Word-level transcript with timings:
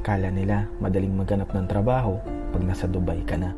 Kala 0.00 0.32
nila 0.32 0.64
madaling 0.80 1.12
maganap 1.12 1.52
ng 1.52 1.68
trabaho 1.68 2.16
pag 2.56 2.62
nasa 2.64 2.88
Dubai 2.88 3.20
ka 3.28 3.36
na. 3.36 3.52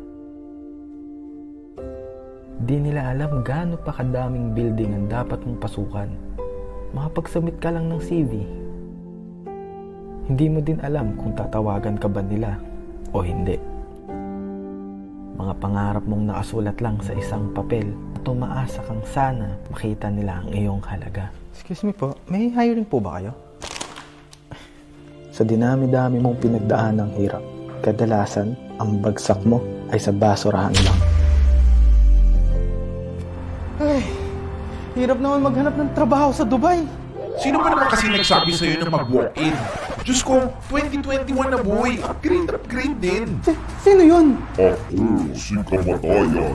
Di 2.63 2.79
nila 2.79 3.15
alam 3.15 3.43
gaano 3.47 3.79
pa 3.79 3.95
kadaming 3.95 4.51
building 4.51 4.91
ang 4.91 5.05
dapat 5.07 5.39
mong 5.43 5.59
pasukan. 5.63 6.11
Makapagsubmit 6.91 7.63
ka 7.63 7.71
lang 7.71 7.87
ng 7.87 7.99
CV. 8.03 8.43
Hindi 10.27 10.45
mo 10.51 10.59
din 10.59 10.79
alam 10.83 11.15
kung 11.15 11.31
tatawagan 11.35 11.95
ka 11.95 12.07
ba 12.11 12.19
nila 12.19 12.59
o 13.15 13.23
hindi. 13.23 13.59
Mga 15.39 15.53
pangarap 15.59 16.03
mong 16.07 16.23
nakasulat 16.27 16.77
lang 16.79 16.99
sa 17.03 17.15
isang 17.15 17.51
papel 17.51 17.87
at 18.19 18.23
umaasa 18.27 18.79
kang 18.83 19.03
sana 19.03 19.59
makita 19.71 20.07
nila 20.11 20.43
ang 20.43 20.51
iyong 20.51 20.83
halaga. 20.87 21.31
Excuse 21.55 21.83
me 21.83 21.91
po, 21.91 22.15
may 22.27 22.51
hiring 22.51 22.87
po 22.87 22.99
ba 23.03 23.19
kayo? 23.19 23.42
Sa 25.33 25.41
dinami-dami 25.41 26.21
mong 26.21 26.37
pinagdaan 26.45 27.01
ng 27.01 27.17
hirap, 27.17 27.41
kadalasan 27.81 28.53
ang 28.77 29.01
bagsak 29.01 29.41
mo 29.41 29.65
ay 29.89 29.97
sa 29.97 30.13
basurahan 30.13 30.69
lang. 30.85 30.99
Ay, 33.81 34.05
hirap 34.93 35.17
naman 35.17 35.41
maghanap 35.41 35.73
ng 35.73 35.89
trabaho 35.97 36.29
sa 36.29 36.45
Dubai. 36.45 36.85
Sino 37.41 37.65
ba 37.65 37.73
naman 37.73 37.89
kasi 37.89 38.13
nagsabi 38.13 38.53
sa'yo 38.53 38.85
na 38.85 38.93
mag-walk-in? 38.93 39.57
Diyos 40.05 40.21
ko, 40.21 40.53
2021 40.69 41.33
na 41.49 41.57
boy. 41.65 41.97
Upgrade, 41.97 42.53
upgrade 42.53 42.97
din. 43.01 43.41
Si- 43.41 43.57
sino 43.81 44.05
yun? 44.05 44.37
Ako 44.53 44.85
si 45.33 45.57
Kamatayan. 45.65 46.53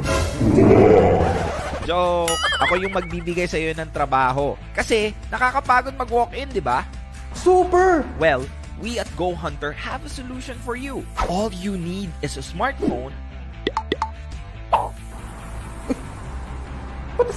Joke! 1.82 2.30
Ako 2.62 2.78
yung 2.78 2.94
magbibigay 2.94 3.50
sa 3.50 3.58
iyo 3.58 3.74
ng 3.74 3.90
trabaho. 3.90 4.54
Kasi 4.70 5.10
nakakapagod 5.34 5.98
mag-walk-in, 5.98 6.46
di 6.54 6.62
ba? 6.62 6.86
Super! 7.34 8.06
Well, 8.22 8.46
we 8.80 8.98
at 8.98 9.08
Go 9.16 9.34
Hunter 9.34 9.72
have 9.72 10.04
a 10.04 10.08
solution 10.08 10.56
for 10.58 10.76
you. 10.76 11.04
All 11.28 11.52
you 11.52 11.76
need 11.76 12.10
is 12.22 12.36
a 12.36 12.40
smartphone 12.40 13.12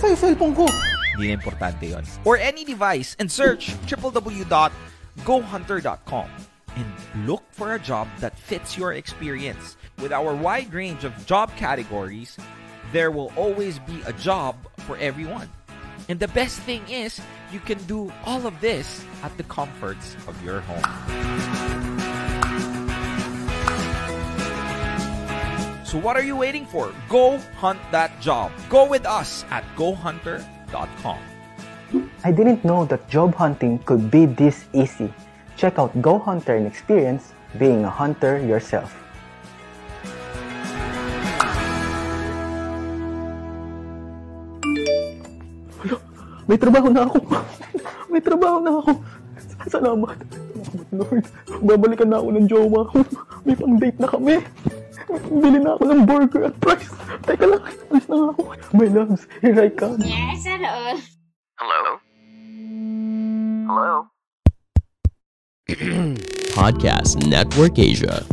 sa'yo 0.02 0.18
cellphone 0.18 0.58
ko. 0.58 0.66
Hindi 1.14 1.30
na 1.30 1.38
importante 1.38 1.94
yon. 1.94 2.02
Or 2.26 2.42
any 2.42 2.66
device 2.66 3.14
and 3.22 3.30
search 3.30 3.78
www.gohunter.com 3.86 6.28
and 6.74 6.90
look 7.30 7.46
for 7.54 7.78
a 7.78 7.80
job 7.80 8.10
that 8.18 8.34
fits 8.34 8.74
your 8.78 8.94
experience. 8.98 9.78
With 10.02 10.10
our 10.10 10.34
wide 10.34 10.74
range 10.74 11.06
of 11.06 11.14
job 11.30 11.54
categories, 11.54 12.34
there 12.90 13.14
will 13.14 13.30
always 13.38 13.78
be 13.86 14.02
a 14.10 14.14
job 14.18 14.58
for 14.90 14.98
everyone. 14.98 15.46
And 16.12 16.20
the 16.20 16.28
best 16.28 16.60
thing 16.68 16.84
is, 16.92 17.24
you 17.56 17.64
can 17.64 17.80
do 17.88 18.12
all 18.28 18.44
of 18.44 18.60
this 18.60 19.08
at 19.24 19.32
the 19.40 19.48
comforts 19.48 20.20
of 20.28 20.36
your 20.44 20.60
home. 20.60 20.84
So 25.88 25.96
what 26.04 26.20
are 26.20 26.24
you 26.28 26.36
waiting 26.36 26.68
for? 26.68 26.92
Go 27.08 27.40
hunt 27.56 27.80
that 27.96 28.12
job. 28.20 28.52
Go 28.68 28.84
with 28.84 29.08
us 29.08 29.48
at 29.52 29.64
gohunter.com. 29.80 31.20
I 32.26 32.32
didn't 32.36 32.66
know 32.68 32.84
that 32.92 33.08
job 33.08 33.34
hunting 33.34 33.80
could 33.88 34.12
be 34.12 34.26
this 34.26 34.68
easy. 34.74 35.14
Check 35.56 35.80
out 35.80 35.96
Go 36.02 36.20
Hunter 36.20 36.60
and 36.60 36.68
experience 36.68 37.32
being 37.58 37.86
a 37.86 37.90
hunter 37.90 38.36
yourself. 38.36 39.01
May 46.52 46.60
trabaho 46.60 46.92
na 46.92 47.08
ako. 47.08 47.18
May 48.12 48.20
trabaho 48.20 48.60
na 48.60 48.72
ako. 48.84 48.92
Salamat. 49.72 50.20
Salamat, 50.20 50.88
Lord. 50.92 51.26
Babalikan 51.64 52.12
na 52.12 52.20
ako 52.20 52.28
ng 52.36 52.48
jowa 52.52 52.82
ko. 52.92 53.08
May 53.48 53.56
pang-date 53.56 54.00
na 54.04 54.08
kami. 54.12 54.36
Bili 55.32 55.64
na 55.64 55.80
ako 55.80 55.84
ng 55.88 56.04
burger 56.04 56.52
at 56.52 56.56
fries. 56.60 56.92
Teka 57.24 57.46
lang, 57.48 57.64
alis 57.64 58.06
na 58.12 58.36
ako. 58.36 58.42
My 58.76 58.88
loves, 58.92 59.24
here 59.40 59.56
I 59.56 59.72
come. 59.72 60.04
Yes, 60.04 60.44
hello. 60.44 61.00
Podcast 66.60 67.16
Network 67.32 67.80
Asia. 67.80 68.28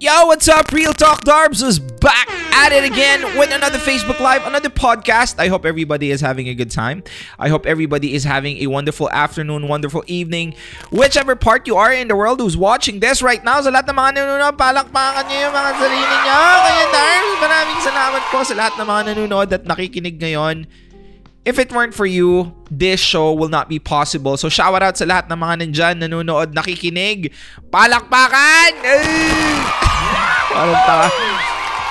Yo, 0.00 0.26
what's 0.26 0.48
up? 0.48 0.72
Real 0.72 0.92
Talk 0.92 1.24
Darbs 1.24 1.62
is 1.62 1.78
back 1.78 2.28
at 2.56 2.72
it 2.72 2.84
again 2.84 3.20
with 3.36 3.52
another 3.52 3.76
Facebook 3.76 4.18
Live, 4.20 4.46
another 4.46 4.70
podcast. 4.70 5.36
I 5.38 5.48
hope 5.48 5.66
everybody 5.66 6.10
is 6.10 6.20
having 6.20 6.48
a 6.48 6.54
good 6.54 6.70
time. 6.70 7.04
I 7.38 7.48
hope 7.48 7.66
everybody 7.66 8.14
is 8.14 8.24
having 8.24 8.58
a 8.64 8.66
wonderful 8.66 9.10
afternoon, 9.10 9.68
wonderful 9.68 10.04
evening, 10.06 10.54
whichever 10.90 11.36
part 11.36 11.66
you 11.66 11.76
are 11.76 11.92
in 11.92 12.08
the 12.08 12.16
world 12.16 12.40
who's 12.40 12.56
watching 12.56 13.00
this 13.00 13.20
right 13.20 13.44
now. 13.44 13.60
Sa 13.60 13.68
lahat 13.68 13.88
ng 13.92 13.96
mga 14.00 14.24
nanonood, 14.24 14.56
palakpakan 14.56 15.24
niyo 15.28 15.38
yung 15.48 15.54
mga 15.56 15.72
sarili 15.84 16.16
niyo. 16.16 16.40
Kaya 16.64 16.86
Darbs, 16.88 17.34
maraming 17.44 17.80
salamat 17.84 18.22
po 18.32 18.38
sa 18.40 18.54
lahat 18.56 18.74
ng 18.80 18.88
mga 18.88 19.02
nanonood 19.12 19.48
at 19.52 19.64
nakikinig 19.68 20.16
ngayon. 20.16 20.64
If 21.44 21.60
it 21.60 21.68
weren't 21.68 21.92
for 21.92 22.08
you, 22.08 22.56
this 22.72 23.04
show 23.04 23.36
will 23.36 23.52
not 23.52 23.68
be 23.68 23.76
possible. 23.76 24.40
So 24.40 24.48
shout 24.48 24.80
out 24.80 24.96
sa 24.96 25.04
lahat 25.04 25.28
ng 25.28 25.36
mga 25.36 25.54
nandyan, 25.60 25.94
nanonood, 26.00 26.56
nakikinig. 26.56 27.36
Palakpakan! 27.68 28.72
Parang 30.48 30.80
tanga. 30.88 31.08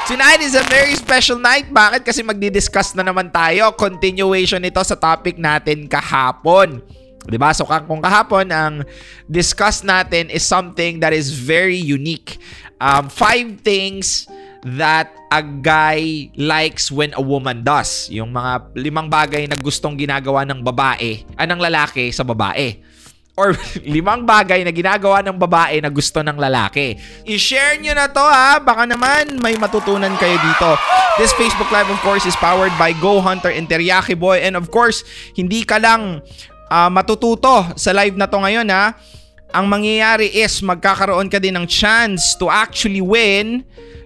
Tonight 0.09 0.41
is 0.41 0.57
a 0.57 0.65
very 0.67 0.97
special 0.97 1.37
night. 1.37 1.69
Bakit? 1.69 2.01
Kasi 2.01 2.25
magdi-discuss 2.25 2.97
na 2.97 3.05
naman 3.05 3.29
tayo. 3.29 3.71
Continuation 3.77 4.65
ito 4.65 4.81
sa 4.81 4.97
topic 4.97 5.37
natin 5.37 5.85
kahapon. 5.85 6.81
'Di 7.23 7.37
ba? 7.39 7.55
So 7.55 7.63
kung 7.63 8.03
kahapon 8.03 8.51
ang 8.51 8.83
discuss 9.29 9.85
natin 9.85 10.27
is 10.27 10.43
something 10.43 10.99
that 10.99 11.15
is 11.15 11.31
very 11.31 11.79
unique. 11.79 12.41
Um, 12.83 13.07
five 13.07 13.63
things 13.63 14.27
that 14.63 15.11
a 15.27 15.43
guy 15.43 16.31
likes 16.39 16.87
when 16.87 17.11
a 17.15 17.23
woman 17.23 17.61
does. 17.61 18.07
Yung 18.07 18.31
mga 18.31 18.71
limang 18.79 19.11
bagay 19.11 19.43
na 19.47 19.59
gustong 19.59 19.99
ginagawa 19.99 20.47
ng 20.47 20.63
babae, 20.63 21.27
anang 21.35 21.59
lalaki 21.59 22.09
sa 22.15 22.23
babae. 22.23 22.79
Or 23.33 23.57
limang 23.83 24.23
bagay 24.23 24.63
na 24.63 24.71
ginagawa 24.71 25.19
ng 25.25 25.35
babae 25.35 25.83
na 25.83 25.91
gusto 25.91 26.23
ng 26.23 26.37
lalaki. 26.37 26.95
I-share 27.27 27.81
nyo 27.81 27.93
na 27.97 28.07
to 28.07 28.23
ha. 28.23 28.61
Baka 28.61 28.87
naman 28.87 29.41
may 29.41 29.57
matutunan 29.59 30.13
kayo 30.15 30.37
dito. 30.39 30.69
This 31.19 31.35
Facebook 31.35 31.69
Live 31.69 31.91
of 31.91 31.99
course 32.01 32.23
is 32.23 32.37
powered 32.39 32.73
by 32.79 32.95
Go 32.97 33.19
Hunter 33.19 33.51
and 33.51 33.67
Teriyaki 33.67 34.15
Boy. 34.15 34.41
And 34.41 34.55
of 34.55 34.71
course, 34.71 35.03
hindi 35.35 35.65
ka 35.67 35.81
lang 35.81 36.23
ah, 36.71 36.87
matututo 36.93 37.73
sa 37.75 37.91
live 37.91 38.15
na 38.15 38.29
to 38.29 38.37
ngayon 38.37 38.69
ha. 38.71 38.95
Ang 39.53 39.69
mangyayari 39.69 40.33
is 40.33 40.65
magkakaroon 40.65 41.29
ka 41.29 41.37
din 41.37 41.53
ng 41.53 41.69
chance 41.69 42.33
to 42.41 42.49
actually 42.49 43.05
win 43.05 43.61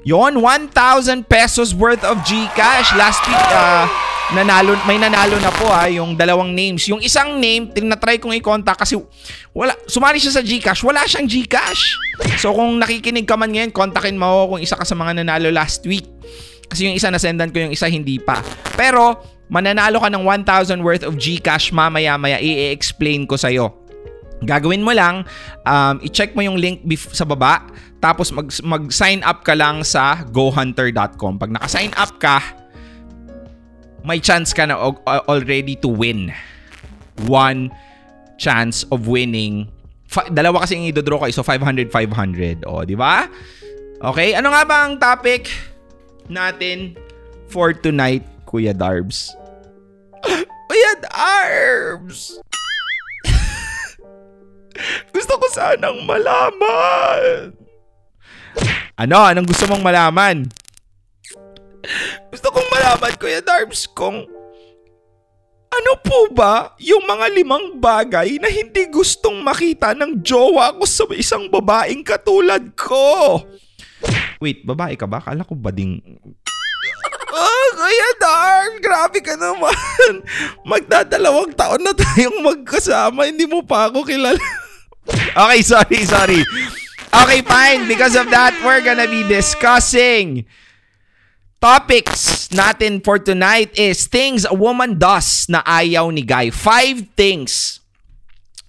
yon 0.07 0.39
1,000 0.39 1.27
pesos 1.27 1.75
worth 1.75 2.07
of 2.07 2.23
GCash. 2.23 2.95
Last 2.95 3.19
week, 3.27 3.43
ah, 3.51 3.91
nanalo, 4.31 4.79
may 4.87 4.95
nanalo 4.95 5.35
na 5.43 5.51
po 5.51 5.67
ha, 5.67 5.91
yung 5.91 6.15
dalawang 6.15 6.55
names. 6.55 6.87
Yung 6.87 7.03
isang 7.03 7.35
name, 7.35 7.67
tinatry 7.75 8.15
kong 8.15 8.31
i-contact 8.39 8.87
kasi 8.87 8.95
wala, 9.51 9.75
sumali 9.83 10.15
siya 10.15 10.39
sa 10.39 10.43
GCash, 10.47 10.79
wala 10.87 11.03
siyang 11.03 11.27
GCash. 11.27 11.99
So 12.39 12.55
kung 12.55 12.79
nakikinig 12.79 13.27
ka 13.27 13.35
man 13.35 13.51
ngayon, 13.51 13.75
kontakin 13.75 14.15
mo 14.15 14.31
ako 14.31 14.43
kung 14.55 14.61
isa 14.63 14.79
ka 14.79 14.87
sa 14.87 14.95
mga 14.95 15.19
nanalo 15.19 15.51
last 15.51 15.83
week. 15.83 16.07
Kasi 16.71 16.87
yung 16.87 16.95
isa 16.95 17.11
nasendan 17.11 17.51
ko, 17.51 17.67
yung 17.67 17.75
isa 17.75 17.91
hindi 17.91 18.15
pa. 18.19 18.39
Pero, 18.79 19.19
mananalo 19.51 19.99
ka 19.99 20.07
ng 20.07 20.23
1,000 20.23 20.83
worth 20.83 21.03
of 21.03 21.15
GCash 21.19 21.75
mamaya-maya. 21.75 22.39
I-explain 22.39 23.27
ko 23.27 23.39
sa'yo. 23.39 23.86
Gagawin 24.45 24.85
mo 24.85 24.93
lang, 24.93 25.25
um, 25.65 25.95
i-check 26.05 26.37
mo 26.37 26.45
yung 26.45 26.61
link 26.61 26.85
bef- 26.85 27.09
sa 27.09 27.25
baba, 27.25 27.65
tapos 27.97 28.29
mag- 28.29 28.53
mag-sign 28.61 29.25
up 29.25 29.41
ka 29.41 29.57
lang 29.57 29.81
sa 29.81 30.21
gohunter.com. 30.29 31.41
Pag 31.41 31.49
naka-sign 31.49 31.89
up 31.97 32.21
ka, 32.21 32.37
may 34.05 34.21
chance 34.21 34.53
ka 34.53 34.69
na 34.69 34.77
already 35.25 35.73
to 35.81 35.89
win. 35.89 36.29
One 37.25 37.73
chance 38.37 38.85
of 38.93 39.09
winning. 39.09 39.73
Fa- 40.05 40.29
dalawa 40.29 40.63
kasi 40.63 40.77
yung 40.77 40.87
i-draw 40.93 41.17
kayo, 41.17 41.33
so 41.33 41.41
500, 41.41 41.89
500. 41.89 42.63
O, 42.69 42.85
di 42.85 42.93
ba? 42.93 43.25
Okay, 43.97 44.37
ano 44.37 44.53
nga 44.53 44.61
ba 44.61 44.85
ang 44.85 45.01
topic 45.01 45.49
natin 46.29 46.93
for 47.49 47.73
tonight, 47.73 48.21
Kuya 48.45 48.77
Darbs? 48.77 49.33
Kuya 50.69 50.93
Darbs! 51.01 52.37
Gusto 55.11 55.33
ko 55.37 55.45
sanang 55.49 56.05
malaman. 56.05 57.53
Ano? 58.97 59.17
Anong 59.21 59.47
gusto 59.47 59.69
mong 59.69 59.85
malaman? 59.85 60.49
Gusto 62.33 62.47
kong 62.51 62.69
malaman, 62.73 63.13
Kuya 63.15 63.39
Darbs, 63.39 63.87
kung 63.87 64.25
ano 65.67 65.91
po 66.01 66.33
ba 66.33 66.73
yung 66.81 67.05
mga 67.05 67.25
limang 67.37 67.77
bagay 67.77 68.41
na 68.41 68.49
hindi 68.49 68.89
gustong 68.89 69.45
makita 69.45 69.93
ng 69.93 70.25
jowa 70.25 70.73
ko 70.73 70.83
sa 70.89 71.05
isang 71.13 71.47
babaeng 71.47 72.01
katulad 72.01 72.73
ko? 72.73 73.39
Wait, 74.41 74.65
babae 74.65 74.97
ka 74.97 75.05
ba? 75.05 75.21
Kala 75.21 75.45
ko 75.45 75.53
bading... 75.53 76.01
Ah, 77.37 77.67
Kuya 77.77 78.09
Dark, 78.17 78.73
grabe 78.81 79.19
ka 79.21 79.37
naman. 79.37 80.25
Magdadalawang 80.65 81.53
taon 81.53 81.85
na 81.85 81.93
tayong 81.93 82.41
magkasama, 82.41 83.29
hindi 83.29 83.45
mo 83.45 83.61
pa 83.61 83.93
ako 83.93 84.01
kilala. 84.01 84.41
Okay, 85.11 85.61
sorry, 85.61 86.03
sorry. 86.03 86.41
Okay, 87.07 87.41
fine. 87.41 87.87
Because 87.87 88.15
of 88.15 88.29
that, 88.29 88.53
we're 88.63 88.83
gonna 88.83 89.07
be 89.07 89.23
discussing 89.23 90.45
topics 91.57 92.47
natin 92.53 93.01
for 93.01 93.17
tonight 93.17 93.73
is 93.73 94.05
things 94.05 94.45
a 94.45 94.53
woman 94.53 95.01
does 95.01 95.49
na 95.49 95.65
ayaw 95.65 96.13
ni 96.13 96.21
Guy. 96.21 96.53
Five 96.53 97.17
things 97.17 97.81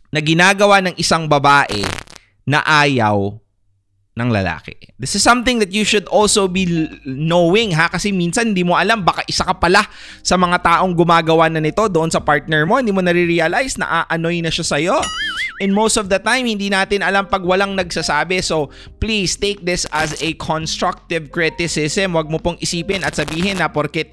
na 0.09 0.25
ginagawa 0.25 0.81
ng 0.81 0.95
isang 0.97 1.29
babae 1.29 1.85
na 2.49 2.65
ayaw 2.65 3.37
ng 4.19 4.31
lalaki. 4.35 4.75
This 4.99 5.15
is 5.15 5.23
something 5.23 5.63
that 5.63 5.71
you 5.71 5.87
should 5.87 6.11
also 6.11 6.51
be 6.51 6.67
knowing 7.07 7.71
ha 7.71 7.87
kasi 7.87 8.11
minsan 8.11 8.51
hindi 8.51 8.67
mo 8.67 8.75
alam 8.75 9.07
baka 9.07 9.23
isa 9.31 9.47
ka 9.47 9.55
pala 9.55 9.87
sa 10.27 10.35
mga 10.35 10.59
taong 10.59 10.91
gumagawa 10.91 11.47
na 11.47 11.63
nito 11.63 11.87
doon 11.87 12.11
sa 12.11 12.19
partner 12.19 12.67
mo 12.67 12.83
hindi 12.83 12.91
mo 12.91 12.99
nare-realize 12.99 13.79
na 13.79 14.09
aanoy 14.09 14.43
na 14.43 14.51
siya 14.51 14.67
sa'yo. 14.67 14.99
And 15.59 15.73
most 15.73 15.97
of 15.97 16.13
the 16.13 16.21
time 16.21 16.47
hindi 16.47 16.69
natin 16.69 17.01
alam 17.01 17.27
pag 17.27 17.43
walang 17.43 17.75
nagsasabi. 17.75 18.45
So 18.45 18.71
please 19.01 19.35
take 19.41 19.65
this 19.65 19.89
as 19.91 20.17
a 20.21 20.37
constructive 20.39 21.33
criticism. 21.33 22.15
Huwag 22.15 22.29
mo 22.29 22.39
pong 22.39 22.61
isipin 22.61 23.03
at 23.03 23.17
sabihin 23.17 23.59
na 23.59 23.73
porket 23.73 24.13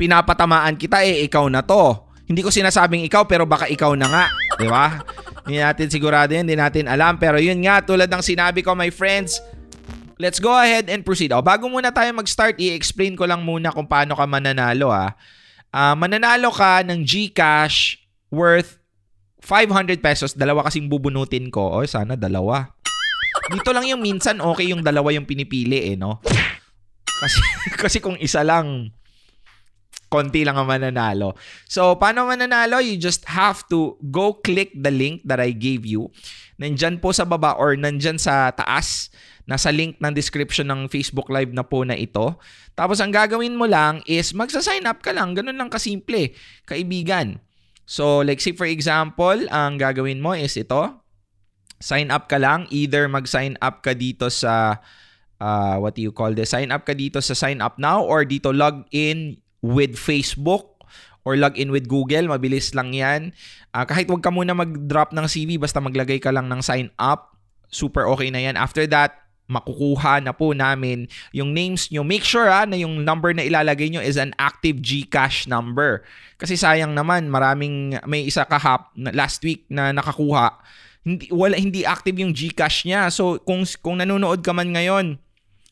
pinapatamaan 0.00 0.80
kita 0.80 1.04
eh 1.04 1.28
ikaw 1.28 1.44
na 1.52 1.60
to. 1.60 2.08
Hindi 2.30 2.46
ko 2.46 2.48
sinasabing 2.48 3.04
ikaw 3.04 3.26
pero 3.26 3.42
baka 3.44 3.66
ikaw 3.66 3.92
na 3.98 4.06
nga, 4.06 4.24
'di 4.56 4.68
ba? 4.70 5.02
Hindi 5.44 5.58
natin 5.60 5.86
sigurado 5.90 6.30
yan, 6.30 6.46
hindi 6.46 6.56
natin 6.56 6.86
alam. 6.86 7.18
Pero 7.18 7.42
yun 7.42 7.58
nga, 7.66 7.82
tulad 7.82 8.06
ng 8.06 8.22
sinabi 8.22 8.62
ko 8.62 8.72
my 8.78 8.88
friends, 8.88 9.42
let's 10.20 10.38
go 10.38 10.52
ahead 10.52 10.86
and 10.92 11.02
proceed. 11.02 11.32
O, 11.32 11.42
bago 11.42 11.66
muna 11.66 11.90
tayo 11.90 12.12
mag-start, 12.12 12.60
i-explain 12.60 13.16
ko 13.16 13.24
lang 13.24 13.42
muna 13.42 13.72
kung 13.72 13.88
paano 13.88 14.14
ka 14.14 14.24
mananalo 14.28 14.92
ha. 14.92 15.16
Ah, 15.72 15.96
mananalo 15.96 16.52
ka 16.52 16.82
ng 16.84 17.02
GCash 17.02 17.98
worth 18.30 18.79
500 19.40 19.98
pesos. 20.04 20.36
Dalawa 20.36 20.68
kasing 20.68 20.86
bubunutin 20.86 21.48
ko. 21.48 21.80
O, 21.80 21.84
sana 21.88 22.14
dalawa. 22.14 22.70
Dito 23.50 23.74
lang 23.74 23.88
yung 23.88 24.04
minsan 24.04 24.38
okay 24.38 24.70
yung 24.70 24.84
dalawa 24.84 25.10
yung 25.10 25.26
pinipili 25.26 25.92
eh, 25.92 25.96
no? 25.98 26.22
Kasi, 27.20 27.40
kasi 27.82 27.98
kung 27.98 28.16
isa 28.20 28.46
lang, 28.46 28.94
konti 30.10 30.42
lang 30.42 30.58
ang 30.58 30.66
mananalo. 30.66 31.38
So, 31.70 31.94
paano 31.96 32.26
mananalo? 32.26 32.82
You 32.82 32.98
just 32.98 33.24
have 33.30 33.62
to 33.70 33.94
go 34.10 34.38
click 34.38 34.74
the 34.74 34.90
link 34.90 35.22
that 35.24 35.38
I 35.38 35.54
gave 35.54 35.86
you. 35.86 36.10
Nandyan 36.58 36.98
po 36.98 37.14
sa 37.14 37.24
baba 37.24 37.54
or 37.56 37.78
nandyan 37.78 38.18
sa 38.18 38.50
taas. 38.50 39.08
Nasa 39.46 39.70
link 39.70 39.98
ng 39.98 40.14
description 40.14 40.70
ng 40.70 40.90
Facebook 40.90 41.30
Live 41.30 41.54
na 41.54 41.66
po 41.66 41.82
na 41.86 41.94
ito. 41.94 42.38
Tapos, 42.74 42.98
ang 42.98 43.14
gagawin 43.14 43.54
mo 43.54 43.66
lang 43.70 44.02
is 44.06 44.34
magsa-sign 44.34 44.86
up 44.86 45.02
ka 45.02 45.14
lang. 45.14 45.34
Ganun 45.34 45.56
lang 45.58 45.70
kasimple, 45.70 46.34
kaibigan. 46.66 47.38
So, 47.90 48.22
like 48.22 48.38
say 48.38 48.54
for 48.54 48.70
example, 48.70 49.50
ang 49.50 49.82
gagawin 49.82 50.22
mo 50.22 50.38
is 50.38 50.54
ito. 50.54 51.02
Sign 51.82 52.14
up 52.14 52.30
ka 52.30 52.38
lang. 52.38 52.70
Either 52.70 53.10
mag-sign 53.10 53.58
up 53.58 53.82
ka 53.82 53.98
dito 53.98 54.30
sa 54.30 54.78
uh, 55.42 55.74
what 55.82 55.98
do 55.98 56.06
you 56.06 56.14
call 56.14 56.30
this? 56.30 56.54
Sign 56.54 56.70
up 56.70 56.86
ka 56.86 56.94
dito 56.94 57.18
sa 57.18 57.34
sign 57.34 57.58
up 57.58 57.82
now 57.82 58.06
or 58.06 58.22
dito 58.22 58.54
log 58.54 58.86
in 58.94 59.42
with 59.58 59.98
Facebook 59.98 60.78
or 61.26 61.34
log 61.34 61.58
in 61.58 61.74
with 61.74 61.90
Google. 61.90 62.30
Mabilis 62.30 62.78
lang 62.78 62.94
yan. 62.94 63.34
Uh, 63.74 63.82
kahit 63.82 64.06
wag 64.06 64.22
ka 64.22 64.30
muna 64.30 64.54
mag-drop 64.54 65.10
ng 65.10 65.26
CV, 65.26 65.58
basta 65.58 65.82
maglagay 65.82 66.22
ka 66.22 66.30
lang 66.30 66.46
ng 66.46 66.62
sign 66.62 66.94
up. 66.94 67.34
Super 67.74 68.06
okay 68.06 68.30
na 68.30 68.38
yan. 68.38 68.54
After 68.54 68.86
that, 68.86 69.18
makukuha 69.50 70.22
na 70.22 70.30
po 70.30 70.54
namin 70.54 71.10
yung 71.34 71.50
names 71.50 71.90
nyo. 71.90 72.06
Make 72.06 72.22
sure 72.22 72.46
ha, 72.46 72.62
na 72.62 72.78
yung 72.78 73.02
number 73.02 73.34
na 73.34 73.42
ilalagay 73.42 73.90
nyo 73.90 73.98
is 73.98 74.14
an 74.14 74.30
active 74.38 74.78
GCash 74.78 75.50
number. 75.50 76.06
Kasi 76.38 76.54
sayang 76.54 76.94
naman, 76.94 77.26
maraming, 77.26 77.98
may 78.06 78.22
isa 78.30 78.46
kahap 78.46 78.94
last 78.94 79.42
week 79.42 79.66
na 79.66 79.90
nakakuha. 79.90 80.54
Hindi, 81.02 81.26
wala, 81.34 81.58
hindi 81.58 81.82
active 81.82 82.14
yung 82.22 82.30
GCash 82.30 82.86
niya. 82.86 83.10
So, 83.10 83.42
kung, 83.42 83.66
kung 83.82 83.98
nanonood 83.98 84.46
ka 84.46 84.54
man 84.54 84.70
ngayon, 84.70 85.18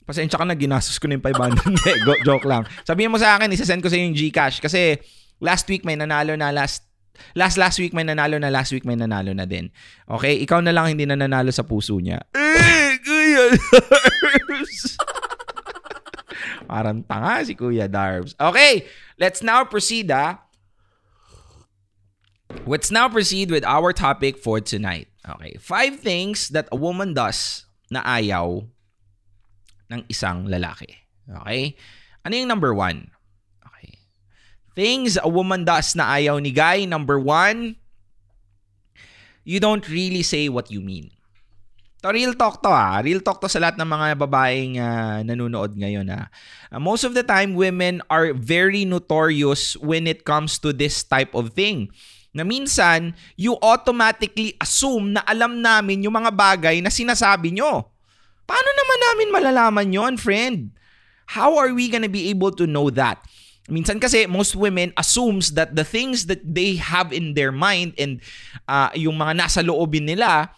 pasensya 0.08 0.40
ka 0.40 0.44
na, 0.48 0.58
ginastos 0.58 0.98
ko 0.98 1.06
na 1.06 1.20
yung 1.20 1.24
500. 1.24 1.62
Hindi, 1.68 1.90
go- 2.00 2.22
joke 2.24 2.48
lang. 2.48 2.64
Sabihin 2.80 3.12
mo 3.12 3.20
sa 3.20 3.36
akin, 3.36 3.52
isasend 3.52 3.84
ko 3.84 3.92
sa 3.92 4.00
yung 4.00 4.16
GCash. 4.16 4.64
Kasi 4.64 4.96
last 5.36 5.68
week 5.68 5.84
may 5.84 6.00
nanalo 6.00 6.32
na 6.32 6.48
last 6.48 6.87
last 7.34 7.56
last 7.56 7.78
week 7.78 7.94
may 7.94 8.04
nanalo 8.04 8.36
na 8.36 8.50
last 8.50 8.70
week 8.72 8.84
may 8.84 8.96
nanalo 8.96 9.34
na 9.34 9.44
din. 9.44 9.70
Okay? 10.08 10.40
Ikaw 10.44 10.62
na 10.64 10.72
lang 10.74 10.92
hindi 10.92 11.04
na 11.04 11.18
nanalo 11.18 11.52
sa 11.52 11.64
puso 11.66 11.98
niya. 11.98 12.22
Eh, 12.34 12.98
Kuya 13.02 13.44
Darbs. 13.54 14.98
Parang 16.68 17.00
tanga 17.04 17.44
si 17.44 17.56
Kuya 17.56 17.88
Darbs. 17.88 18.36
Okay, 18.36 18.84
let's 19.16 19.40
now 19.40 19.64
proceed 19.64 20.12
ah. 20.12 20.44
Let's 22.64 22.92
now 22.92 23.08
proceed 23.08 23.52
with 23.52 23.64
our 23.64 23.92
topic 23.92 24.40
for 24.40 24.60
tonight. 24.60 25.08
Okay, 25.24 25.56
five 25.60 26.00
things 26.00 26.48
that 26.56 26.68
a 26.72 26.76
woman 26.76 27.12
does 27.12 27.68
na 27.92 28.00
ayaw 28.04 28.64
ng 29.88 30.04
isang 30.08 30.48
lalaki. 30.48 31.08
Okay? 31.28 31.76
Ano 32.24 32.32
yung 32.36 32.48
number 32.48 32.72
one? 32.72 33.12
Things 34.78 35.18
a 35.18 35.26
woman 35.26 35.66
does 35.66 35.98
na 35.98 36.06
ayaw 36.06 36.38
ni 36.38 36.54
guy. 36.54 36.86
Number 36.86 37.18
one, 37.18 37.74
you 39.42 39.58
don't 39.58 39.82
really 39.90 40.22
say 40.22 40.46
what 40.46 40.70
you 40.70 40.78
mean. 40.78 41.10
To 42.06 42.14
real 42.14 42.30
talk 42.30 42.62
to 42.62 42.70
ah. 42.70 43.02
Real 43.02 43.18
talk 43.18 43.42
to 43.42 43.50
sa 43.50 43.58
lahat 43.58 43.74
ng 43.74 43.90
mga 43.90 44.06
babaeng 44.22 44.78
uh, 44.78 45.18
nanonood 45.26 45.74
ngayon 45.74 46.06
ah. 46.14 46.30
Uh, 46.70 46.78
most 46.78 47.02
of 47.02 47.10
the 47.18 47.26
time, 47.26 47.58
women 47.58 47.98
are 48.06 48.30
very 48.30 48.86
notorious 48.86 49.74
when 49.82 50.06
it 50.06 50.22
comes 50.22 50.62
to 50.62 50.70
this 50.70 51.02
type 51.02 51.34
of 51.34 51.58
thing. 51.58 51.90
Na 52.30 52.46
minsan, 52.46 53.18
you 53.34 53.58
automatically 53.58 54.54
assume 54.62 55.18
na 55.18 55.26
alam 55.26 55.58
namin 55.58 56.06
yung 56.06 56.14
mga 56.14 56.30
bagay 56.30 56.78
na 56.78 56.94
sinasabi 56.94 57.50
nyo. 57.50 57.82
Paano 58.46 58.70
naman 58.78 58.98
namin 59.10 59.28
malalaman 59.34 59.88
yon, 59.90 60.14
friend? 60.14 60.70
How 61.34 61.58
are 61.58 61.74
we 61.74 61.90
gonna 61.90 62.06
be 62.06 62.30
able 62.30 62.54
to 62.54 62.70
know 62.70 62.94
that? 62.94 63.26
Minsan 63.68 64.00
kasi 64.00 64.24
most 64.24 64.56
women 64.56 64.96
assumes 64.96 65.52
that 65.52 65.76
the 65.76 65.84
things 65.84 66.24
that 66.24 66.40
they 66.40 66.80
have 66.80 67.12
in 67.12 67.36
their 67.36 67.52
mind 67.52 67.92
and 68.00 68.24
uh, 68.64 68.88
yung 68.96 69.20
mga 69.20 69.44
nasa 69.44 69.60
loobin 69.60 70.08
nila, 70.08 70.48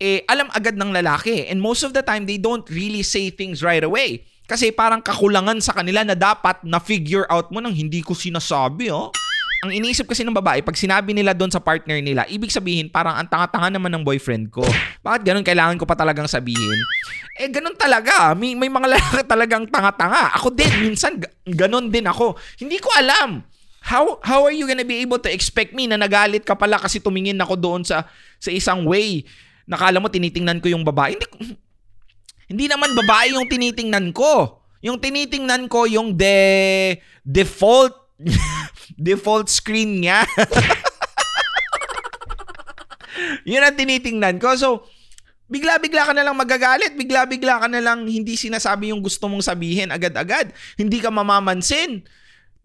eh, 0.00 0.24
alam 0.24 0.48
agad 0.56 0.76
ng 0.80 0.88
lalaki. 0.88 1.44
And 1.52 1.60
most 1.60 1.84
of 1.84 1.92
the 1.92 2.00
time, 2.00 2.24
they 2.24 2.40
don't 2.40 2.64
really 2.72 3.04
say 3.04 3.28
things 3.28 3.60
right 3.60 3.84
away. 3.84 4.24
Kasi 4.46 4.70
parang 4.70 5.02
kakulangan 5.02 5.58
sa 5.60 5.76
kanila 5.76 6.06
na 6.06 6.16
dapat 6.16 6.62
na-figure 6.62 7.26
out 7.28 7.50
mo 7.50 7.60
nang 7.60 7.74
hindi 7.74 8.00
ko 8.00 8.14
sinasabi, 8.14 8.88
oh. 8.88 9.12
Ang 9.64 9.72
iniisip 9.72 10.04
kasi 10.04 10.20
ng 10.20 10.36
babae, 10.36 10.60
pag 10.60 10.76
sinabi 10.76 11.16
nila 11.16 11.32
doon 11.32 11.48
sa 11.48 11.62
partner 11.62 12.04
nila, 12.04 12.28
ibig 12.28 12.52
sabihin 12.52 12.92
parang 12.92 13.16
ang 13.16 13.24
tanga-tanga 13.24 13.72
naman 13.72 13.88
ng 13.96 14.04
boyfriend 14.04 14.52
ko. 14.52 14.60
Bakit 15.00 15.24
ganun? 15.24 15.44
Kailangan 15.46 15.80
ko 15.80 15.88
pa 15.88 15.96
talagang 15.96 16.28
sabihin. 16.28 16.76
Eh, 17.40 17.48
ganun 17.48 17.72
talaga. 17.72 18.36
May, 18.36 18.52
may 18.52 18.68
mga 18.68 18.88
lalaki 18.92 19.24
talagang 19.32 19.64
tanga-tanga. 19.72 20.36
Ako 20.36 20.52
din, 20.52 20.68
minsan 20.84 21.16
ga- 21.16 21.32
ganun 21.48 21.88
din 21.88 22.04
ako. 22.04 22.36
Hindi 22.60 22.76
ko 22.76 22.92
alam. 23.00 23.40
How 23.86 24.18
how 24.18 24.42
are 24.42 24.50
you 24.50 24.66
gonna 24.66 24.82
be 24.82 24.98
able 24.98 25.22
to 25.22 25.30
expect 25.30 25.70
me 25.70 25.86
na 25.86 25.94
nagalit 25.94 26.42
ka 26.42 26.58
pala 26.58 26.74
kasi 26.74 26.98
tumingin 26.98 27.38
ako 27.38 27.54
doon 27.54 27.80
sa 27.86 28.02
sa 28.42 28.50
isang 28.50 28.82
way? 28.82 29.22
Nakala 29.62 30.02
mo 30.02 30.10
tinitingnan 30.10 30.58
ko 30.58 30.66
yung 30.66 30.82
babae. 30.82 31.14
Hindi, 31.14 31.54
hindi 32.50 32.66
naman 32.66 32.98
babae 32.98 33.38
yung 33.38 33.46
tinitingnan 33.46 34.10
ko. 34.10 34.58
Yung 34.82 34.98
tinitingnan 34.98 35.70
ko 35.70 35.86
yung 35.86 36.18
de 36.18 36.98
default 37.22 38.05
default 38.96 39.52
screen 39.52 40.04
niya. 40.04 40.24
Yun 43.48 43.62
ang 43.62 43.76
tinitingnan 43.76 44.42
ko. 44.42 44.56
So, 44.58 44.82
bigla-bigla 45.46 46.10
ka 46.10 46.12
na 46.12 46.26
lang 46.26 46.36
magagalit, 46.36 46.98
bigla-bigla 46.98 47.62
ka 47.62 47.68
na 47.70 47.78
lang 47.78 48.02
hindi 48.06 48.34
sinasabi 48.34 48.90
yung 48.90 49.02
gusto 49.02 49.30
mong 49.30 49.46
sabihin 49.46 49.94
agad-agad. 49.94 50.50
Hindi 50.74 50.98
ka 50.98 51.10
mamamansin. 51.12 52.02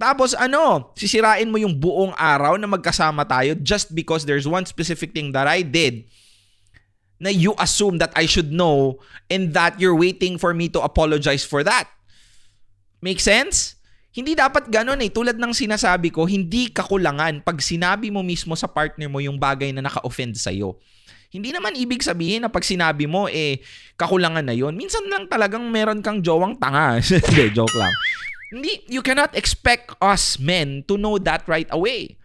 Tapos 0.01 0.33
ano, 0.33 0.89
sisirain 0.97 1.45
mo 1.45 1.61
yung 1.61 1.77
buong 1.77 2.17
araw 2.17 2.57
na 2.57 2.65
magkasama 2.65 3.21
tayo 3.29 3.53
just 3.61 3.93
because 3.93 4.25
there's 4.25 4.49
one 4.49 4.65
specific 4.65 5.13
thing 5.13 5.29
that 5.29 5.45
I 5.45 5.61
did 5.61 6.09
na 7.21 7.29
you 7.29 7.53
assume 7.61 8.01
that 8.01 8.09
I 8.17 8.25
should 8.25 8.49
know 8.49 8.97
and 9.29 9.53
that 9.53 9.77
you're 9.77 9.93
waiting 9.93 10.41
for 10.41 10.57
me 10.57 10.73
to 10.73 10.81
apologize 10.81 11.45
for 11.45 11.61
that. 11.61 11.85
Make 12.97 13.21
sense? 13.21 13.77
Hindi 14.11 14.35
dapat 14.35 14.67
ganun 14.67 14.99
eh. 14.99 15.07
Tulad 15.07 15.39
ng 15.39 15.55
sinasabi 15.55 16.11
ko, 16.11 16.27
hindi 16.27 16.67
kakulangan 16.67 17.47
pag 17.47 17.63
sinabi 17.63 18.11
mo 18.11 18.19
mismo 18.19 18.59
sa 18.59 18.67
partner 18.67 19.07
mo 19.07 19.23
yung 19.23 19.39
bagay 19.39 19.71
na 19.71 19.87
naka-offend 19.87 20.35
sa'yo. 20.35 20.75
Hindi 21.31 21.55
naman 21.55 21.79
ibig 21.79 22.03
sabihin 22.03 22.43
na 22.43 22.51
pag 22.51 22.67
sinabi 22.67 23.07
mo, 23.07 23.31
eh, 23.31 23.63
kakulangan 23.95 24.43
na 24.43 24.51
yon. 24.51 24.75
Minsan 24.75 25.07
lang 25.07 25.31
talagang 25.31 25.63
meron 25.71 26.03
kang 26.03 26.19
jowang 26.19 26.59
tanga. 26.59 26.99
Hindi, 27.31 27.55
joke 27.55 27.71
lang. 27.79 27.93
Hindi, 28.51 28.83
you 28.91 28.99
cannot 28.99 29.31
expect 29.31 29.95
us 30.03 30.35
men 30.35 30.83
to 30.91 30.99
know 30.99 31.15
that 31.15 31.47
right 31.47 31.71
away. 31.71 32.19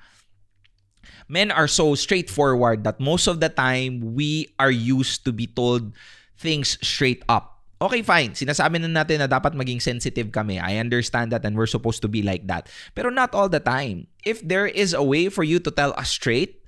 Men 1.31 1.55
are 1.55 1.71
so 1.71 1.95
straightforward 1.95 2.83
that 2.83 2.99
most 2.99 3.31
of 3.31 3.39
the 3.39 3.47
time 3.47 4.19
we 4.19 4.51
are 4.59 4.75
used 4.75 5.23
to 5.23 5.31
be 5.31 5.47
told 5.47 5.95
things 6.35 6.75
straight 6.83 7.23
up. 7.31 7.56
Okay, 7.77 8.01
fine. 8.01 8.33
Sinasabi 8.33 8.81
na 8.81 8.89
natin 8.89 9.21
na 9.21 9.29
dapat 9.29 9.53
maging 9.53 9.85
sensitive 9.85 10.33
kami. 10.33 10.57
I 10.57 10.81
understand 10.81 11.29
that 11.37 11.45
and 11.45 11.53
we're 11.53 11.69
supposed 11.69 12.01
to 12.01 12.09
be 12.09 12.25
like 12.25 12.49
that. 12.49 12.73
Pero 12.97 13.13
not 13.13 13.37
all 13.37 13.53
the 13.53 13.61
time. 13.61 14.09
If 14.25 14.41
there 14.41 14.65
is 14.65 14.97
a 14.97 15.05
way 15.05 15.29
for 15.29 15.45
you 15.45 15.61
to 15.61 15.69
tell 15.69 15.93
us 16.01 16.09
straight 16.09 16.65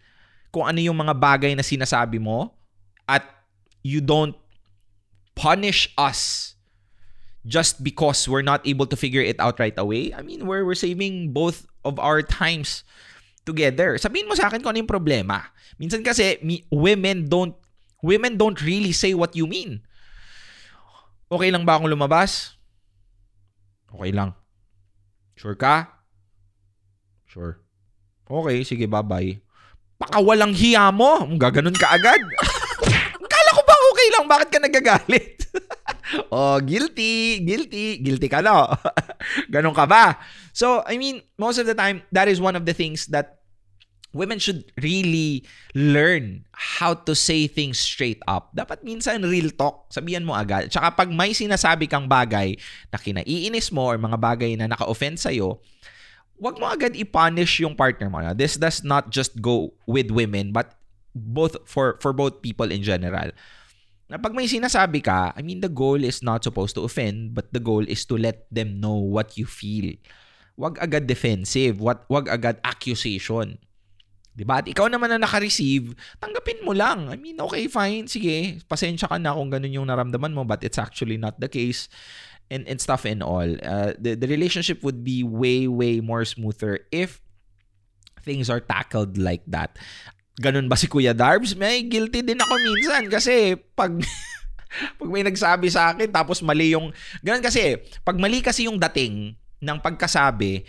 kung 0.52 0.68
ano 0.68 0.84
yung 0.84 1.00
mga 1.00 1.16
bagay 1.16 1.56
na 1.56 1.64
sinasabi 1.64 2.20
mo 2.20 2.52
at 3.08 3.24
you 3.80 4.04
don't 4.04 4.36
punish 5.32 5.88
us 5.96 6.52
just 7.48 7.80
because 7.80 8.28
we're 8.28 8.44
not 8.44 8.60
able 8.68 8.84
to 8.84 8.96
figure 8.96 9.24
it 9.24 9.40
out 9.40 9.56
right 9.56 9.76
away, 9.80 10.12
I 10.12 10.20
mean, 10.20 10.44
we're, 10.44 10.68
we're 10.68 10.76
saving 10.76 11.32
both 11.32 11.64
of 11.88 11.96
our 11.96 12.20
times 12.20 12.84
together. 13.48 13.96
Sabihin 13.96 14.28
mo 14.28 14.36
sa 14.36 14.52
akin 14.52 14.60
kung 14.60 14.76
ano 14.76 14.84
yung 14.84 14.92
problema. 14.92 15.48
Minsan 15.80 16.04
kasi, 16.04 16.36
women 16.68 17.32
don't 17.32 17.56
women 18.04 18.36
don't 18.36 18.60
really 18.60 18.92
say 18.92 19.16
what 19.16 19.32
you 19.32 19.48
mean. 19.48 19.80
Okay 21.28 21.52
lang 21.52 21.68
ba 21.68 21.76
akong 21.76 21.92
lumabas? 21.92 22.56
Okay 23.92 24.16
lang. 24.16 24.32
Sure 25.36 25.56
ka? 25.56 26.00
Sure. 27.28 27.60
Okay, 28.24 28.64
sige, 28.64 28.88
bye-bye. 28.88 29.36
Pakawalang 30.00 30.56
hiya 30.56 30.88
mo. 30.88 31.24
Gaganon 31.36 31.76
ka 31.76 31.92
agad. 31.92 32.20
Kala 33.32 33.50
ko 33.52 33.62
ba 33.64 33.74
okay 33.92 34.08
lang? 34.16 34.24
Bakit 34.24 34.48
ka 34.48 34.58
nagagalit? 34.60 35.28
oh, 36.34 36.56
guilty, 36.64 37.44
guilty, 37.44 38.00
guilty 38.00 38.28
ka 38.28 38.40
no. 38.40 38.68
Ganon 39.52 39.76
ka 39.76 39.84
ba? 39.84 40.16
So, 40.56 40.80
I 40.88 40.96
mean, 40.96 41.20
most 41.36 41.60
of 41.60 41.68
the 41.68 41.76
time, 41.76 42.04
that 42.12 42.28
is 42.28 42.40
one 42.40 42.56
of 42.56 42.64
the 42.64 42.72
things 42.72 43.08
that 43.12 43.37
women 44.12 44.40
should 44.40 44.72
really 44.80 45.44
learn 45.76 46.44
how 46.52 46.96
to 46.96 47.12
say 47.12 47.46
things 47.46 47.76
straight 47.76 48.20
up. 48.24 48.50
Dapat 48.56 48.80
minsan 48.80 49.20
real 49.24 49.52
talk, 49.52 49.92
sabihan 49.92 50.24
mo 50.24 50.32
agad. 50.32 50.72
Tsaka 50.72 50.96
pag 50.96 51.10
may 51.12 51.36
sinasabi 51.36 51.86
kang 51.90 52.08
bagay 52.08 52.56
na 52.88 52.96
kinaiinis 52.96 53.68
mo 53.68 53.84
or 53.84 54.00
mga 54.00 54.16
bagay 54.16 54.56
na 54.56 54.68
naka-offend 54.70 55.20
sa'yo, 55.20 55.60
wag 56.40 56.56
mo 56.56 56.66
agad 56.70 56.96
i-punish 56.96 57.60
yung 57.60 57.76
partner 57.76 58.08
mo. 58.08 58.24
This 58.32 58.56
does 58.56 58.80
not 58.80 59.12
just 59.12 59.36
go 59.44 59.76
with 59.84 60.08
women 60.08 60.54
but 60.54 60.78
both 61.12 61.58
for 61.68 61.98
for 62.00 62.14
both 62.14 62.40
people 62.40 62.70
in 62.70 62.80
general. 62.80 63.34
Na 64.08 64.16
pag 64.16 64.32
may 64.32 64.48
sinasabi 64.48 65.04
ka, 65.04 65.36
I 65.36 65.44
mean 65.44 65.60
the 65.60 65.68
goal 65.68 66.00
is 66.00 66.24
not 66.24 66.40
supposed 66.40 66.72
to 66.80 66.86
offend 66.88 67.36
but 67.36 67.52
the 67.52 67.60
goal 67.60 67.84
is 67.84 68.08
to 68.08 68.16
let 68.16 68.48
them 68.48 68.80
know 68.80 68.96
what 68.96 69.36
you 69.36 69.44
feel. 69.44 69.92
Wag 70.56 70.80
agad 70.80 71.04
defensive, 71.04 71.76
wag, 71.78 72.02
wag 72.08 72.26
agad 72.32 72.56
accusation. 72.64 73.60
'Di 74.38 74.46
ba? 74.46 74.62
At 74.62 74.70
ikaw 74.70 74.86
naman 74.86 75.10
na 75.10 75.18
naka-receive, 75.18 75.98
tanggapin 76.22 76.62
mo 76.62 76.70
lang. 76.70 77.10
I 77.10 77.18
mean, 77.18 77.42
okay, 77.42 77.66
fine, 77.66 78.06
sige. 78.06 78.62
Pasensya 78.70 79.10
ka 79.10 79.18
na 79.18 79.34
kung 79.34 79.50
ganun 79.50 79.74
yung 79.74 79.90
naramdaman 79.90 80.30
mo, 80.30 80.46
but 80.46 80.62
it's 80.62 80.78
actually 80.78 81.18
not 81.18 81.42
the 81.42 81.50
case. 81.50 81.90
And, 82.48 82.64
and 82.64 82.80
stuff 82.80 83.04
and 83.04 83.20
all. 83.20 83.44
Uh, 83.60 83.92
the, 84.00 84.16
the 84.16 84.24
relationship 84.24 84.80
would 84.80 85.04
be 85.04 85.20
way, 85.20 85.68
way 85.68 86.00
more 86.00 86.24
smoother 86.24 86.80
if 86.88 87.20
things 88.24 88.48
are 88.48 88.62
tackled 88.62 89.20
like 89.20 89.44
that. 89.44 89.76
Ganun 90.40 90.64
ba 90.64 90.78
si 90.78 90.88
Kuya 90.88 91.12
Darbs? 91.12 91.52
May 91.52 91.84
guilty 91.84 92.24
din 92.24 92.40
ako 92.40 92.54
minsan 92.56 93.04
kasi 93.12 93.52
pag 93.76 93.92
pag 95.00 95.08
may 95.12 95.26
nagsabi 95.26 95.68
sa 95.68 95.92
akin 95.92 96.08
tapos 96.08 96.40
mali 96.40 96.72
yung 96.72 96.88
ganun 97.20 97.44
kasi 97.44 97.84
pag 98.00 98.16
mali 98.16 98.40
kasi 98.40 98.64
yung 98.64 98.80
dating 98.80 99.36
ng 99.60 99.78
pagkasabi 99.80 100.64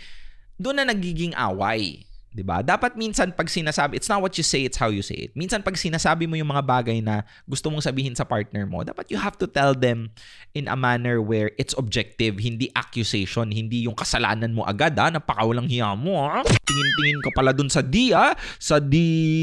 doon 0.60 0.82
na 0.82 0.88
nagiging 0.88 1.32
away 1.36 2.04
'Di 2.30 2.46
ba? 2.46 2.62
Dapat 2.62 2.94
minsan 2.94 3.34
pag 3.34 3.50
sinasabi, 3.50 3.98
it's 3.98 4.06
not 4.06 4.22
what 4.22 4.38
you 4.38 4.46
say, 4.46 4.62
it's 4.62 4.78
how 4.78 4.86
you 4.86 5.02
say 5.02 5.28
it. 5.28 5.34
Minsan 5.34 5.66
pag 5.66 5.74
sinasabi 5.74 6.30
mo 6.30 6.38
yung 6.38 6.54
mga 6.54 6.62
bagay 6.62 7.02
na 7.02 7.26
gusto 7.42 7.74
mong 7.74 7.82
sabihin 7.82 8.14
sa 8.14 8.22
partner 8.22 8.70
mo, 8.70 8.86
dapat 8.86 9.10
you 9.10 9.18
have 9.18 9.34
to 9.34 9.50
tell 9.50 9.74
them 9.74 10.14
in 10.54 10.70
a 10.70 10.78
manner 10.78 11.18
where 11.18 11.50
it's 11.58 11.74
objective, 11.74 12.38
hindi 12.38 12.70
accusation, 12.78 13.50
hindi 13.50 13.90
yung 13.90 13.98
kasalanan 13.98 14.54
mo 14.54 14.62
agad 14.62 14.94
ha, 14.94 15.10
napakawalang 15.10 15.66
hiya 15.66 15.90
mo 15.98 16.22
ha. 16.22 16.46
Tingin-tingin 16.46 17.18
ka 17.26 17.30
pala 17.34 17.50
dun 17.50 17.66
sa 17.66 17.82
D 17.82 18.14
ha, 18.14 18.38
sa 18.62 18.78
D 18.78 18.94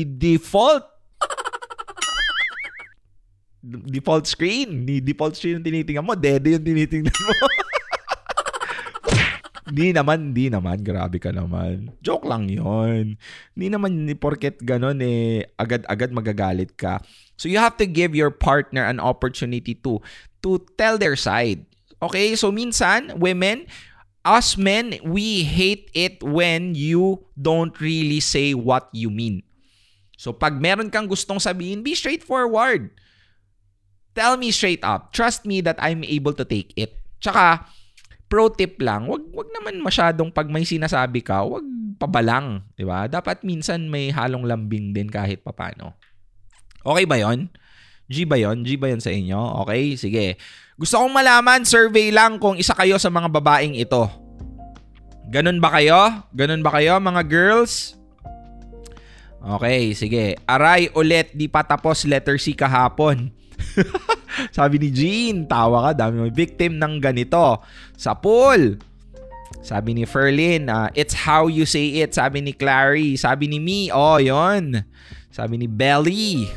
default 0.08 0.88
default 3.92 4.32
screen. 4.32 4.88
Ni 4.88 5.04
default 5.04 5.36
screen 5.36 5.60
yung 5.60 5.68
tinitingnan 5.68 6.08
mo, 6.08 6.16
dede 6.16 6.56
yung 6.56 6.64
tinitingnan 6.64 7.12
mo. 7.12 7.36
Di 9.68 9.92
naman, 9.92 10.32
di 10.32 10.48
naman. 10.48 10.80
Grabe 10.80 11.20
ka 11.20 11.36
naman. 11.36 11.92
Joke 12.00 12.24
lang 12.24 12.48
yon. 12.48 13.20
Di 13.52 13.68
naman 13.68 14.08
porket 14.16 14.64
ganon 14.64 15.04
eh, 15.04 15.44
agad-agad 15.60 16.16
magagalit 16.16 16.72
ka. 16.80 17.04
So 17.36 17.52
you 17.52 17.60
have 17.60 17.76
to 17.78 17.86
give 17.86 18.16
your 18.16 18.32
partner 18.32 18.88
an 18.88 19.04
opportunity 19.04 19.76
to 19.84 20.00
to 20.42 20.64
tell 20.80 20.96
their 20.96 21.20
side. 21.20 21.68
Okay? 22.00 22.34
So 22.40 22.50
minsan, 22.50 23.20
women, 23.20 23.68
us 24.24 24.56
men, 24.56 24.98
we 25.04 25.44
hate 25.44 25.92
it 25.92 26.24
when 26.24 26.74
you 26.74 27.28
don't 27.36 27.76
really 27.84 28.24
say 28.24 28.56
what 28.56 28.88
you 28.96 29.12
mean. 29.12 29.44
So 30.18 30.34
pag 30.34 30.58
meron 30.58 30.90
kang 30.90 31.06
gustong 31.06 31.44
sabihin, 31.44 31.86
be 31.86 31.94
straightforward. 31.94 32.90
Tell 34.18 34.34
me 34.34 34.50
straight 34.50 34.82
up. 34.82 35.14
Trust 35.14 35.46
me 35.46 35.62
that 35.62 35.78
I'm 35.78 36.02
able 36.02 36.34
to 36.34 36.42
take 36.42 36.74
it. 36.74 36.98
Tsaka, 37.22 37.70
pro 38.28 38.52
tip 38.52 38.80
lang, 38.84 39.08
wag 39.08 39.24
wag 39.32 39.50
naman 39.56 39.80
masyadong 39.80 40.30
pag 40.32 40.52
may 40.52 40.68
sinasabi 40.68 41.24
ka, 41.24 41.44
wag 41.44 41.64
pabalang, 41.98 42.62
'di 42.78 42.86
ba? 42.86 43.10
Dapat 43.10 43.42
minsan 43.42 43.90
may 43.90 44.14
halong 44.14 44.46
lambing 44.46 44.94
din 44.94 45.10
kahit 45.10 45.42
papano. 45.42 45.98
Okay 46.86 47.04
ba 47.10 47.18
'yon? 47.18 47.50
G 48.08 48.24
ba 48.24 48.40
'yon? 48.40 48.64
G 48.64 48.78
ba 48.80 48.88
'yon 48.92 49.02
sa 49.02 49.12
inyo? 49.12 49.66
Okay, 49.66 49.98
sige. 50.00 50.40
Gusto 50.78 51.02
kong 51.02 51.12
malaman, 51.12 51.66
survey 51.66 52.14
lang 52.14 52.38
kung 52.38 52.56
isa 52.56 52.78
kayo 52.78 53.02
sa 53.02 53.10
mga 53.10 53.34
babaeng 53.34 53.74
ito. 53.74 54.06
Ganun 55.28 55.60
ba 55.60 55.74
kayo? 55.76 56.24
Ganun 56.32 56.64
ba 56.64 56.72
kayo 56.78 57.02
mga 57.02 57.26
girls? 57.28 57.98
Okay, 59.44 59.92
sige. 59.98 60.40
Aray 60.48 60.88
ulit, 60.96 61.36
di 61.36 61.52
pa 61.52 61.66
tapos 61.66 62.08
letter 62.08 62.40
C 62.40 62.56
kahapon. 62.56 63.32
Sabi 64.58 64.78
ni 64.82 64.90
Jean, 64.94 65.46
tawa 65.46 65.92
ka, 65.92 66.06
dami 66.08 66.24
mo 66.24 66.28
victim 66.30 66.78
ng 66.78 67.02
ganito. 67.02 67.62
Sa 67.98 68.14
pool. 68.18 68.78
Sabi 69.64 69.98
ni 69.98 70.04
Ferlin, 70.08 70.72
uh, 70.72 70.88
it's 70.96 71.28
how 71.28 71.52
you 71.52 71.68
say 71.68 72.00
it. 72.00 72.16
Sabi 72.16 72.40
ni 72.40 72.54
Clary. 72.56 73.20
Sabi 73.20 73.52
ni 73.52 73.60
Me, 73.60 73.92
oh, 73.92 74.22
yon. 74.22 74.86
Sabi 75.34 75.60
ni 75.60 75.68
Belly, 75.68 76.48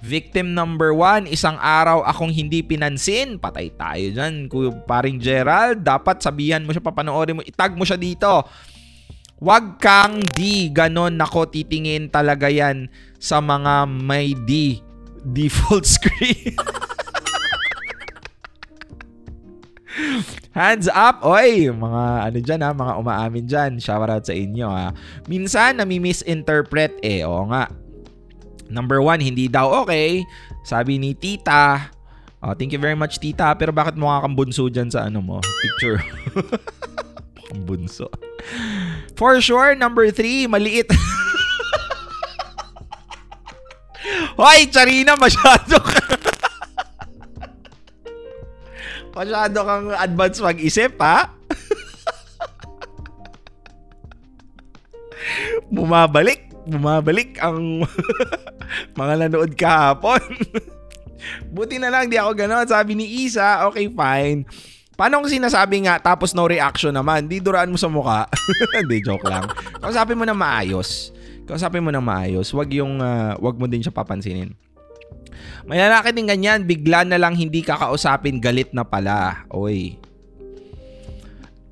victim 0.00 0.56
number 0.56 0.96
one, 0.96 1.28
isang 1.28 1.60
araw 1.60 2.00
akong 2.04 2.32
hindi 2.32 2.64
pinansin. 2.64 3.36
Patay 3.36 3.70
tayo 3.76 4.06
dyan. 4.16 4.48
Paring 4.88 5.20
Gerald, 5.20 5.84
dapat 5.84 6.24
sabihan 6.24 6.64
mo 6.64 6.72
siya, 6.72 6.84
papanoorin 6.84 7.38
mo, 7.38 7.42
itag 7.44 7.76
mo 7.76 7.84
siya 7.84 8.00
dito. 8.00 8.44
Wag 9.40 9.80
kang 9.80 10.20
di 10.36 10.68
ganon 10.68 11.16
nako 11.16 11.48
titingin 11.48 12.12
talaga 12.12 12.52
yan 12.52 12.92
sa 13.16 13.40
mga 13.40 13.88
may 13.88 14.36
di 14.36 14.84
default 15.24 15.88
screen. 15.88 16.56
Hands 20.50 20.86
up! 20.90 21.22
Oy, 21.22 21.70
mga 21.70 22.02
ano 22.26 22.38
dyan 22.42 22.60
ha, 22.66 22.70
mga 22.74 22.94
umaamin 22.98 23.44
dyan. 23.46 23.70
Shout 23.78 24.10
out 24.10 24.26
sa 24.26 24.34
inyo 24.34 24.66
ha. 24.66 24.90
Minsan, 25.30 25.78
nami-misinterpret 25.78 26.98
eh. 27.06 27.22
Oo 27.22 27.46
nga. 27.50 27.70
Number 28.70 29.02
one, 29.02 29.18
hindi 29.22 29.50
daw 29.50 29.82
okay. 29.82 30.22
Sabi 30.62 30.98
ni 30.98 31.14
Tita, 31.14 31.90
oh, 32.42 32.54
thank 32.54 32.70
you 32.70 32.78
very 32.78 32.94
much 32.94 33.18
Tita, 33.18 33.54
pero 33.58 33.74
bakit 33.74 33.98
mukha 33.98 34.22
kang 34.22 34.38
bunso 34.38 34.70
dyan 34.70 34.90
sa 34.90 35.10
ano 35.10 35.18
mo? 35.18 35.38
Picture. 35.42 35.98
Bunso. 37.66 38.06
For 39.18 39.42
sure, 39.42 39.74
number 39.74 40.14
three, 40.14 40.46
maliit. 40.46 40.86
Hoy, 44.38 44.70
Charina, 44.70 45.18
masyado 45.18 45.82
ka. 45.82 46.29
Masyado 49.14 49.58
kang 49.66 49.88
advance 49.94 50.38
mag-isip, 50.42 50.94
ha? 51.02 51.30
bumabalik, 55.70 56.50
bumabalik 56.66 57.38
ang 57.38 57.86
mga 58.98 59.14
nanood 59.26 59.52
kahapon. 59.54 60.20
Buti 61.52 61.76
na 61.76 61.92
lang, 61.92 62.08
di 62.08 62.16
ako 62.16 62.32
gano'n. 62.32 62.66
Sabi 62.66 62.96
ni 62.96 63.06
Isa, 63.26 63.68
okay, 63.68 63.92
fine. 63.92 64.48
Paano 64.96 65.24
kung 65.24 65.32
sinasabi 65.32 65.88
nga 65.88 65.96
tapos 65.96 66.36
no 66.36 66.44
reaction 66.44 66.92
naman? 66.92 67.24
Di 67.24 67.40
duraan 67.40 67.72
mo 67.72 67.80
sa 67.80 67.88
mukha. 67.88 68.28
Hindi, 68.76 69.00
joke 69.00 69.24
lang. 69.24 69.48
Kausapin 69.80 70.16
mo 70.18 70.28
na 70.28 70.36
maayos. 70.36 71.12
Kausapin 71.48 71.80
mo 71.80 71.88
na 71.88 72.04
maayos. 72.04 72.52
Wag 72.52 72.68
yung, 72.76 73.00
uh, 73.00 73.32
wag 73.40 73.56
mo 73.56 73.64
din 73.64 73.80
siya 73.80 73.96
papansinin. 73.96 74.52
May 75.66 75.80
lalaki 75.80 76.14
din 76.14 76.28
ganyan, 76.28 76.66
bigla 76.66 77.04
na 77.06 77.18
lang 77.20 77.36
hindi 77.36 77.62
kakausapin, 77.64 78.38
galit 78.38 78.72
na 78.74 78.84
pala. 78.86 79.46
Oy. 79.50 79.98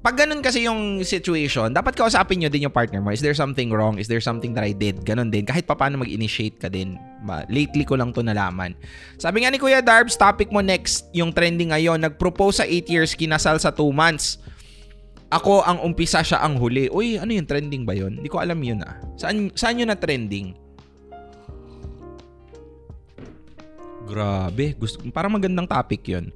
pag 0.08 0.24
ganun 0.24 0.40
kasi 0.40 0.64
yung 0.64 1.04
situation, 1.04 1.68
dapat 1.68 1.92
kausapin 1.92 2.40
nyo 2.40 2.48
din 2.48 2.64
yung 2.64 2.72
partner 2.72 3.04
mo. 3.04 3.12
Is 3.12 3.20
there 3.20 3.36
something 3.36 3.68
wrong? 3.68 4.00
Is 4.00 4.08
there 4.08 4.24
something 4.24 4.56
that 4.56 4.64
I 4.64 4.72
did? 4.72 5.04
Ganun 5.04 5.28
din. 5.28 5.44
Kahit 5.44 5.68
paano 5.68 6.00
mag-initiate 6.00 6.56
ka 6.56 6.72
din. 6.72 6.96
Lately 7.52 7.84
ko 7.84 7.98
lang 7.98 8.16
to 8.16 8.24
nalaman. 8.24 8.72
Sabi 9.20 9.44
nga 9.44 9.52
ni 9.52 9.60
Kuya 9.60 9.84
Darbs, 9.84 10.16
topic 10.16 10.48
mo 10.48 10.64
next, 10.64 11.12
yung 11.12 11.28
trending 11.28 11.76
ngayon. 11.76 12.00
Nag-propose 12.00 12.62
sa 12.62 12.64
8 12.64 12.88
years, 12.88 13.12
kinasal 13.12 13.60
sa 13.60 13.68
2 13.68 13.84
months. 13.92 14.40
Ako 15.28 15.60
ang 15.66 15.84
umpisa, 15.84 16.24
siya 16.24 16.40
ang 16.40 16.56
huli. 16.56 16.88
Uy, 16.88 17.20
ano 17.20 17.28
yung 17.34 17.44
trending 17.44 17.84
ba 17.84 17.92
yun? 17.92 18.16
Hindi 18.16 18.32
ko 18.32 18.40
alam 18.40 18.56
yun 18.64 18.80
ah. 18.80 18.96
Saan, 19.20 19.52
saan 19.52 19.76
yun 19.76 19.92
na 19.92 19.98
trending? 20.00 20.56
Grabe. 24.08 24.72
Gusto, 24.80 25.04
parang 25.12 25.36
magandang 25.36 25.68
topic 25.68 26.08
yun. 26.08 26.32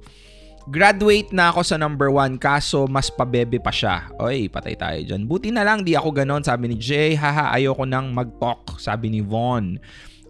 Graduate 0.63 1.35
na 1.35 1.51
ako 1.51 1.59
sa 1.59 1.75
number 1.75 2.07
one 2.07 2.39
kaso 2.39 2.87
mas 2.87 3.11
pabebe 3.11 3.59
pa 3.59 3.73
siya. 3.73 4.07
Oy, 4.15 4.47
patay 4.47 4.79
tayo 4.79 4.95
dyan. 5.03 5.27
Buti 5.27 5.51
na 5.51 5.67
lang 5.67 5.83
di 5.83 5.91
ako 5.91 6.23
ganon 6.23 6.39
sabi 6.39 6.71
ni 6.71 6.79
Jay. 6.79 7.19
Haha, 7.19 7.51
ayoko 7.51 7.83
nang 7.83 8.15
mag-talk 8.15 8.79
sabi 8.79 9.11
ni 9.11 9.19
Von. 9.19 9.75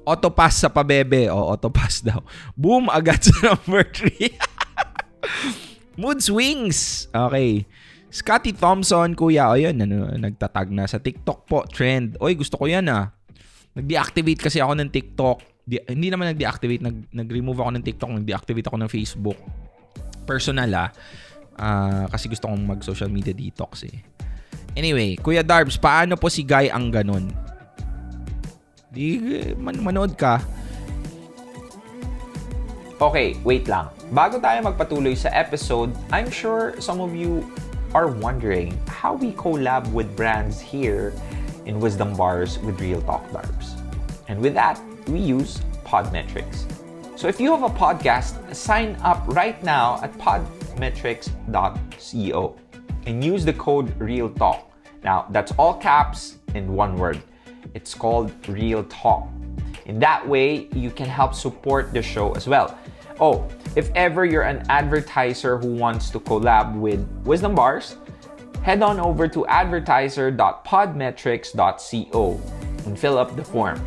Autopass 0.01 0.65
sa 0.65 0.73
pabebe. 0.73 1.29
O, 1.29 1.53
autopass 1.53 2.01
daw. 2.01 2.25
Boom, 2.57 2.89
agad 2.89 3.21
sa 3.21 3.35
number 3.53 3.85
3. 3.85 4.33
Mood 6.01 6.25
swings. 6.25 7.05
Okay. 7.13 7.69
Scotty 8.09 8.57
Thompson, 8.57 9.13
kuya. 9.13 9.53
O 9.53 9.57
yun, 9.57 9.77
ano, 9.85 10.09
nagtatag 10.17 10.73
na 10.73 10.89
sa 10.89 10.97
TikTok 10.97 11.45
po. 11.45 11.62
Trend. 11.69 12.17
Oy, 12.17 12.33
gusto 12.33 12.57
ko 12.57 12.65
yan 12.65 12.89
ah. 12.89 13.13
Nag-deactivate 13.77 14.50
kasi 14.50 14.57
ako 14.57 14.81
ng 14.81 14.89
TikTok. 14.89 15.52
Di, 15.63 15.79
hindi 15.88 16.12
naman 16.12 16.36
nag-deactivate. 16.36 16.84
Nag, 16.84 16.98
nag-remove 17.15 17.60
ako 17.63 17.72
ng 17.75 17.84
TikTok. 17.84 18.10
Nag-deactivate 18.20 18.67
ako 18.67 18.77
ng 18.84 18.89
Facebook 18.91 19.39
personal 20.24 20.72
ah. 20.75 20.89
Uh, 21.53 22.10
kasi 22.10 22.32
gusto 22.32 22.50
kong 22.50 22.63
mag 22.65 22.82
social 22.82 23.12
media 23.12 23.36
detox 23.36 23.86
eh. 23.86 24.01
Anyway, 24.74 25.13
Kuya 25.22 25.46
Darbs, 25.46 25.77
paano 25.77 26.17
po 26.17 26.25
si 26.25 26.41
Guy 26.41 26.74
ang 26.74 26.89
ganun? 26.89 27.29
Di, 28.89 29.22
man 29.53 29.77
manood 29.77 30.17
ka. 30.17 30.41
Okay, 32.98 33.38
wait 33.46 33.70
lang. 33.70 33.93
Bago 34.10 34.41
tayo 34.41 34.65
magpatuloy 34.65 35.13
sa 35.13 35.29
episode, 35.34 35.93
I'm 36.10 36.32
sure 36.32 36.74
some 36.82 37.03
of 37.03 37.13
you 37.13 37.46
are 37.93 38.10
wondering 38.10 38.74
how 38.89 39.13
we 39.13 39.34
collab 39.38 39.86
with 39.93 40.10
brands 40.17 40.58
here 40.58 41.13
in 41.70 41.77
Wisdom 41.77 42.17
Bars 42.17 42.58
with 42.65 42.82
Real 42.82 43.01
Talk 43.05 43.22
Darbs. 43.29 43.77
And 44.25 44.41
with 44.41 44.58
that, 44.58 44.82
we 45.07 45.19
use 45.19 45.62
Podmetrics. 45.86 46.65
So 47.15 47.27
if 47.27 47.39
you 47.39 47.51
have 47.55 47.62
a 47.63 47.69
podcast, 47.69 48.55
sign 48.55 48.98
up 49.01 49.24
right 49.27 49.63
now 49.63 50.00
at 50.01 50.12
podmetrics.co 50.17 52.55
and 53.05 53.24
use 53.24 53.45
the 53.45 53.53
code 53.53 53.93
REALTALK. 54.00 54.63
Now, 55.03 55.27
that's 55.29 55.51
all 55.57 55.75
caps 55.75 56.38
in 56.55 56.74
one 56.74 56.98
word. 56.98 57.22
It's 57.74 57.93
called 57.93 58.31
Real 58.48 58.86
Talk. 58.86 59.27
In 59.86 60.00
that 60.00 60.25
way, 60.27 60.69
you 60.74 60.89
can 60.89 61.07
help 61.07 61.33
support 61.33 61.93
the 61.93 62.01
show 62.01 62.31
as 62.33 62.48
well. 62.48 62.77
Oh, 63.19 63.48
if 63.75 63.91
ever 63.95 64.24
you're 64.25 64.43
an 64.43 64.65
advertiser 64.69 65.57
who 65.57 65.74
wants 65.74 66.10
to 66.12 66.19
collab 66.19 66.79
with 66.79 67.05
Wisdom 67.25 67.55
Bars, 67.55 67.98
head 68.63 68.81
on 68.81 69.00
over 69.00 69.27
to 69.27 69.45
advertiser.podmetrics.co 69.48 72.41
and 72.86 73.00
fill 73.00 73.17
up 73.17 73.36
the 73.36 73.43
form. 73.43 73.83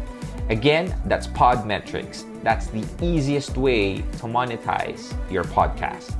Again, 0.47 0.95
that's 1.11 1.27
Podmetrics. 1.27 2.23
That's 2.47 2.71
the 2.71 2.87
easiest 3.03 3.59
way 3.59 4.07
to 4.23 4.31
monetize 4.31 5.11
your 5.27 5.43
podcast. 5.43 6.15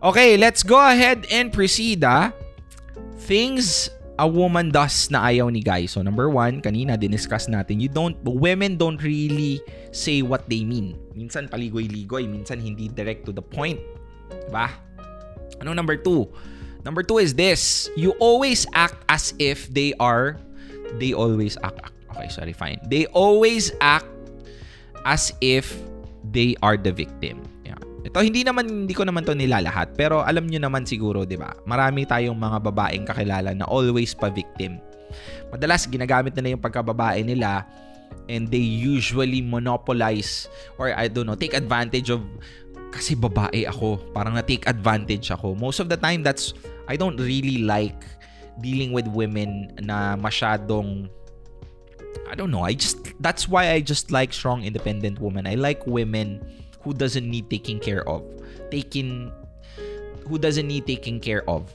Okay, 0.00 0.38
let's 0.38 0.62
go 0.62 0.78
ahead 0.78 1.26
and 1.34 1.50
proceed 1.50 2.06
ah. 2.06 2.30
Things 3.26 3.90
a 4.22 4.24
woman 4.24 4.70
does 4.70 5.10
na 5.10 5.26
ayaw 5.26 5.50
ni 5.50 5.58
guy. 5.58 5.90
So 5.90 5.98
number 5.98 6.30
one, 6.30 6.62
kanina 6.62 6.94
diniscuss 6.94 7.50
natin, 7.50 7.82
you 7.82 7.90
don't, 7.90 8.14
women 8.22 8.78
don't 8.78 9.02
really 9.02 9.58
say 9.90 10.22
what 10.22 10.46
they 10.46 10.62
mean. 10.62 10.94
Minsan 11.18 11.50
paligoy-ligoy, 11.50 12.30
minsan 12.30 12.62
hindi 12.62 12.86
direct 12.86 13.26
to 13.26 13.34
the 13.34 13.42
point. 13.42 13.82
Diba? 14.30 14.70
Ano 15.58 15.74
number 15.74 15.98
two? 15.98 16.30
Number 16.84 17.04
two 17.04 17.20
is 17.20 17.36
this. 17.36 17.88
You 17.96 18.16
always 18.18 18.64
act 18.72 19.04
as 19.08 19.36
if 19.36 19.68
they 19.68 19.92
are, 20.00 20.40
they 20.96 21.12
always 21.12 21.60
act, 21.60 21.80
okay, 22.12 22.28
sorry, 22.32 22.56
fine. 22.56 22.80
They 22.88 23.04
always 23.12 23.72
act 23.84 24.08
as 25.04 25.32
if 25.44 25.76
they 26.32 26.56
are 26.64 26.80
the 26.80 26.92
victim. 26.92 27.44
Yeah. 27.64 27.80
Ito, 28.04 28.24
hindi 28.24 28.44
naman, 28.44 28.88
hindi 28.88 28.94
ko 28.96 29.04
naman 29.04 29.28
to 29.28 29.36
nilalahat. 29.36 29.92
Pero 29.96 30.24
alam 30.24 30.48
nyo 30.48 30.60
naman 30.60 30.88
siguro, 30.88 31.28
di 31.28 31.36
ba? 31.36 31.52
Marami 31.68 32.08
tayong 32.08 32.36
mga 32.36 32.58
babaeng 32.64 33.04
kakilala 33.04 33.52
na 33.52 33.68
always 33.68 34.16
pa-victim. 34.16 34.80
Madalas, 35.52 35.84
ginagamit 35.84 36.32
nila 36.38 36.56
yung 36.56 36.62
pagkababae 36.62 37.26
nila 37.26 37.66
and 38.30 38.46
they 38.50 38.62
usually 38.62 39.42
monopolize 39.42 40.46
or 40.78 40.94
I 40.94 41.10
don't 41.10 41.26
know, 41.26 41.38
take 41.38 41.54
advantage 41.54 42.10
of 42.10 42.22
kasi 42.90 43.14
babae 43.14 43.64
ako. 43.66 43.98
Parang 44.12 44.34
na-take 44.34 44.66
advantage 44.66 45.30
ako. 45.30 45.54
Most 45.54 45.78
of 45.78 45.88
the 45.88 45.96
time, 45.96 46.22
that's, 46.26 46.52
I 46.90 46.98
don't 46.98 47.16
really 47.16 47.62
like 47.62 47.96
dealing 48.60 48.92
with 48.92 49.08
women 49.08 49.72
na 49.80 50.18
masyadong, 50.18 51.08
I 52.26 52.34
don't 52.34 52.50
know, 52.50 52.66
I 52.66 52.74
just, 52.74 52.98
that's 53.22 53.48
why 53.48 53.70
I 53.72 53.80
just 53.80 54.10
like 54.10 54.34
strong, 54.34 54.66
independent 54.66 55.18
women. 55.22 55.46
I 55.46 55.54
like 55.54 55.86
women 55.86 56.42
who 56.82 56.92
doesn't 56.92 57.24
need 57.24 57.48
taking 57.48 57.78
care 57.78 58.06
of. 58.06 58.22
Taking, 58.70 59.32
who 60.26 60.38
doesn't 60.38 60.66
need 60.66 60.86
taking 60.86 61.18
care 61.18 61.46
of. 61.48 61.70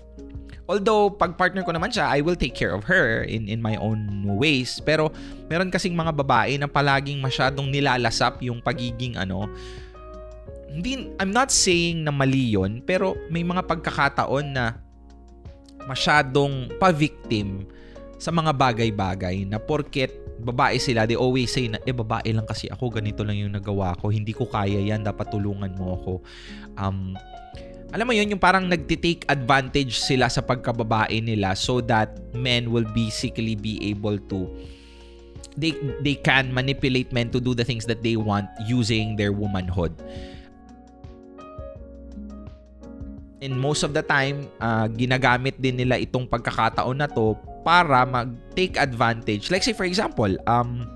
Although, 0.65 1.13
pag 1.13 1.37
partner 1.37 1.61
ko 1.61 1.69
naman 1.69 1.93
siya, 1.93 2.09
I 2.09 2.25
will 2.25 2.33
take 2.33 2.57
care 2.57 2.73
of 2.73 2.81
her 2.89 3.21
in, 3.21 3.45
in 3.45 3.61
my 3.61 3.77
own 3.77 4.25
ways. 4.25 4.81
Pero, 4.81 5.13
meron 5.45 5.69
kasing 5.69 5.93
mga 5.93 6.17
babae 6.17 6.57
na 6.57 6.65
palaging 6.65 7.21
masyadong 7.21 7.69
nilalasap 7.69 8.41
yung 8.41 8.65
pagiging 8.65 9.13
ano, 9.13 9.45
hindi, 10.75 11.07
I'm 11.15 11.31
not 11.31 11.55
saying 11.55 12.03
na 12.03 12.11
mali 12.11 12.51
yun, 12.51 12.83
pero 12.83 13.15
may 13.31 13.47
mga 13.47 13.63
pagkakataon 13.63 14.51
na 14.51 14.75
masyadong 15.87 16.75
pa-victim 16.75 17.63
sa 18.19 18.27
mga 18.35 18.51
bagay-bagay 18.51 19.47
na 19.47 19.55
porket 19.55 20.11
babae 20.35 20.75
sila, 20.77 21.07
they 21.07 21.15
always 21.15 21.47
say 21.47 21.71
na, 21.71 21.79
eh, 21.87 21.95
babae 21.95 22.35
lang 22.35 22.43
kasi 22.43 22.67
ako, 22.67 22.99
ganito 22.99 23.23
lang 23.23 23.39
yung 23.39 23.55
nagawa 23.55 23.95
ko, 23.95 24.11
hindi 24.11 24.35
ko 24.35 24.45
kaya 24.45 24.77
yan, 24.83 25.01
dapat 25.01 25.31
tulungan 25.31 25.71
mo 25.79 25.95
ako. 25.95 26.13
Um, 26.75 27.15
alam 27.95 28.05
mo 28.05 28.13
yun, 28.13 28.35
yung 28.35 28.43
parang 28.43 28.67
nagtitake 28.67 29.23
advantage 29.31 29.95
sila 30.03 30.27
sa 30.27 30.43
pagkababae 30.43 31.23
nila 31.23 31.55
so 31.55 31.79
that 31.79 32.11
men 32.35 32.67
will 32.67 32.85
basically 32.91 33.55
be 33.55 33.79
able 33.87 34.19
to 34.27 34.51
they 35.55 35.71
they 36.03 36.19
can 36.19 36.51
manipulate 36.51 37.15
men 37.15 37.31
to 37.31 37.39
do 37.39 37.55
the 37.55 37.63
things 37.63 37.87
that 37.87 38.03
they 38.03 38.19
want 38.19 38.43
using 38.67 39.15
their 39.15 39.31
womanhood. 39.31 39.95
And 43.43 43.59
most 43.59 43.83
of 43.83 43.91
the 43.91 44.03
time, 44.03 44.47
uh, 44.63 44.87
ginagamit 44.87 45.59
din 45.59 45.75
nila 45.75 45.99
itong 45.99 46.27
pagkakataon 46.31 47.03
na 47.03 47.09
to 47.11 47.35
para 47.67 48.07
mag-take 48.07 48.79
advantage. 48.79 49.51
Like 49.51 49.65
say 49.65 49.75
for 49.75 49.83
example, 49.83 50.31
um, 50.47 50.87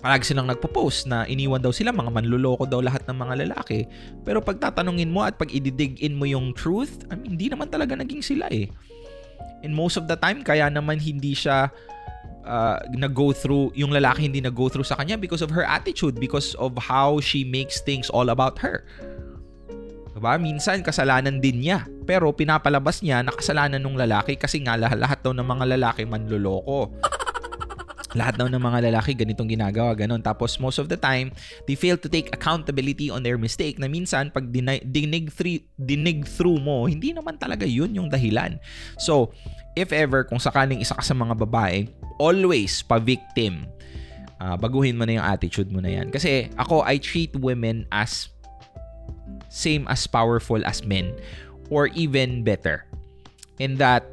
palagi 0.00 0.32
silang 0.32 0.48
nagpo-post 0.48 1.10
na 1.10 1.28
iniwan 1.28 1.60
daw 1.60 1.74
sila, 1.74 1.92
mga 1.92 2.08
manluloko 2.08 2.64
daw 2.64 2.80
lahat 2.80 3.04
ng 3.10 3.16
mga 3.20 3.34
lalaki. 3.46 3.84
Pero 4.24 4.40
pag 4.40 4.56
tatanungin 4.56 5.12
mo 5.12 5.26
at 5.26 5.36
pag 5.36 5.52
ididig 5.52 6.00
in 6.00 6.16
mo 6.16 6.24
yung 6.24 6.56
truth, 6.56 7.04
I 7.12 7.20
mean, 7.20 7.36
hindi 7.36 7.52
naman 7.52 7.68
talaga 7.68 7.98
naging 7.98 8.24
sila 8.24 8.48
eh. 8.48 8.70
And 9.60 9.76
most 9.76 10.00
of 10.00 10.08
the 10.08 10.16
time, 10.16 10.40
kaya 10.40 10.72
naman 10.72 10.96
hindi 10.96 11.36
siya 11.36 11.68
uh, 12.48 12.80
nag-go 12.96 13.36
through, 13.36 13.76
yung 13.76 13.92
lalaki 13.92 14.24
hindi 14.24 14.40
nag-go 14.40 14.72
through 14.72 14.88
sa 14.88 14.96
kanya 14.96 15.20
because 15.20 15.44
of 15.44 15.52
her 15.52 15.68
attitude, 15.68 16.16
because 16.16 16.56
of 16.56 16.72
how 16.80 17.20
she 17.20 17.44
makes 17.44 17.84
things 17.84 18.08
all 18.08 18.32
about 18.32 18.56
her. 18.56 18.88
Diba? 20.20 20.36
Minsan 20.36 20.84
kasalanan 20.84 21.40
din 21.40 21.64
niya. 21.64 21.88
Pero 22.04 22.28
pinapalabas 22.36 23.00
niya 23.00 23.24
na 23.24 23.32
kasalanan 23.32 23.80
ng 23.80 23.96
lalaki 23.96 24.36
kasi 24.36 24.60
nga 24.60 24.76
lahat 24.76 25.24
daw 25.24 25.32
ng 25.32 25.48
mga 25.48 25.64
lalaki 25.80 26.04
manloloko. 26.04 26.92
lahat 28.18 28.36
daw 28.36 28.52
ng 28.52 28.60
mga 28.60 28.90
lalaki 28.90 29.16
ganitong 29.16 29.48
ginagawa, 29.48 29.96
ganun. 29.96 30.20
Tapos 30.20 30.60
most 30.60 30.76
of 30.76 30.92
the 30.92 30.98
time, 30.98 31.32
they 31.64 31.78
fail 31.78 31.96
to 31.96 32.10
take 32.10 32.28
accountability 32.34 33.08
on 33.08 33.24
their 33.24 33.40
mistake 33.40 33.80
na 33.80 33.86
minsan 33.86 34.28
pag 34.28 34.50
dinig, 34.50 34.84
dinig, 34.84 35.32
through, 35.32 35.62
dinig 35.80 36.26
through 36.26 36.60
mo, 36.60 36.84
hindi 36.84 37.16
naman 37.16 37.40
talaga 37.40 37.64
yun 37.64 37.94
yung 37.94 38.12
dahilan. 38.12 38.58
So, 39.00 39.32
if 39.72 39.94
ever, 39.94 40.26
kung 40.26 40.42
sakaling 40.42 40.82
isa 40.82 40.98
ka 40.98 41.04
sa 41.06 41.14
mga 41.14 41.38
babae, 41.38 41.88
always 42.18 42.82
pa-victim. 42.84 43.64
Uh, 44.40 44.56
baguhin 44.56 45.00
mo 45.00 45.08
na 45.08 45.20
yung 45.20 45.26
attitude 45.26 45.72
mo 45.72 45.80
na 45.80 45.92
yan. 45.92 46.12
Kasi 46.12 46.52
ako, 46.60 46.84
I 46.84 47.00
treat 47.00 47.36
women 47.36 47.88
as 47.88 48.32
same 49.50 49.84
as 49.90 50.06
powerful 50.06 50.62
as 50.66 50.86
men 50.86 51.14
or 51.68 51.90
even 51.94 52.42
better. 52.42 52.86
In 53.60 53.76
that 53.76 54.06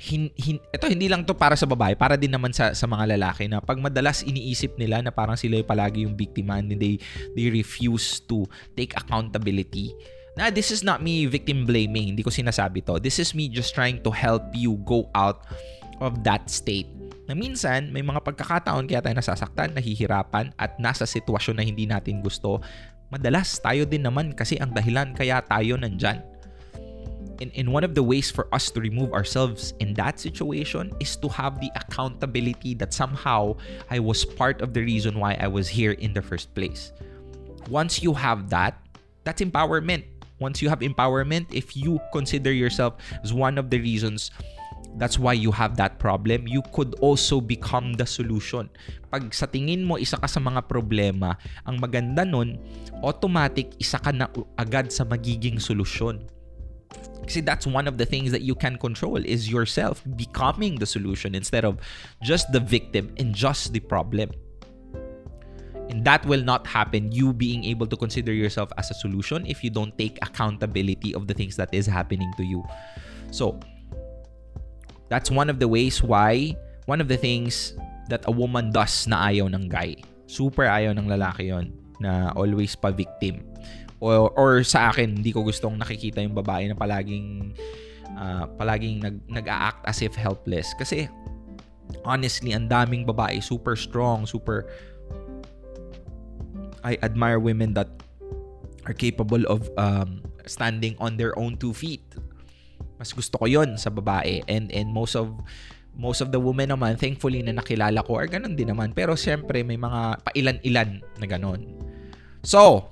hin, 0.00 0.32
hin, 0.32 0.56
ito 0.72 0.88
hindi 0.88 1.12
lang 1.12 1.28
to 1.28 1.36
para 1.36 1.52
sa 1.54 1.68
babae, 1.68 1.92
para 1.92 2.16
din 2.16 2.32
naman 2.32 2.56
sa 2.56 2.72
sa 2.72 2.88
mga 2.88 3.20
lalaki 3.20 3.44
na 3.52 3.60
pag 3.60 3.76
madalas 3.76 4.24
iniisip 4.24 4.80
nila 4.80 5.04
na 5.04 5.12
parang 5.12 5.36
sila 5.36 5.60
yung 5.60 5.68
palagi 5.68 6.08
yung 6.08 6.16
biktima 6.16 6.56
and 6.56 6.72
they 6.80 6.96
they 7.36 7.52
refuse 7.52 8.24
to 8.24 8.48
take 8.72 8.96
accountability. 8.96 9.92
Na 10.40 10.48
this 10.48 10.72
is 10.72 10.80
not 10.80 11.04
me 11.04 11.28
victim 11.28 11.68
blaming, 11.68 12.16
hindi 12.16 12.24
ko 12.24 12.32
sinasabi 12.32 12.80
to. 12.88 12.96
This 12.96 13.20
is 13.20 13.36
me 13.36 13.52
just 13.52 13.76
trying 13.76 14.00
to 14.00 14.10
help 14.14 14.48
you 14.56 14.80
go 14.88 15.12
out 15.12 15.44
of 16.00 16.24
that 16.24 16.48
state. 16.48 16.88
Na 17.28 17.36
minsan, 17.36 17.92
may 17.94 18.02
mga 18.02 18.24
pagkakataon 18.24 18.90
kaya 18.90 19.04
tayo 19.04 19.14
nasasaktan, 19.14 19.76
nahihirapan, 19.76 20.50
at 20.58 20.80
nasa 20.82 21.06
sitwasyon 21.06 21.60
na 21.60 21.64
hindi 21.66 21.86
natin 21.86 22.24
gusto. 22.24 22.58
Madalas, 23.10 23.58
tayo 23.58 23.82
din 23.84 24.06
naman 24.06 24.32
kasi 24.38 24.54
ang 24.62 24.70
dahilan 24.70 25.12
kaya 25.18 25.42
tayo 25.42 25.74
nandyan 25.74 26.22
in, 27.40 27.50
in 27.50 27.72
one 27.72 27.82
of 27.82 27.94
the 27.94 28.02
ways 28.02 28.30
for 28.30 28.46
us 28.54 28.70
to 28.70 28.80
remove 28.80 29.12
ourselves 29.12 29.74
in 29.80 29.94
that 29.94 30.20
situation 30.20 30.92
is 31.00 31.16
to 31.16 31.28
have 31.28 31.60
the 31.60 31.70
accountability 31.74 32.74
that 32.74 32.92
somehow 32.92 33.56
I 33.90 33.98
was 33.98 34.24
part 34.24 34.60
of 34.60 34.72
the 34.72 34.82
reason 34.82 35.18
why 35.18 35.36
I 35.40 35.48
was 35.48 35.68
here 35.68 35.92
in 35.92 36.12
the 36.12 36.22
first 36.22 36.54
place. 36.54 36.92
Once 37.68 38.02
you 38.02 38.12
have 38.14 38.48
that, 38.50 38.78
that's 39.24 39.42
empowerment. 39.42 40.04
Once 40.38 40.62
you 40.62 40.68
have 40.68 40.80
empowerment, 40.80 41.46
if 41.52 41.76
you 41.76 42.00
consider 42.12 42.52
yourself 42.52 42.96
as 43.22 43.32
one 43.32 43.58
of 43.58 43.68
the 43.68 43.80
reasons 43.80 44.30
that's 44.96 45.18
why 45.18 45.32
you 45.32 45.52
have 45.52 45.76
that 45.76 45.98
problem, 45.98 46.48
you 46.48 46.62
could 46.72 46.94
also 46.98 47.40
become 47.40 47.94
the 47.94 48.06
solution. 48.06 48.68
Pag 49.10 49.30
sa 49.34 49.46
tingin 49.46 49.86
mo 49.86 49.98
isa 49.98 50.18
ka 50.18 50.26
sa 50.26 50.40
mga 50.40 50.66
problema, 50.66 51.38
ang 51.66 51.78
maganda 51.78 52.26
nun, 52.26 52.58
automatic 53.04 53.70
isa 53.78 54.02
ka 54.02 54.10
na 54.10 54.26
agad 54.58 54.90
sa 54.90 55.06
magiging 55.06 55.62
solusyon. 55.62 56.26
See, 57.30 57.40
that's 57.40 57.66
one 57.66 57.86
of 57.86 57.94
the 57.94 58.06
things 58.06 58.34
that 58.34 58.42
you 58.42 58.58
can 58.58 58.74
control 58.74 59.22
is 59.22 59.46
yourself 59.46 60.02
becoming 60.18 60.74
the 60.82 60.86
solution 60.86 61.38
instead 61.38 61.62
of 61.62 61.78
just 62.26 62.50
the 62.50 62.58
victim 62.58 63.14
and 63.18 63.30
just 63.30 63.70
the 63.70 63.78
problem. 63.78 64.34
And 65.90 66.04
that 66.06 66.26
will 66.26 66.42
not 66.42 66.66
happen, 66.66 67.10
you 67.10 67.32
being 67.32 67.64
able 67.64 67.86
to 67.86 67.96
consider 67.96 68.32
yourself 68.32 68.70
as 68.78 68.90
a 68.90 68.94
solution 68.94 69.46
if 69.46 69.62
you 69.62 69.70
don't 69.70 69.96
take 69.98 70.18
accountability 70.22 71.14
of 71.14 71.26
the 71.26 71.34
things 71.34 71.54
that 71.56 71.74
is 71.74 71.86
happening 71.86 72.30
to 72.38 72.44
you. 72.44 72.62
So, 73.30 73.58
that's 75.10 75.28
one 75.28 75.50
of 75.50 75.58
the 75.58 75.66
ways 75.66 76.00
why, 76.00 76.54
one 76.86 77.02
of 77.02 77.10
the 77.10 77.18
things 77.18 77.74
that 78.08 78.22
a 78.30 78.32
woman 78.32 78.70
does 78.70 79.10
na 79.10 79.28
ayaw 79.28 79.50
ng 79.50 79.66
guy. 79.66 79.98
Super 80.30 80.70
ayaw 80.70 80.94
ng 80.94 81.10
lalaki 81.10 81.50
yon 81.50 81.74
na 81.98 82.30
always 82.38 82.78
pa-victim. 82.78 83.42
Or, 84.00 84.32
or 84.38 84.64
sa 84.64 84.88
akin 84.88 85.20
hindi 85.20 85.34
ko 85.34 85.44
gustong 85.44 85.76
nakikita 85.76 86.24
yung 86.24 86.32
babae 86.32 86.72
na 86.72 86.78
palaging 86.78 87.52
uh, 88.16 88.48
palaging 88.56 89.04
nag 89.04 89.20
nag-act 89.28 89.84
as 89.84 90.00
if 90.00 90.16
helpless. 90.16 90.72
Kasi 90.78 91.10
honestly 92.06 92.54
ang 92.54 92.70
daming 92.70 93.02
babae 93.02 93.42
super 93.42 93.74
strong 93.74 94.22
super 94.22 94.70
I 96.86 96.96
admire 97.02 97.42
women 97.42 97.74
that 97.74 97.90
are 98.88 98.96
capable 98.96 99.42
of 99.50 99.68
um, 99.76 100.24
standing 100.46 100.96
on 100.96 101.20
their 101.20 101.36
own 101.36 101.60
two 101.60 101.74
feet 101.76 102.00
mas 103.00 103.16
gusto 103.16 103.40
ko 103.40 103.48
yon 103.48 103.80
sa 103.80 103.88
babae 103.88 104.44
and 104.44 104.68
and 104.76 104.92
most 104.92 105.16
of 105.16 105.32
most 105.96 106.20
of 106.20 106.28
the 106.28 106.38
women 106.38 106.68
naman 106.68 107.00
thankfully 107.00 107.40
na 107.40 107.56
nakilala 107.56 108.04
ko 108.04 108.20
are 108.20 108.28
ganun 108.28 108.52
din 108.52 108.68
naman 108.68 108.92
pero 108.92 109.16
syempre 109.16 109.64
may 109.64 109.80
mga 109.80 110.20
pailan-ilan 110.28 111.00
na 111.16 111.26
ganun 111.26 111.64
so 112.44 112.84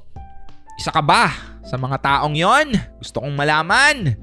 isa 0.79 0.95
ka 0.95 1.03
ba 1.03 1.35
sa 1.67 1.75
mga 1.75 1.99
taong 2.01 2.39
yon? 2.39 2.71
Gusto 3.03 3.19
kong 3.21 3.35
malaman. 3.35 4.15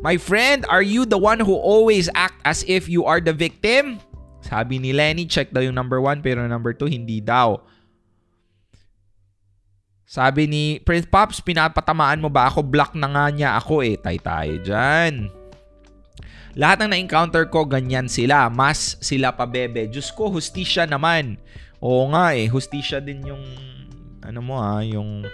My 0.00 0.16
friend, 0.16 0.64
are 0.72 0.82
you 0.82 1.04
the 1.04 1.20
one 1.20 1.38
who 1.38 1.52
always 1.52 2.08
act 2.16 2.40
as 2.48 2.64
if 2.64 2.88
you 2.88 3.04
are 3.04 3.20
the 3.20 3.36
victim? 3.36 4.00
Sabi 4.40 4.80
ni 4.80 4.96
Lenny, 4.96 5.28
check 5.28 5.52
daw 5.52 5.60
yung 5.60 5.76
number 5.76 6.00
one 6.00 6.24
pero 6.24 6.48
number 6.48 6.72
two, 6.72 6.88
hindi 6.88 7.20
daw. 7.20 7.60
Sabi 10.08 10.48
ni 10.48 10.64
Prince 10.80 11.04
Pops, 11.04 11.44
pinapatamaan 11.44 12.24
mo 12.24 12.32
ba 12.32 12.48
ako? 12.48 12.64
Block 12.64 12.96
na 12.96 13.12
nga 13.12 13.28
niya 13.28 13.60
ako 13.60 13.84
eh. 13.84 14.00
Tay 14.00 14.16
tayo 14.16 14.56
dyan. 14.64 15.28
Lahat 16.56 16.80
ng 16.80 16.96
na-encounter 16.96 17.44
ko, 17.52 17.68
ganyan 17.68 18.08
sila. 18.08 18.48
Mas 18.48 18.96
sila 19.04 19.36
pa 19.36 19.44
bebe. 19.44 19.84
Diyos 19.84 20.08
ko, 20.08 20.32
hustisya 20.32 20.88
naman. 20.88 21.36
Oo 21.84 22.08
nga 22.08 22.32
eh, 22.32 22.48
hustisya 22.48 23.04
din 23.04 23.20
yung 23.20 23.44
ano 24.24 24.40
mo 24.40 24.56
ah, 24.56 24.80
yung 24.80 25.28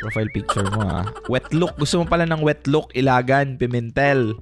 profile 0.00 0.32
picture 0.32 0.66
mo 0.72 0.88
ha. 0.88 1.12
Wet 1.28 1.52
look. 1.52 1.76
Gusto 1.76 2.00
mo 2.00 2.08
pala 2.08 2.24
ng 2.24 2.40
wet 2.40 2.64
look, 2.72 2.88
ilagan, 2.96 3.60
pimentel. 3.60 4.32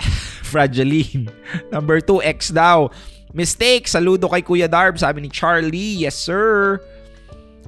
Fragiline. 0.48 1.28
Number 1.68 2.00
2, 2.00 2.24
X 2.40 2.56
daw. 2.56 2.88
Mistake. 3.36 3.84
Saludo 3.84 4.32
kay 4.32 4.40
Kuya 4.40 4.64
Darb. 4.64 4.96
Sabi 4.96 5.20
ni 5.20 5.28
Charlie. 5.28 6.08
Yes, 6.08 6.16
sir. 6.16 6.80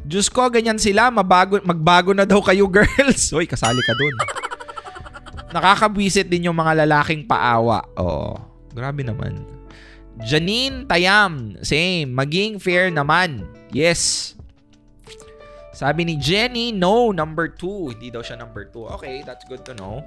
Diyos 0.03 0.27
ko, 0.27 0.51
ganyan 0.51 0.79
sila. 0.83 1.09
Mabago, 1.15 1.63
magbago 1.63 2.11
na 2.11 2.27
daw 2.27 2.43
kayo, 2.43 2.67
girls. 2.67 3.31
Uy, 3.37 3.47
kasali 3.47 3.79
ka 3.87 3.95
dun. 3.95 4.15
Nakakabwisit 5.55 6.27
din 6.27 6.51
yung 6.51 6.59
mga 6.59 6.83
lalaking 6.83 7.23
paawa. 7.23 7.87
Oo. 8.01 8.41
Grabe 8.73 9.07
naman. 9.07 9.45
Janine 10.25 10.89
Tayam. 10.89 11.55
Same. 11.63 12.11
Maging 12.11 12.59
fair 12.59 12.91
naman. 12.91 13.47
Yes. 13.71 14.35
Sabi 15.73 16.05
ni 16.05 16.15
Jenny, 16.21 16.75
no, 16.75 17.15
number 17.15 17.49
2. 17.49 17.97
Hindi 17.97 18.09
daw 18.13 18.21
siya 18.21 18.37
number 18.37 18.69
2. 18.69 18.97
Okay, 19.01 19.25
that's 19.25 19.45
good 19.49 19.65
to 19.65 19.73
know. 19.73 20.05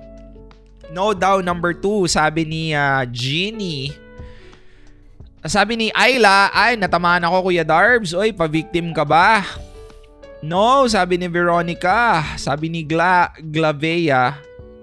No 0.93 1.15
daw, 1.17 1.41
number 1.41 1.73
2. 1.73 2.05
Sabi 2.05 2.45
ni 2.45 2.63
uh, 2.75 3.01
Jeannie. 3.09 3.89
Sabi 5.45 5.77
ni 5.77 5.87
Ayla, 5.93 6.49
ay, 6.53 6.73
natamaan 6.77 7.21
ako, 7.25 7.49
Kuya 7.49 7.65
Darbs. 7.65 8.13
Oy, 8.17 8.33
pa-victim 8.33 8.93
ka 8.93 9.05
ba? 9.05 9.45
No, 10.43 10.87
sabi 10.89 11.19
ni 11.19 11.27
Veronica. 11.31 12.23
Sabi 12.35 12.67
ni 12.67 12.83
Gla 12.83 13.31
Glavea, 13.39 14.39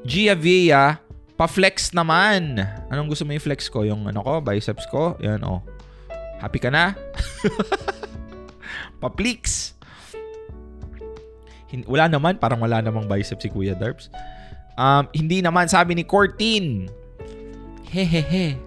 Giavea, 0.07 1.01
pa-flex 1.37 1.93
naman. 1.93 2.61
Anong 2.89 3.09
gusto 3.13 3.27
mo 3.27 3.35
yung 3.35 3.45
flex 3.45 3.69
ko? 3.69 3.85
Yung 3.85 4.09
ano 4.09 4.21
ko, 4.25 4.41
biceps 4.41 4.89
ko? 4.89 5.19
Yan, 5.21 5.43
oh. 5.45 5.61
Happy 6.41 6.59
ka 6.59 6.73
na? 6.73 6.97
pa-flix 9.03 9.73
wala 11.89 12.05
naman, 12.13 12.37
parang 12.37 12.61
wala 12.61 12.85
namang 12.85 13.09
bicep 13.09 13.41
si 13.41 13.49
Kuya 13.49 13.73
Darbs. 13.73 14.13
Um, 14.77 15.09
hindi 15.17 15.41
naman, 15.41 15.73
sabi 15.73 15.97
ni 15.97 16.05
Cortin. 16.05 16.93
Hehehe. 17.89 18.61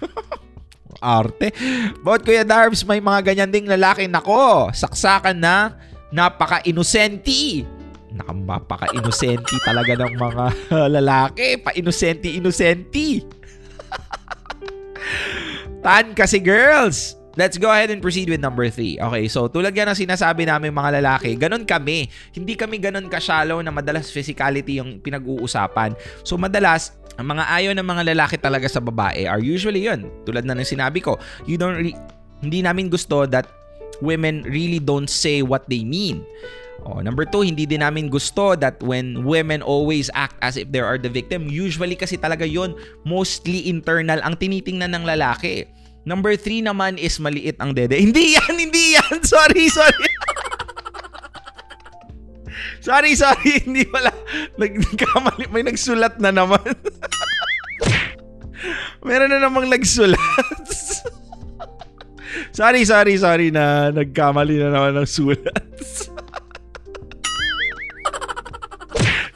Arte. 1.00 1.52
But 2.00 2.24
Kuya 2.24 2.48
Darbs, 2.48 2.84
may 2.88 3.04
mga 3.04 3.32
ganyan 3.32 3.52
ding 3.52 3.68
lalaki. 3.68 4.08
Nako, 4.08 4.72
saksakan 4.72 5.36
na 5.36 5.76
napaka-inosenti. 6.10 7.64
Napaka-inosenti 8.10 9.56
talaga 9.62 9.94
ng 9.94 10.14
mga 10.18 10.44
lalaki. 10.98 11.58
Pa-inosenti-inosenti. 11.62 13.08
Tan 15.84 16.12
kasi 16.12 16.42
girls. 16.42 17.16
Let's 17.38 17.56
go 17.56 17.70
ahead 17.70 17.94
and 17.94 18.02
proceed 18.02 18.26
with 18.26 18.42
number 18.42 18.66
3. 18.66 18.98
Okay, 18.98 19.24
so 19.30 19.46
tulad 19.46 19.70
nga 19.70 19.86
ng 19.86 19.94
sinasabi 19.94 20.50
namin 20.50 20.74
mga 20.74 20.98
lalaki, 20.98 21.38
ganun 21.38 21.62
kami. 21.62 22.10
Hindi 22.34 22.58
kami 22.58 22.82
ganun 22.82 23.06
ka-shallow 23.06 23.62
na 23.62 23.70
madalas 23.70 24.10
physicality 24.10 24.82
yung 24.82 24.98
pinag-uusapan. 24.98 25.94
So 26.26 26.34
madalas, 26.34 26.98
ang 27.16 27.30
mga 27.30 27.44
ayaw 27.46 27.72
ng 27.78 27.86
mga 27.86 28.02
lalaki 28.12 28.34
talaga 28.34 28.66
sa 28.66 28.82
babae 28.82 29.30
are 29.30 29.38
usually 29.38 29.86
yun. 29.86 30.10
Tulad 30.26 30.42
na 30.42 30.58
ng 30.58 30.66
sinabi 30.66 30.98
ko, 30.98 31.22
you 31.46 31.54
don't 31.54 31.78
re- 31.78 31.96
hindi 32.42 32.64
namin 32.66 32.90
gusto 32.90 33.28
that 33.30 33.59
women 34.00 34.44
really 34.48 34.80
don't 34.80 35.08
say 35.08 35.40
what 35.40 35.68
they 35.68 35.84
mean. 35.84 36.24
Oh, 36.80 37.04
number 37.04 37.28
two, 37.28 37.44
hindi 37.44 37.68
din 37.68 37.84
namin 37.84 38.08
gusto 38.08 38.56
that 38.56 38.80
when 38.80 39.20
women 39.28 39.60
always 39.60 40.08
act 40.16 40.40
as 40.40 40.56
if 40.56 40.72
they 40.72 40.80
are 40.80 40.96
the 40.96 41.12
victim. 41.12 41.44
Usually 41.44 41.92
kasi 41.92 42.16
talaga 42.16 42.48
yon 42.48 42.72
mostly 43.04 43.68
internal 43.68 44.16
ang 44.24 44.40
tinitingnan 44.40 44.96
ng 44.96 45.04
lalaki. 45.04 45.68
Number 46.08 46.32
three 46.40 46.64
naman 46.64 46.96
is 46.96 47.20
maliit 47.20 47.60
ang 47.60 47.76
dede. 47.76 48.00
Hindi 48.04 48.32
yan, 48.32 48.56
hindi 48.56 48.96
yan. 48.96 49.20
Sorry, 49.32 49.68
sorry. 49.68 50.08
sorry, 52.86 53.12
sorry. 53.12 53.60
Hindi 53.68 53.84
pala. 53.84 54.08
Nagkamali. 54.56 55.52
May 55.52 55.68
nagsulat 55.68 56.16
na 56.16 56.32
naman. 56.32 56.64
Meron 59.04 59.32
na 59.32 59.44
namang 59.44 59.68
nagsulat. 59.68 60.59
Sorry, 62.60 62.84
sorry, 62.84 63.16
sorry 63.16 63.48
na 63.48 63.88
nagkamali 63.88 64.60
na 64.60 64.68
naman 64.68 65.00
ng 65.00 65.08
sulat. 65.08 65.64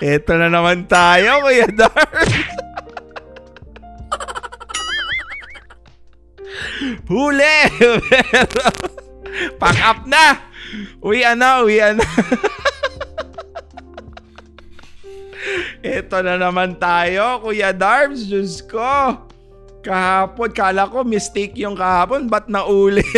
Ito 0.05 0.37
na 0.37 0.53
naman 0.53 0.85
tayo, 0.85 1.41
Kuya 1.41 1.65
Dark. 1.73 2.29
Huli! 7.09 7.57
Pack 9.57 9.79
up 9.81 10.01
na! 10.05 10.53
Uwian 11.01 11.41
na, 11.41 11.65
uwian 11.65 11.97
na. 11.97 12.09
Ito 15.81 16.21
na 16.21 16.37
naman 16.37 16.77
tayo, 16.77 17.41
Kuya 17.41 17.73
Darbs. 17.73 18.29
Diyos 18.29 18.61
ko. 18.69 19.33
Kahapon, 19.85 20.51
kala 20.57 20.89
ko 20.89 21.05
mistake 21.05 21.53
yung 21.61 21.77
kahapon. 21.77 22.25
Ba't 22.27 22.49
nauli? 22.49 23.05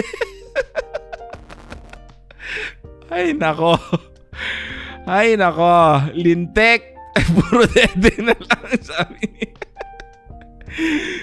Ay, 3.15 3.39
nako. 3.39 3.79
Ay, 5.07 5.39
nako. 5.39 6.03
Lintek. 6.19 6.99
Puro 7.39 7.65
dede 7.71 8.19
na 8.21 8.35
lang, 8.35 8.67
sabi 8.83 9.25
niya. 9.31 9.55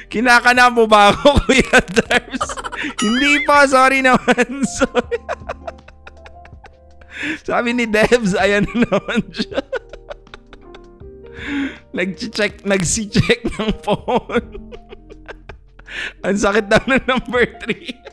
Kinakana 0.10 0.73
mo 0.73 0.89
ba 0.89 1.13
ako, 1.13 1.38
Kuya 1.45 1.77
Darbs? 1.86 2.49
Hindi 2.97 3.45
pa, 3.45 3.69
sorry 3.69 4.01
naman. 4.01 4.65
Sorry. 4.65 5.21
Sabi 7.45 7.77
ni 7.77 7.86
Debs, 7.86 8.34
ayan 8.36 8.65
na 8.73 8.89
naman 8.89 9.21
siya. 9.29 9.62
Nag-check, 11.93 12.65
nagsi-check 12.65 13.45
ng 13.53 13.69
phone. 13.86 14.73
Ang 16.25 16.38
sakit 16.38 16.65
daw 16.69 16.82
ng 16.86 17.03
number 17.06 17.45
3. 17.62 18.03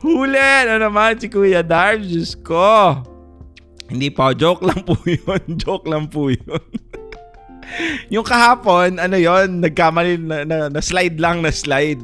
Huli 0.04 0.50
na 0.66 0.76
naman 0.80 1.20
si 1.20 1.28
Kuya 1.28 1.62
Darbs. 1.62 2.08
Diyos 2.08 2.34
ko. 2.40 3.04
Hindi 3.90 4.08
pa, 4.10 4.30
joke 4.32 4.62
lang 4.62 4.86
po 4.86 4.94
yun. 5.18 5.42
Joke 5.58 5.86
lang 5.90 6.06
po 6.06 6.30
yun. 6.30 6.62
yung 8.10 8.26
kahapon, 8.26 8.98
ano 8.98 9.14
yon 9.14 9.62
nagkamali 9.62 10.18
na, 10.18 10.42
na, 10.42 10.56
na 10.66 10.80
slide 10.82 11.18
lang 11.22 11.42
na 11.42 11.54
slide. 11.54 12.02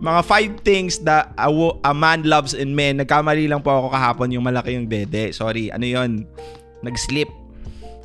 Mga 0.00 0.20
five 0.24 0.52
things 0.60 1.00
that 1.04 1.32
a, 1.40 1.48
a 1.84 1.92
man 1.96 2.24
loves 2.24 2.52
in 2.52 2.76
men. 2.76 3.00
Nagkamali 3.00 3.48
lang 3.48 3.64
po 3.64 3.72
ako 3.72 3.88
kahapon 3.92 4.32
yung 4.32 4.44
malaki 4.44 4.76
yung 4.76 4.88
dede. 4.88 5.32
Sorry, 5.32 5.72
ano 5.72 5.84
yon 5.84 6.24
Nag-slip. 6.84 7.28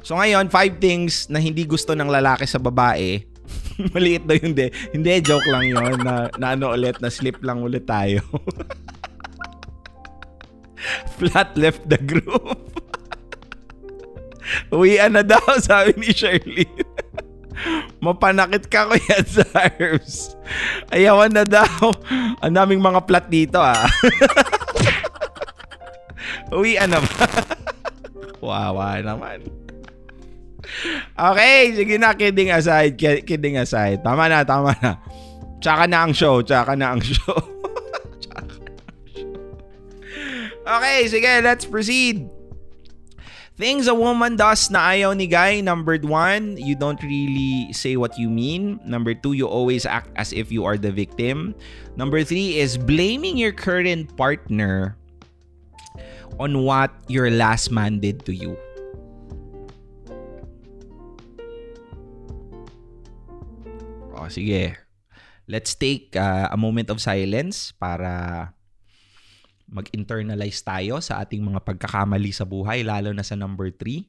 So 0.01 0.17
ngayon, 0.17 0.47
five 0.49 0.79
things 0.79 1.27
na 1.27 1.37
hindi 1.37 1.67
gusto 1.67 1.93
ng 1.93 2.07
lalaki 2.07 2.47
sa 2.47 2.57
babae. 2.57 3.30
Maliit 3.93 4.23
daw 4.27 4.35
yung 4.37 4.55
de. 4.55 4.69
Hindi, 4.91 5.11
joke 5.23 5.47
lang 5.49 5.65
yon 5.67 5.99
na, 6.03 6.27
na 6.37 6.47
ano 6.55 6.73
ulit, 6.73 6.99
na 6.99 7.09
slip 7.11 7.39
lang 7.43 7.63
ulit 7.63 7.87
tayo. 7.87 8.21
Flat 11.21 11.53
left 11.53 11.85
the 11.85 11.99
group. 12.01 12.57
Uwian 14.73 15.13
na 15.15 15.23
daw, 15.23 15.41
sabi 15.61 15.93
ni 15.95 16.11
Charlene. 16.11 16.83
Mapanakit 18.01 18.65
ka, 18.65 18.89
Kuya 18.89 19.21
Zarbs. 19.21 20.33
Ayawan 20.89 21.29
na 21.29 21.45
daw. 21.45 21.93
Ang 22.41 22.53
daming 22.57 22.81
mga 22.81 23.05
plat 23.05 23.29
dito, 23.29 23.61
ah. 23.61 23.85
Uwian 26.49 26.89
na 26.89 26.99
ba? 26.99 27.27
Wawa 28.41 28.97
naman. 29.05 29.45
Okay, 31.17 31.75
sige 31.75 31.99
na, 31.99 32.13
kidding 32.15 32.49
aside, 32.49 32.95
ki- 32.97 33.23
kidding 33.27 33.57
aside. 33.59 33.99
Tama 34.03 34.27
na, 34.31 34.43
tama 34.47 34.71
na. 34.79 34.97
Tsaka 35.61 35.85
na 35.85 36.07
ang 36.07 36.13
show. 36.15 36.41
Tsaka 36.41 36.73
na 36.79 36.95
ang 36.95 37.01
show. 37.11 37.37
Okay, 40.61 41.07
sige, 41.09 41.41
let's 41.43 41.65
proceed. 41.65 42.29
Things 43.61 43.85
a 43.85 43.93
woman 43.93 44.37
does 44.41 44.71
na 44.73 44.95
ayaw 44.95 45.13
ni 45.13 45.27
guy. 45.29 45.61
Number 45.61 45.99
one, 46.01 46.57
you 46.57 46.73
don't 46.73 46.97
really 47.03 47.69
say 47.73 47.93
what 47.93 48.17
you 48.17 48.25
mean. 48.25 48.79
Number 48.87 49.13
two, 49.13 49.33
you 49.37 49.45
always 49.45 49.85
act 49.85 50.09
as 50.17 50.33
if 50.33 50.49
you 50.49 50.65
are 50.65 50.81
the 50.81 50.89
victim. 50.89 51.53
Number 51.93 52.23
three 52.23 52.57
is 52.57 52.73
blaming 52.79 53.37
your 53.37 53.51
current 53.53 54.17
partner 54.17 54.97
on 56.39 56.63
what 56.65 56.89
your 57.05 57.29
last 57.29 57.69
man 57.69 57.99
did 58.01 58.25
to 58.25 58.33
you. 58.33 58.57
O, 64.21 64.29
sige. 64.29 64.77
Let's 65.49 65.73
take 65.73 66.13
uh, 66.13 66.53
a 66.53 66.57
moment 66.61 66.93
of 66.93 67.01
silence 67.01 67.73
para 67.73 68.53
mag-internalize 69.65 70.61
tayo 70.61 71.01
sa 71.01 71.25
ating 71.25 71.41
mga 71.41 71.65
pagkakamali 71.65 72.29
sa 72.29 72.45
buhay, 72.45 72.85
lalo 72.85 73.09
na 73.17 73.25
sa 73.25 73.33
number 73.33 73.73
3, 73.73 74.05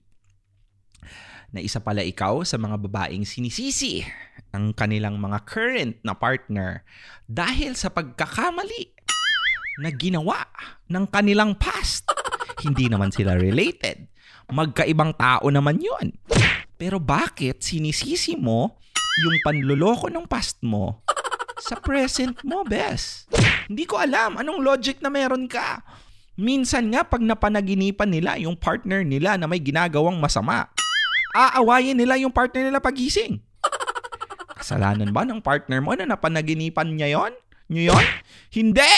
na 1.57 1.65
isa 1.65 1.81
pala 1.81 2.05
ikaw 2.05 2.45
sa 2.45 2.61
mga 2.61 2.77
babaeng 2.77 3.25
sinisisi 3.25 4.05
ang 4.53 4.77
kanilang 4.77 5.17
mga 5.17 5.49
current 5.49 5.97
na 6.05 6.13
partner 6.13 6.85
dahil 7.25 7.73
sa 7.73 7.89
pagkakamali 7.89 8.93
na 9.81 9.89
ginawa 9.97 10.45
ng 10.93 11.09
kanilang 11.09 11.57
past. 11.57 12.05
Hindi 12.61 12.93
naman 12.93 13.09
sila 13.09 13.33
related. 13.41 14.13
Magkaibang 14.53 15.17
tao 15.17 15.49
naman 15.49 15.81
yon. 15.81 16.13
Pero 16.77 17.01
bakit 17.01 17.65
sinisisi 17.65 18.37
mo 18.37 18.77
yung 19.21 19.37
panluloko 19.45 20.09
ng 20.09 20.25
past 20.25 20.57
mo 20.65 21.05
sa 21.61 21.77
present 21.77 22.35
mo, 22.43 22.65
bes? 22.65 23.29
Hindi 23.69 23.85
ko 23.85 24.01
alam 24.01 24.41
anong 24.41 24.65
logic 24.65 24.99
na 25.05 25.13
meron 25.13 25.45
ka. 25.47 25.85
Minsan 26.41 26.89
nga 26.89 27.05
pag 27.05 27.21
napanaginipan 27.21 28.09
nila 28.09 28.41
yung 28.41 28.57
partner 28.57 29.05
nila 29.05 29.37
na 29.37 29.45
may 29.45 29.61
ginagawang 29.61 30.17
masama, 30.17 30.73
aawayin 31.37 31.95
nila 31.95 32.17
yung 32.17 32.33
partner 32.33 32.67
nila 32.67 32.81
pagising. 32.81 33.39
Kasalanan 34.57 35.13
ba 35.13 35.29
ng 35.29 35.45
partner 35.45 35.85
mo 35.85 35.93
na 35.93 36.09
napanaginipan 36.09 36.89
niya 36.97 37.21
yon? 37.21 37.33
Niyo 37.69 37.93
yon? 37.93 38.07
Hindi! 38.49 38.93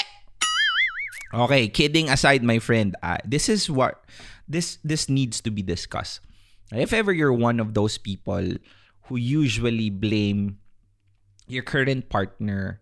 Okay, 1.35 1.66
kidding 1.66 2.07
aside, 2.07 2.46
my 2.46 2.62
friend, 2.62 2.94
uh, 3.03 3.18
this 3.27 3.50
is 3.50 3.66
what 3.66 4.07
this 4.46 4.79
this 4.87 5.11
needs 5.11 5.42
to 5.42 5.50
be 5.50 5.66
discussed. 5.66 6.22
If 6.70 6.94
ever 6.94 7.11
you're 7.11 7.35
one 7.35 7.59
of 7.59 7.74
those 7.74 7.98
people 7.98 8.62
who 9.09 9.17
usually 9.17 9.90
blame 9.90 10.59
your 11.47 11.62
current 11.62 12.09
partner 12.09 12.81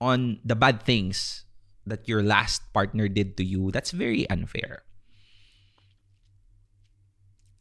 on 0.00 0.40
the 0.44 0.58
bad 0.58 0.82
things 0.82 1.46
that 1.86 2.08
your 2.08 2.22
last 2.22 2.60
partner 2.72 3.08
did 3.08 3.36
to 3.36 3.44
you, 3.44 3.70
that's 3.70 3.92
very 3.92 4.28
unfair. 4.28 4.82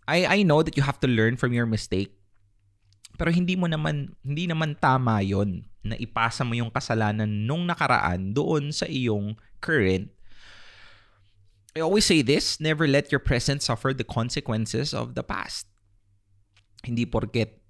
I 0.08 0.26
I 0.26 0.44
know 0.44 0.64
that 0.64 0.76
you 0.76 0.84
have 0.84 1.00
to 1.04 1.10
learn 1.10 1.40
from 1.40 1.54
your 1.54 1.68
mistake. 1.68 2.12
Pero 3.16 3.30
hindi 3.32 3.56
mo 3.56 3.70
naman 3.70 4.18
hindi 4.26 4.50
naman 4.50 4.76
tama 4.82 5.22
'yon 5.24 5.70
na 5.84 5.96
ipasa 6.00 6.44
mo 6.44 6.56
yung 6.56 6.72
kasalanan 6.72 7.30
nung 7.48 7.68
nakaraan 7.68 8.34
doon 8.36 8.72
sa 8.72 8.88
iyong 8.88 9.36
current. 9.60 10.10
I 11.76 11.82
always 11.82 12.06
say 12.06 12.22
this, 12.22 12.62
never 12.62 12.86
let 12.86 13.10
your 13.10 13.24
present 13.24 13.66
suffer 13.66 13.98
the 13.98 14.06
consequences 14.06 14.94
of 14.94 15.18
the 15.18 15.26
past. 15.26 15.73
Hindi 16.84 17.08
porket 17.08 17.64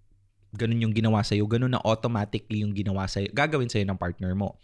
ganun 0.54 0.86
yung 0.86 0.94
ginawa 0.94 1.26
sa'yo, 1.26 1.50
ganun 1.50 1.74
na 1.74 1.82
automatically 1.82 2.62
yung 2.62 2.78
ginawa 2.78 3.10
sa'yo, 3.10 3.34
gagawin 3.34 3.68
sa'yo 3.68 3.90
ng 3.90 3.98
partner 3.98 4.38
mo. 4.38 4.62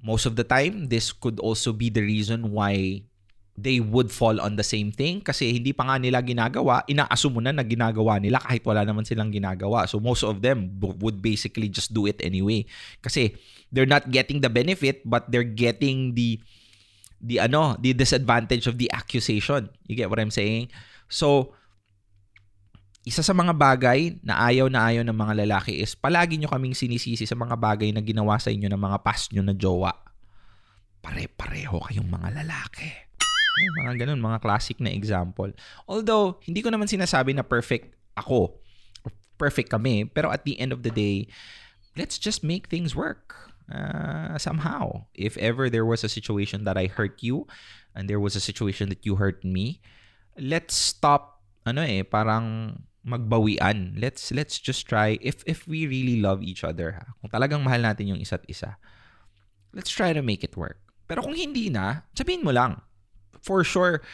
Most 0.00 0.24
of 0.24 0.38
the 0.38 0.46
time, 0.46 0.88
this 0.88 1.12
could 1.12 1.42
also 1.42 1.74
be 1.74 1.90
the 1.90 2.00
reason 2.00 2.54
why 2.54 3.04
they 3.60 3.76
would 3.76 4.08
fall 4.08 4.40
on 4.40 4.56
the 4.56 4.64
same 4.64 4.88
thing 4.88 5.20
kasi 5.20 5.52
hindi 5.52 5.76
pa 5.76 5.84
nga 5.84 6.00
nila 6.00 6.24
ginagawa, 6.24 6.80
inaassume 6.88 7.36
mo 7.36 7.40
na 7.44 7.52
na 7.52 7.66
ginagawa 7.66 8.16
nila 8.16 8.40
kahit 8.40 8.64
wala 8.64 8.86
naman 8.86 9.04
silang 9.04 9.28
ginagawa. 9.28 9.84
So 9.84 10.00
most 10.00 10.24
of 10.24 10.40
them 10.40 10.80
would 10.80 11.20
basically 11.20 11.68
just 11.68 11.92
do 11.92 12.08
it 12.08 12.16
anyway. 12.24 12.64
Kasi 13.04 13.36
they're 13.68 13.90
not 13.90 14.08
getting 14.08 14.40
the 14.40 14.48
benefit 14.48 15.04
but 15.04 15.28
they're 15.28 15.44
getting 15.44 16.16
the 16.16 16.40
the 17.20 17.36
ano, 17.36 17.76
the 17.76 17.92
disadvantage 17.92 18.64
of 18.64 18.80
the 18.80 18.88
accusation. 18.96 19.68
You 19.84 19.98
get 19.98 20.08
what 20.08 20.22
I'm 20.22 20.32
saying? 20.32 20.72
So 21.12 21.52
isa 23.00 23.24
sa 23.24 23.32
mga 23.32 23.56
bagay 23.56 24.20
na 24.20 24.44
ayaw 24.44 24.68
na 24.68 24.84
ayaw 24.92 25.00
ng 25.08 25.16
mga 25.16 25.44
lalaki 25.46 25.80
is 25.80 25.96
palagi 25.96 26.36
nyo 26.36 26.52
kaming 26.52 26.76
sinisisi 26.76 27.24
sa 27.24 27.32
mga 27.32 27.56
bagay 27.56 27.88
na 27.96 28.04
ginawa 28.04 28.36
sa 28.36 28.52
inyo 28.52 28.68
ng 28.68 28.80
mga 28.80 28.98
past 29.00 29.32
nyo 29.32 29.40
na 29.40 29.56
jowa. 29.56 29.92
Pare-pareho 31.00 31.80
kayong 31.88 32.12
mga 32.12 32.44
lalaki. 32.44 32.92
Ay, 33.56 33.66
mga 33.80 34.04
ganun, 34.04 34.20
mga 34.20 34.44
classic 34.44 34.76
na 34.84 34.92
example. 34.92 35.48
Although, 35.88 36.44
hindi 36.44 36.60
ko 36.60 36.68
naman 36.68 36.92
sinasabi 36.92 37.32
na 37.32 37.40
perfect 37.40 37.96
ako. 38.20 38.60
Perfect 39.40 39.72
kami. 39.72 40.04
Pero 40.04 40.28
at 40.28 40.44
the 40.44 40.60
end 40.60 40.76
of 40.76 40.84
the 40.84 40.92
day, 40.92 41.24
let's 41.96 42.20
just 42.20 42.44
make 42.44 42.68
things 42.68 42.92
work. 42.92 43.32
Uh, 43.70 44.36
somehow. 44.36 45.08
If 45.16 45.38
ever 45.38 45.70
there 45.70 45.86
was 45.86 46.04
a 46.04 46.10
situation 46.10 46.66
that 46.68 46.76
I 46.76 46.90
hurt 46.90 47.22
you 47.24 47.46
and 47.94 48.10
there 48.10 48.20
was 48.20 48.34
a 48.36 48.42
situation 48.42 48.90
that 48.90 49.06
you 49.06 49.16
hurt 49.16 49.40
me, 49.46 49.80
let's 50.36 50.74
stop 50.74 51.40
ano 51.64 51.84
eh, 51.84 52.02
parang 52.02 52.74
magbawian. 53.00 53.96
Let's 53.96 54.28
let's 54.32 54.60
just 54.60 54.84
try 54.84 55.16
if 55.24 55.40
if 55.48 55.64
we 55.64 55.88
really 55.88 56.20
love 56.20 56.44
each 56.44 56.64
other, 56.64 57.00
ha? 57.00 57.16
kung 57.20 57.32
talagang 57.32 57.64
mahal 57.64 57.80
natin 57.80 58.12
yung 58.16 58.20
isa't 58.20 58.44
isa. 58.48 58.76
Let's 59.72 59.90
try 59.90 60.12
to 60.12 60.20
make 60.20 60.42
it 60.44 60.58
work. 60.58 60.82
Pero 61.06 61.22
kung 61.26 61.34
hindi 61.34 61.70
na, 61.70 62.06
sabihin 62.14 62.46
mo 62.46 62.54
lang. 62.54 62.82
For 63.40 63.64
sure, 63.64 64.04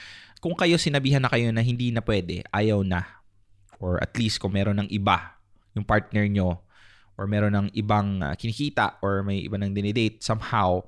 kung 0.41 0.57
kayo 0.57 0.79
sinabihan 0.79 1.25
na 1.25 1.33
kayo 1.33 1.51
na 1.53 1.65
hindi 1.65 1.91
na 1.93 2.01
pwede, 2.05 2.45
ayaw 2.53 2.85
na. 2.85 3.05
Or 3.81 4.01
at 4.01 4.17
least 4.17 4.41
kung 4.41 4.57
meron 4.57 4.81
ng 4.81 4.89
iba, 4.89 5.37
yung 5.77 5.85
partner 5.85 6.25
nyo, 6.25 6.65
or 7.17 7.29
meron 7.29 7.53
ng 7.53 7.69
ibang 7.77 8.25
uh, 8.25 8.33
kinikita, 8.37 9.01
or 9.05 9.25
may 9.25 9.45
iba 9.45 9.61
nang 9.61 9.77
dinidate, 9.77 10.25
somehow, 10.25 10.85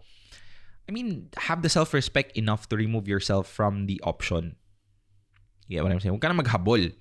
I 0.89 0.93
mean, 0.93 1.29
have 1.49 1.61
the 1.61 1.69
self-respect 1.69 2.37
enough 2.37 2.69
to 2.73 2.77
remove 2.77 3.09
yourself 3.09 3.49
from 3.49 3.85
the 3.85 4.01
option. 4.05 4.57
You 5.69 5.81
get 5.81 5.85
what 5.85 5.93
I'm 5.93 6.01
saying? 6.01 6.17
Huwag 6.17 6.25
ka 6.25 6.33
na 6.33 6.41
maghabol. 6.41 6.97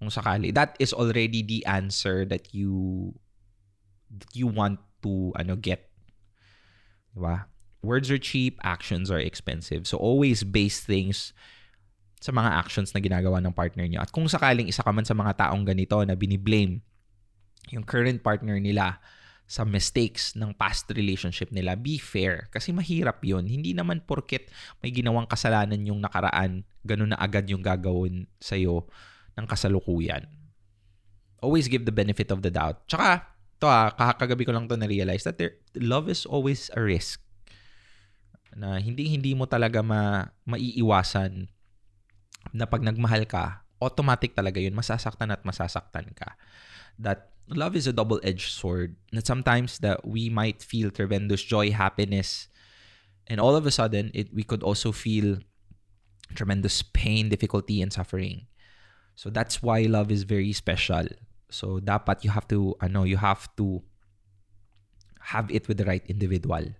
Kung 0.00 0.08
sakali. 0.08 0.48
That 0.50 0.80
is 0.80 0.96
already 0.96 1.44
the 1.44 1.60
answer 1.68 2.24
that 2.24 2.56
you 2.56 3.12
that 4.08 4.32
you 4.32 4.48
want 4.48 4.80
to 5.04 5.36
ano 5.36 5.60
get. 5.60 5.92
Diba? 7.12 7.44
Words 7.84 8.08
are 8.08 8.20
cheap, 8.20 8.56
actions 8.64 9.12
are 9.12 9.20
expensive. 9.20 9.84
So 9.84 10.00
always 10.00 10.40
base 10.40 10.80
things 10.80 11.36
sa 12.20 12.32
mga 12.32 12.52
actions 12.52 12.92
na 12.92 13.00
ginagawa 13.00 13.40
ng 13.40 13.56
partner 13.56 13.88
niyo. 13.88 14.00
At 14.04 14.12
kung 14.12 14.28
sakaling 14.28 14.68
isa 14.68 14.84
ka 14.84 14.92
man 14.92 15.08
sa 15.08 15.16
mga 15.16 15.36
taong 15.36 15.64
ganito 15.64 15.96
na 16.04 16.12
biniblame 16.12 16.84
yung 17.72 17.84
current 17.84 18.20
partner 18.20 18.60
nila 18.60 19.00
sa 19.50 19.66
mistakes 19.66 20.36
ng 20.38 20.54
past 20.54 20.86
relationship 20.94 21.50
nila, 21.50 21.74
be 21.74 21.98
fair. 21.98 22.46
Kasi 22.54 22.70
mahirap 22.70 23.18
yun. 23.26 23.48
Hindi 23.48 23.74
naman 23.74 24.04
porket 24.04 24.46
may 24.78 24.94
ginawang 24.94 25.26
kasalanan 25.26 25.80
yung 25.82 25.98
nakaraan, 25.98 26.62
ganun 26.86 27.10
na 27.10 27.18
agad 27.18 27.48
yung 27.50 27.64
gagawin 27.64 28.30
sa'yo 28.38 28.86
ng 29.40 29.48
kasalukuyan. 29.48 30.28
Always 31.40 31.72
give 31.72 31.88
the 31.88 31.94
benefit 31.94 32.28
of 32.28 32.44
the 32.44 32.52
doubt. 32.52 32.84
Tsaka, 32.84 33.24
to 33.60 33.66
ah, 33.68 33.88
kakagabi 33.96 34.44
ko 34.44 34.52
lang 34.52 34.68
to 34.68 34.76
na-realize 34.76 35.24
that 35.24 35.40
there, 35.40 35.56
love 35.80 36.12
is 36.12 36.28
always 36.28 36.68
a 36.76 36.80
risk. 36.84 37.24
Na 38.52 38.76
hindi 38.76 39.08
hindi 39.08 39.32
mo 39.32 39.48
talaga 39.48 39.80
ma, 39.80 40.28
maiiwasan 40.44 41.48
na 42.52 42.64
pag 42.68 42.84
nagmahal 42.84 43.24
ka, 43.24 43.64
automatic 43.80 44.36
talaga 44.36 44.60
yun, 44.60 44.76
masasaktan 44.76 45.32
at 45.32 45.40
masasaktan 45.44 46.12
ka. 46.12 46.36
That 47.00 47.32
love 47.48 47.76
is 47.76 47.88
a 47.88 47.96
double-edged 47.96 48.52
sword. 48.52 48.96
That 49.12 49.24
sometimes 49.24 49.80
that 49.80 50.04
we 50.04 50.28
might 50.28 50.60
feel 50.60 50.92
tremendous 50.92 51.40
joy, 51.40 51.72
happiness, 51.72 52.48
and 53.28 53.40
all 53.40 53.56
of 53.56 53.64
a 53.64 53.72
sudden, 53.72 54.10
it 54.12 54.32
we 54.34 54.44
could 54.44 54.64
also 54.64 54.92
feel 54.92 55.40
tremendous 56.34 56.82
pain, 56.82 57.28
difficulty, 57.28 57.82
and 57.82 57.92
suffering. 57.92 58.49
So 59.20 59.28
that's 59.28 59.60
why 59.60 59.84
love 59.84 60.08
is 60.08 60.24
very 60.24 60.56
special. 60.56 61.04
So 61.52 61.76
dapat 61.76 62.24
you 62.24 62.32
have 62.32 62.48
to, 62.48 62.72
ano, 62.80 63.04
you 63.04 63.20
have 63.20 63.52
to 63.60 63.84
have 65.36 65.52
it 65.52 65.68
with 65.68 65.76
the 65.76 65.84
right 65.84 66.04
individual 66.08 66.72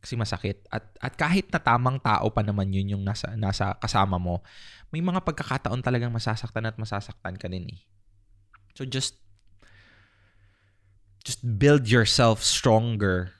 kasi 0.00 0.20
masakit 0.20 0.60
at 0.68 0.84
at 1.00 1.16
kahit 1.16 1.48
na 1.48 1.56
tamang 1.56 1.96
tao 1.96 2.28
pa 2.28 2.44
naman 2.44 2.68
yun 2.68 2.92
yung 2.92 3.04
nasa 3.08 3.32
nasa 3.40 3.72
kasama 3.80 4.20
mo 4.20 4.44
may 4.92 5.00
mga 5.00 5.24
pagkakataon 5.24 5.80
talagang 5.80 6.12
masasaktan 6.12 6.68
at 6.68 6.76
masasaktan 6.76 7.40
ka 7.40 7.48
din 7.48 7.72
eh 7.72 7.80
so 8.76 8.84
just 8.84 9.16
just 11.24 11.40
build 11.40 11.88
yourself 11.88 12.44
stronger 12.44 13.32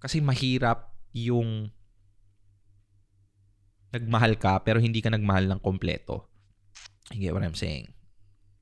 kasi 0.00 0.24
mahirap 0.24 0.96
yung 1.12 1.68
nagmahal 3.90 4.36
ka 4.36 4.60
pero 4.62 4.78
hindi 4.78 5.00
ka 5.00 5.10
nagmahal 5.12 5.48
ng 5.48 5.60
kompleto. 5.64 6.27
You 7.14 7.28
get 7.28 7.34
what 7.34 7.44
I'm 7.44 7.56
saying? 7.56 7.92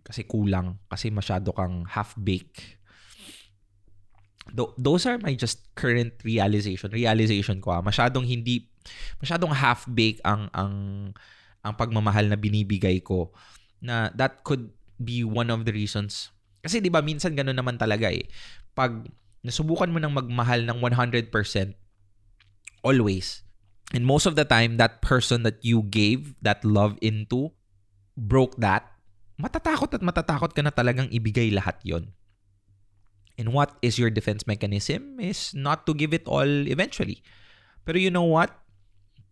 Kasi 0.06 0.22
kulang, 0.22 0.78
kasi 0.86 1.10
masyado 1.10 1.50
kang 1.50 1.82
half-baked 1.86 2.78
Th- 4.46 4.74
those 4.78 5.02
are 5.10 5.18
my 5.18 5.34
just 5.34 5.66
current 5.74 6.14
realization. 6.22 6.94
Realization 6.94 7.58
ko 7.58 7.74
ah, 7.74 7.82
masyadong 7.82 8.22
hindi 8.22 8.70
masyadong 9.18 9.50
half 9.50 9.82
baked 9.90 10.22
ang 10.22 10.46
ang 10.54 10.74
ang 11.66 11.74
pagmamahal 11.74 12.30
na 12.30 12.38
binibigay 12.38 13.02
ko 13.02 13.34
na 13.82 14.14
that 14.14 14.46
could 14.46 14.70
be 15.02 15.26
one 15.26 15.50
of 15.50 15.66
the 15.66 15.74
reasons. 15.74 16.30
Kasi 16.62 16.78
'di 16.78 16.94
ba 16.94 17.02
minsan 17.02 17.34
ganoon 17.34 17.58
naman 17.58 17.74
talaga 17.74 18.06
eh. 18.06 18.30
Pag 18.78 19.10
nasubukan 19.42 19.90
mo 19.90 19.98
nang 19.98 20.14
magmahal 20.14 20.62
ng 20.62 20.78
100% 20.82 21.30
always 22.82 23.46
and 23.94 24.02
most 24.02 24.26
of 24.26 24.34
the 24.34 24.42
time 24.42 24.74
that 24.74 24.98
person 24.98 25.46
that 25.46 25.62
you 25.62 25.86
gave 25.86 26.34
that 26.42 26.62
love 26.66 26.98
into 26.98 27.54
broke 28.16 28.56
that 28.56 28.96
matatakot 29.36 29.92
at 29.92 30.02
matatakot 30.02 30.56
ka 30.56 30.64
na 30.64 30.72
talagang 30.72 31.12
ibigay 31.12 31.52
lahat 31.52 31.76
yon 31.84 32.12
And 33.36 33.52
what 33.52 33.76
is 33.84 34.00
your 34.00 34.08
defense 34.08 34.48
mechanism 34.48 35.20
is 35.20 35.52
not 35.52 35.84
to 35.84 35.92
give 35.92 36.16
it 36.16 36.24
all 36.24 36.48
eventually. 36.48 37.20
Pero 37.84 38.00
you 38.00 38.08
know 38.08 38.24
what? 38.24 38.48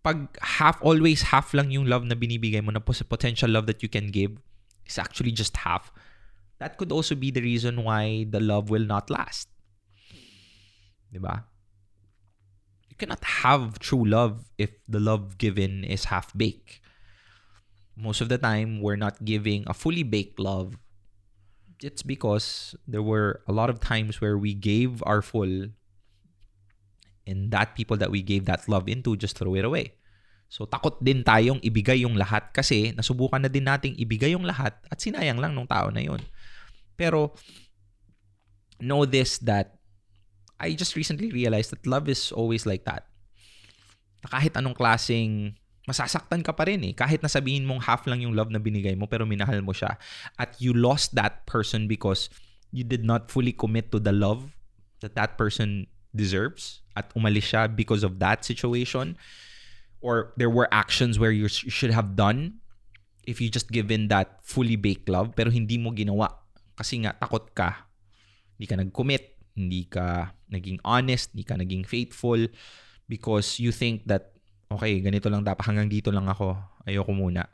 Pag 0.05 0.29
half, 0.45 0.77
always 0.85 1.33
half 1.33 1.57
lang 1.57 1.73
yung 1.73 1.89
love 1.89 2.05
na 2.05 2.13
binibigay 2.13 2.61
mo 2.61 2.69
na 2.69 2.85
potential 2.85 3.49
love 3.49 3.65
that 3.65 3.81
you 3.81 3.89
can 3.89 4.13
give 4.13 4.37
is 4.85 5.01
actually 5.01 5.33
just 5.33 5.57
half. 5.65 5.89
That 6.61 6.77
could 6.77 6.93
also 6.93 7.17
be 7.17 7.33
the 7.33 7.41
reason 7.41 7.81
why 7.81 8.29
the 8.29 8.45
love 8.45 8.69
will 8.69 8.85
not 8.85 9.09
last. 9.09 9.49
Diba? 11.09 11.49
You 12.93 12.97
cannot 13.01 13.25
have 13.25 13.81
true 13.81 14.05
love 14.05 14.53
if 14.61 14.77
the 14.85 15.01
love 15.01 15.41
given 15.41 15.83
is 15.83 16.13
half-baked. 16.13 16.84
Most 17.95 18.21
of 18.21 18.29
the 18.29 18.39
time, 18.39 18.83
we're 18.83 18.99
not 18.99 19.23
giving 19.25 19.63
a 19.67 19.75
fully 19.75 20.03
baked 20.03 20.39
love 20.39 20.77
it's 21.83 22.03
because 22.03 22.77
there 22.87 23.03
were 23.03 23.43
a 23.49 23.53
lot 23.53 23.69
of 23.69 23.81
times 23.81 24.21
where 24.21 24.39
we 24.39 24.55
gave 24.55 25.03
our 25.05 25.21
full 25.21 25.69
and 27.27 27.51
that 27.51 27.75
people 27.75 27.97
that 27.97 28.11
we 28.11 28.23
gave 28.23 28.45
that 28.45 28.69
love 28.69 28.89
into 28.89 29.17
just 29.17 29.37
throw 29.37 29.55
it 29.55 29.65
away. 29.65 29.97
So 30.49 30.69
takot 30.69 31.03
din 31.03 31.25
tayong 31.25 31.59
ibigay 31.65 32.05
yung 32.05 32.15
lahat 32.15 32.53
kasi 32.57 32.93
nasubukan 32.97 33.43
na 33.43 33.51
din 33.53 33.65
nating 33.65 33.97
ibigay 34.01 34.37
yung 34.37 34.49
lahat 34.49 34.77
at 34.93 35.01
sinayang 35.01 35.41
lang 35.41 35.57
ng 35.57 35.67
tao 35.67 35.89
na 35.91 36.05
yun. 36.05 36.21
Pero 36.95 37.35
know 38.79 39.05
this 39.09 39.41
that 39.43 39.81
I 40.61 40.77
just 40.79 40.95
recently 40.95 41.33
realized 41.33 41.73
that 41.75 41.89
love 41.89 42.07
is 42.07 42.31
always 42.31 42.69
like 42.69 42.85
that. 42.87 43.09
kahit 44.25 44.57
anong 44.57 44.73
klaseng 44.73 45.53
masasaktan 45.85 46.41
ka 46.41 46.57
pa 46.57 46.65
rin 46.69 46.81
eh. 46.85 46.93
Kahit 46.97 47.21
na 47.21 47.29
sabihin 47.29 47.69
mong 47.69 47.85
half 47.85 48.09
lang 48.09 48.25
yung 48.25 48.33
love 48.33 48.49
na 48.49 48.61
binigay 48.61 48.97
mo 48.97 49.05
pero 49.05 49.29
minahal 49.29 49.61
mo 49.61 49.77
siya. 49.77 50.01
At 50.41 50.57
you 50.61 50.73
lost 50.73 51.13
that 51.17 51.45
person 51.45 51.85
because 51.89 52.33
you 52.73 52.85
did 52.85 53.05
not 53.05 53.29
fully 53.29 53.53
commit 53.53 53.93
to 53.93 54.01
the 54.01 54.13
love 54.13 54.57
that 55.05 55.13
that 55.15 55.37
person 55.37 55.87
deserves. 56.17 56.81
At 56.97 57.13
umalis 57.13 57.53
siya 57.53 57.69
because 57.69 58.01
of 58.01 58.17
that 58.19 58.49
situation. 58.49 59.21
Or 60.05 60.37
there 60.37 60.53
were 60.53 60.69
actions 60.73 61.17
where 61.21 61.33
you 61.33 61.49
should 61.49 61.93
have 61.93 62.17
done 62.17 62.61
if 63.25 63.41
you 63.41 63.49
just 63.49 63.73
given 63.73 64.13
that 64.13 64.45
fully 64.45 64.77
baked 64.77 65.09
love 65.09 65.33
pero 65.33 65.49
hindi 65.49 65.81
mo 65.81 65.93
ginawa. 65.93 66.33
Kasi 66.77 67.05
nga 67.05 67.17
takot 67.17 67.53
ka. 67.53 67.89
Hindi 68.57 68.67
ka 68.69 68.77
nag-commit. 68.81 69.25
Hindi 69.55 69.89
ka 69.89 70.33
naging 70.49 70.81
honest. 70.85 71.33
Hindi 71.33 71.45
ka 71.45 71.55
naging 71.61 71.85
faithful 71.85 72.41
because 73.09 73.61
you 73.61 73.69
think 73.69 74.05
that 74.09 74.34
okay, 74.77 75.01
ganito 75.01 75.31
lang 75.31 75.47
dapat, 75.47 75.65
hanggang 75.67 75.89
dito 75.89 76.11
lang 76.11 76.27
ako, 76.27 76.59
ayoko 76.85 77.15
muna. 77.15 77.47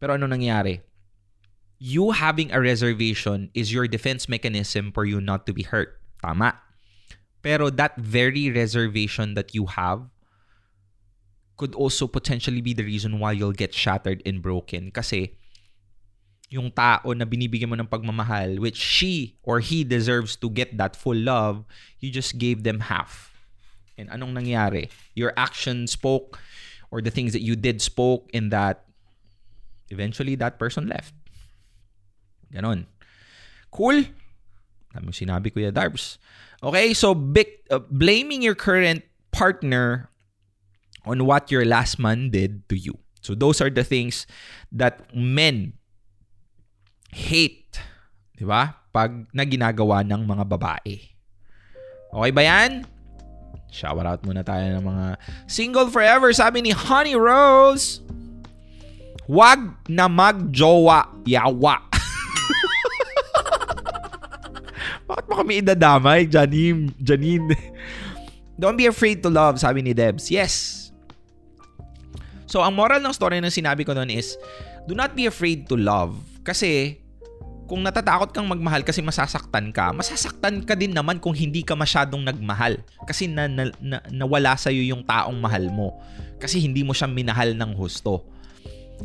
Pero 0.00 0.16
ano 0.16 0.24
nangyari? 0.24 0.80
You 1.80 2.12
having 2.12 2.52
a 2.52 2.60
reservation 2.60 3.48
is 3.52 3.72
your 3.72 3.88
defense 3.88 4.28
mechanism 4.28 4.92
for 4.92 5.04
you 5.04 5.20
not 5.20 5.44
to 5.48 5.52
be 5.52 5.64
hurt. 5.64 6.00
Tama. 6.20 6.56
Pero 7.40 7.72
that 7.72 7.96
very 7.96 8.52
reservation 8.52 9.32
that 9.32 9.56
you 9.56 9.64
have 9.64 10.08
could 11.56 11.72
also 11.76 12.08
potentially 12.08 12.60
be 12.60 12.72
the 12.72 12.84
reason 12.84 13.20
why 13.20 13.32
you'll 13.32 13.56
get 13.56 13.72
shattered 13.72 14.20
and 14.24 14.40
broken. 14.44 14.92
Kasi 14.92 15.36
yung 16.52 16.72
tao 16.72 17.12
na 17.16 17.24
binibigyan 17.24 17.72
mo 17.72 17.76
ng 17.76 17.88
pagmamahal, 17.88 18.60
which 18.60 18.76
she 18.76 19.40
or 19.44 19.60
he 19.60 19.84
deserves 19.84 20.36
to 20.36 20.48
get 20.52 20.76
that 20.76 20.96
full 20.96 21.16
love, 21.16 21.64
you 22.00 22.12
just 22.12 22.36
gave 22.36 22.64
them 22.64 22.92
half 22.92 23.29
And 24.00 24.08
anong 24.08 24.32
nangyari? 24.32 24.88
Your 25.12 25.36
action 25.36 25.84
spoke 25.84 26.40
or 26.88 27.04
the 27.04 27.12
things 27.12 27.36
that 27.36 27.44
you 27.44 27.54
did 27.54 27.84
spoke 27.84 28.32
in 28.32 28.48
that 28.48 28.88
eventually 29.92 30.34
that 30.40 30.56
person 30.58 30.88
left. 30.88 31.12
Ganon. 32.48 32.88
Cool? 33.68 34.08
Dami 34.96 35.12
sinabi 35.12 35.52
Kuya 35.52 35.70
Darbs. 35.70 36.18
Okay, 36.64 36.92
so 36.96 37.14
big, 37.14 37.46
uh, 37.70 37.78
blaming 37.92 38.42
your 38.42 38.56
current 38.56 39.04
partner 39.30 40.10
on 41.06 41.24
what 41.24 41.50
your 41.50 41.64
last 41.64 41.98
man 41.98 42.28
did 42.30 42.66
to 42.68 42.76
you. 42.76 42.98
So 43.20 43.36
those 43.36 43.60
are 43.60 43.70
the 43.70 43.84
things 43.84 44.26
that 44.72 45.14
men 45.14 45.76
hate, 47.12 47.78
'di 48.34 48.44
ba? 48.48 48.80
Pag 48.90 49.30
naginagawa 49.30 50.02
ng 50.02 50.26
mga 50.26 50.44
babae. 50.48 50.96
Okay 52.10 52.30
ba 52.34 52.42
'yan? 52.42 52.84
Shout 53.70 54.02
out 54.02 54.20
muna 54.26 54.42
tayo 54.42 54.66
ng 54.78 54.84
mga 54.84 55.06
single 55.46 55.88
forever. 55.88 56.34
Sabi 56.34 56.60
ni 56.60 56.74
Honey 56.74 57.14
Rose, 57.14 58.02
wag 59.30 59.62
na 59.86 60.10
magjowa, 60.10 61.06
yawa. 61.24 61.78
Bakit 65.08 65.24
mo 65.30 65.34
kami 65.38 65.62
idadamay, 65.62 66.26
Janine? 66.26 66.90
Janine. 67.00 67.54
Don't 68.60 68.76
be 68.76 68.84
afraid 68.84 69.24
to 69.24 69.32
love, 69.32 69.56
sabi 69.56 69.80
ni 69.80 69.96
Debs. 69.96 70.28
Yes. 70.28 70.92
So, 72.44 72.60
ang 72.60 72.76
moral 72.76 73.00
ng 73.00 73.14
story 73.16 73.40
na 73.40 73.48
sinabi 73.48 73.88
ko 73.88 73.96
noon 73.96 74.12
is, 74.12 74.36
do 74.84 74.92
not 74.92 75.16
be 75.16 75.24
afraid 75.24 75.64
to 75.72 75.80
love. 75.80 76.18
Kasi, 76.44 76.99
kung 77.70 77.86
natatakot 77.86 78.34
kang 78.34 78.50
magmahal 78.50 78.82
kasi 78.82 78.98
masasaktan 78.98 79.70
ka, 79.70 79.94
masasaktan 79.94 80.66
ka 80.66 80.74
din 80.74 80.90
naman 80.90 81.22
kung 81.22 81.30
hindi 81.30 81.62
ka 81.62 81.78
masyadong 81.78 82.26
nagmahal. 82.26 82.82
Kasi 83.06 83.30
na, 83.30 83.46
na, 83.46 83.70
na, 83.78 84.02
nawala 84.10 84.58
sa'yo 84.58 84.82
yung 84.82 85.06
taong 85.06 85.38
mahal 85.38 85.70
mo. 85.70 85.94
Kasi 86.42 86.58
hindi 86.58 86.82
mo 86.82 86.90
siya 86.90 87.06
minahal 87.06 87.54
ng 87.54 87.78
husto. 87.78 88.26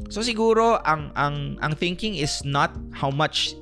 So 0.10 0.26
siguro 0.26 0.82
ang 0.82 1.14
ang 1.14 1.62
ang 1.62 1.78
thinking 1.78 2.18
is 2.18 2.42
not 2.42 2.74
how 2.90 3.14
much 3.14 3.54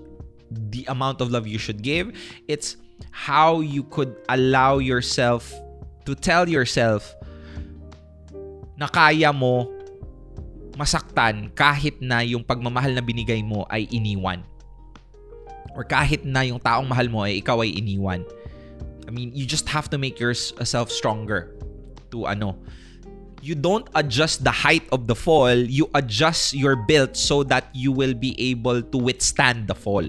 the 0.72 0.88
amount 0.88 1.20
of 1.20 1.36
love 1.36 1.52
you 1.52 1.60
should 1.60 1.84
give, 1.84 2.16
it's 2.48 2.80
how 3.12 3.60
you 3.60 3.84
could 3.92 4.16
allow 4.32 4.80
yourself 4.80 5.52
to 6.08 6.16
tell 6.16 6.48
yourself 6.48 7.12
na 8.80 8.88
kaya 8.88 9.36
mo 9.36 9.68
masaktan 10.80 11.52
kahit 11.52 12.00
na 12.00 12.24
yung 12.24 12.42
pagmamahal 12.42 12.96
na 12.96 13.04
binigay 13.04 13.44
mo 13.44 13.68
ay 13.68 13.84
iniwan. 13.92 14.53
Or 15.74 15.84
kahit 15.84 16.26
na 16.26 16.42
yung 16.46 16.62
taong 16.62 16.86
mahal 16.86 17.10
mo 17.10 17.26
ay 17.26 17.42
ikaw 17.42 17.62
ay 17.66 17.74
iniwan. 17.74 18.22
I 19.08 19.12
mean, 19.12 19.34
you 19.34 19.46
just 19.46 19.68
have 19.70 19.90
to 19.92 19.98
make 19.98 20.20
yourself 20.20 20.90
stronger 20.94 21.54
to 22.14 22.26
ano. 22.30 22.56
You 23.44 23.60
don't 23.60 23.84
adjust 23.92 24.48
the 24.48 24.56
height 24.56 24.88
of 24.96 25.12
the 25.12 25.18
fall, 25.18 25.52
you 25.52 25.92
adjust 25.92 26.56
your 26.56 26.80
build 26.80 27.20
so 27.20 27.44
that 27.52 27.68
you 27.76 27.92
will 27.92 28.16
be 28.16 28.40
able 28.40 28.80
to 28.80 28.98
withstand 28.98 29.68
the 29.68 29.76
fall. 29.76 30.08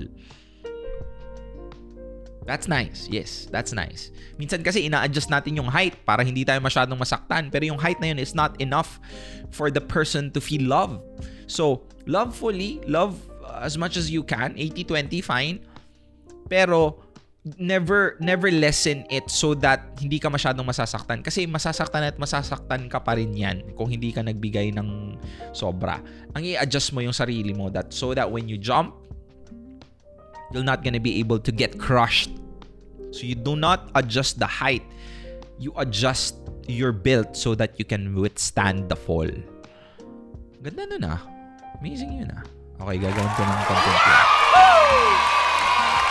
That's 2.44 2.68
nice. 2.68 3.08
Yes, 3.08 3.48
that's 3.48 3.72
nice. 3.72 4.12
Minsan 4.36 4.60
kasi 4.60 4.84
ina-adjust 4.84 5.32
natin 5.32 5.56
yung 5.56 5.72
height 5.72 5.96
para 6.04 6.20
hindi 6.20 6.44
tayo 6.44 6.60
masyadong 6.60 7.00
masaktan. 7.00 7.48
Pero 7.48 7.64
yung 7.64 7.80
height 7.80 7.98
na 8.04 8.12
yun 8.12 8.20
is 8.20 8.36
not 8.36 8.52
enough 8.60 9.00
for 9.48 9.72
the 9.72 9.80
person 9.80 10.28
to 10.36 10.44
feel 10.44 10.60
love. 10.60 11.00
So, 11.48 11.88
love 12.04 12.36
fully, 12.36 12.84
love 12.84 13.16
as 13.60 13.78
much 13.78 13.96
as 13.96 14.10
you 14.10 14.22
can. 14.22 14.54
80-20, 14.54 15.22
fine. 15.22 15.60
Pero, 16.48 17.04
never 17.60 18.16
never 18.24 18.48
lessen 18.48 19.04
it 19.12 19.28
so 19.28 19.52
that 19.52 19.84
hindi 20.00 20.16
ka 20.16 20.32
masyadong 20.32 20.64
masasaktan. 20.64 21.20
Kasi 21.20 21.44
masasaktan 21.44 22.00
at 22.08 22.16
masasaktan 22.16 22.88
ka 22.88 23.04
pa 23.04 23.20
rin 23.20 23.36
yan 23.36 23.60
kung 23.76 23.92
hindi 23.92 24.16
ka 24.16 24.24
nagbigay 24.24 24.72
ng 24.72 25.20
sobra. 25.52 26.00
Ang 26.32 26.48
i-adjust 26.48 26.96
mo 26.96 27.04
yung 27.04 27.12
sarili 27.12 27.52
mo 27.52 27.68
that 27.68 27.92
so 27.92 28.16
that 28.16 28.24
when 28.24 28.48
you 28.48 28.56
jump 28.56 28.96
you're 30.56 30.64
not 30.64 30.80
gonna 30.80 31.02
be 31.02 31.20
able 31.20 31.36
to 31.36 31.52
get 31.52 31.76
crushed. 31.76 32.32
So 33.12 33.28
you 33.28 33.36
do 33.36 33.54
not 33.54 33.92
adjust 33.94 34.40
the 34.40 34.48
height. 34.48 34.82
You 35.60 35.76
adjust 35.76 36.40
your 36.66 36.96
build 36.96 37.36
so 37.36 37.54
that 37.54 37.76
you 37.76 37.84
can 37.84 38.16
withstand 38.16 38.88
the 38.88 38.96
fall. 38.96 39.28
Ganda 40.64 40.88
nun 40.88 41.04
ah. 41.04 41.20
Amazing 41.76 42.24
yun 42.24 42.32
ah 42.32 42.53
okay 42.80 42.96
gagawin 42.98 43.32
ko 43.36 43.42
ng 43.42 43.60
content 43.68 44.02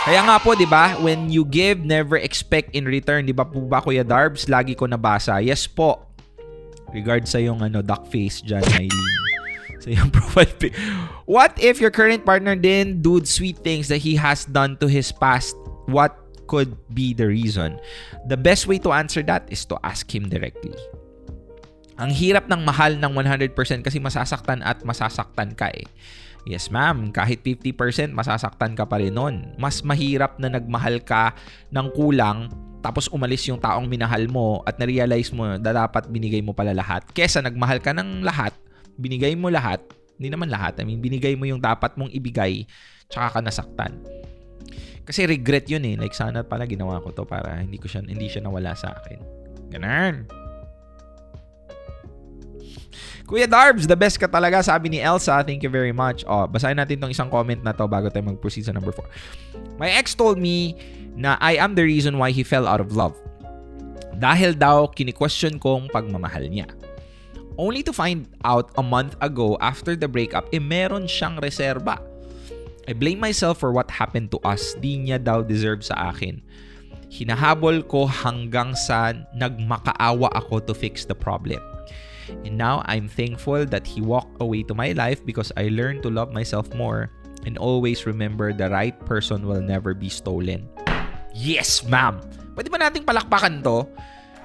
kaya 0.04 0.20
nga 0.20 0.36
po, 0.36 0.52
'di 0.52 0.68
ba? 0.68 1.00
When 1.00 1.32
you 1.32 1.48
give, 1.48 1.80
never 1.80 2.20
expect 2.20 2.76
in 2.76 2.84
return, 2.84 3.24
'di 3.24 3.32
ba 3.32 3.48
po 3.48 3.64
ba 3.64 3.80
Kuya 3.80 4.04
Darbs? 4.04 4.52
Lagi 4.52 4.76
ko 4.76 4.84
nabasa. 4.84 5.40
Yes 5.40 5.64
po. 5.64 6.12
Regard 6.92 7.24
sa 7.24 7.40
yung 7.40 7.64
ano 7.64 7.80
duck 7.80 8.04
face 8.12 8.44
diyan, 8.44 8.60
Eileen. 8.76 9.20
Sa 9.80 9.88
yung 9.88 10.12
profile 10.14 10.52
pic. 10.60 10.76
What 11.24 11.56
if 11.56 11.80
your 11.80 11.88
current 11.88 12.20
partner 12.28 12.52
didn't 12.52 13.00
do 13.00 13.24
sweet 13.24 13.64
things 13.64 13.88
that 13.88 14.04
he 14.04 14.12
has 14.20 14.44
done 14.44 14.76
to 14.84 14.92
his 14.92 15.08
past? 15.08 15.56
What 15.88 16.20
could 16.44 16.76
be 16.92 17.16
the 17.16 17.24
reason? 17.24 17.80
The 18.28 18.36
best 18.36 18.68
way 18.68 18.76
to 18.84 18.92
answer 18.92 19.24
that 19.24 19.48
is 19.48 19.64
to 19.72 19.80
ask 19.80 20.04
him 20.12 20.28
directly. 20.28 20.76
Ang 21.96 22.12
hirap 22.12 22.52
ng 22.52 22.60
mahal 22.60 23.00
ng 23.00 23.12
100% 23.16 23.56
kasi 23.80 23.98
masasaktan 24.04 24.60
at 24.60 24.84
masasaktan 24.84 25.56
ka 25.56 25.72
eh. 25.72 25.88
Yes 26.44 26.68
ma'am, 26.68 27.08
kahit 27.08 27.40
50% 27.40 28.12
masasaktan 28.12 28.76
ka 28.76 28.84
pa 28.84 29.00
rin 29.00 29.16
nun. 29.16 29.56
Mas 29.56 29.80
mahirap 29.80 30.36
na 30.36 30.52
nagmahal 30.52 31.00
ka 31.00 31.32
ng 31.72 31.88
kulang 31.96 32.52
tapos 32.84 33.08
umalis 33.08 33.48
yung 33.48 33.56
taong 33.56 33.88
minahal 33.88 34.28
mo 34.28 34.60
at 34.68 34.76
na-realize 34.76 35.32
mo 35.32 35.48
na 35.48 35.56
dapat 35.56 36.04
binigay 36.12 36.44
mo 36.44 36.52
pala 36.52 36.76
lahat. 36.76 37.00
Kesa 37.16 37.40
nagmahal 37.40 37.80
ka 37.80 37.96
ng 37.96 38.20
lahat, 38.20 38.52
binigay 39.00 39.32
mo 39.32 39.48
lahat, 39.48 39.80
hindi 40.20 40.28
naman 40.28 40.52
lahat, 40.52 40.76
I 40.76 40.84
mean, 40.84 41.00
binigay 41.00 41.32
mo 41.32 41.48
yung 41.48 41.64
dapat 41.64 41.96
mong 41.96 42.12
ibigay, 42.12 42.68
tsaka 43.08 43.40
ka 43.40 43.40
nasaktan. 43.40 44.04
Kasi 45.08 45.24
regret 45.24 45.64
yun 45.64 45.84
eh. 45.84 45.96
Like, 45.96 46.12
sana 46.12 46.44
pala 46.44 46.68
ginawa 46.68 47.00
ko 47.00 47.12
to 47.12 47.24
para 47.24 47.56
hindi 47.56 47.80
ko 47.80 47.88
siya, 47.88 48.04
hindi 48.04 48.28
siya 48.28 48.44
nawala 48.44 48.76
sa 48.76 48.92
akin. 48.92 49.20
Ganun. 49.72 50.43
Kuya 53.24 53.48
Darbs, 53.48 53.88
the 53.88 53.96
best 53.96 54.20
ka 54.20 54.28
talaga, 54.28 54.60
sabi 54.60 54.92
ni 54.92 54.98
Elsa. 55.00 55.40
Thank 55.40 55.64
you 55.64 55.72
very 55.72 55.96
much. 55.96 56.28
Oh, 56.28 56.44
basahin 56.44 56.76
natin 56.76 57.00
tong 57.00 57.08
isang 57.08 57.32
comment 57.32 57.64
na 57.64 57.72
to 57.72 57.88
bago 57.88 58.12
tayo 58.12 58.28
mag-proceed 58.28 58.68
sa 58.68 58.72
number 58.76 58.92
4. 58.92 59.80
My 59.80 59.88
ex 59.88 60.12
told 60.12 60.36
me 60.36 60.76
na 61.16 61.40
I 61.40 61.56
am 61.56 61.72
the 61.72 61.86
reason 61.86 62.20
why 62.20 62.36
he 62.36 62.44
fell 62.44 62.68
out 62.68 62.84
of 62.84 62.92
love. 62.92 63.16
Dahil 64.20 64.54
daw 64.54 64.92
kini-question 64.92 65.58
kong 65.58 65.88
pagmamahal 65.90 66.46
niya. 66.52 66.68
Only 67.56 67.86
to 67.86 67.94
find 67.94 68.26
out 68.42 68.74
a 68.74 68.82
month 68.82 69.14
ago 69.22 69.56
after 69.62 69.94
the 69.94 70.10
breakup, 70.10 70.50
eh 70.50 70.62
meron 70.62 71.06
siyang 71.06 71.38
reserba. 71.38 72.02
I 72.84 72.92
blame 72.92 73.22
myself 73.22 73.62
for 73.62 73.72
what 73.72 73.88
happened 73.88 74.28
to 74.36 74.38
us. 74.44 74.76
Di 74.76 75.00
niya 75.00 75.22
daw 75.22 75.40
deserve 75.40 75.80
sa 75.80 76.12
akin. 76.12 76.44
Hinahabol 77.08 77.86
ko 77.86 78.10
hanggang 78.10 78.74
sa 78.74 79.14
nagmakaawa 79.38 80.34
ako 80.34 80.60
to 80.66 80.74
fix 80.74 81.06
the 81.06 81.16
problem. 81.16 81.62
And 82.44 82.56
now 82.56 82.82
I'm 82.86 83.08
thankful 83.08 83.66
that 83.66 83.86
he 83.86 84.00
walked 84.00 84.40
away 84.40 84.62
to 84.68 84.74
my 84.74 84.92
life 84.92 85.24
because 85.24 85.52
I 85.56 85.68
learned 85.68 86.02
to 86.04 86.10
love 86.10 86.32
myself 86.32 86.72
more 86.74 87.10
and 87.44 87.58
always 87.58 88.06
remember 88.06 88.52
the 88.52 88.70
right 88.70 88.96
person 89.04 89.46
will 89.46 89.60
never 89.60 89.92
be 89.92 90.08
stolen. 90.08 90.68
Yes, 91.34 91.82
ma'am! 91.84 92.22
Pwede 92.54 92.70
ba 92.70 92.78
nating 92.78 93.02
palakpakan 93.02 93.60
to? 93.66 93.84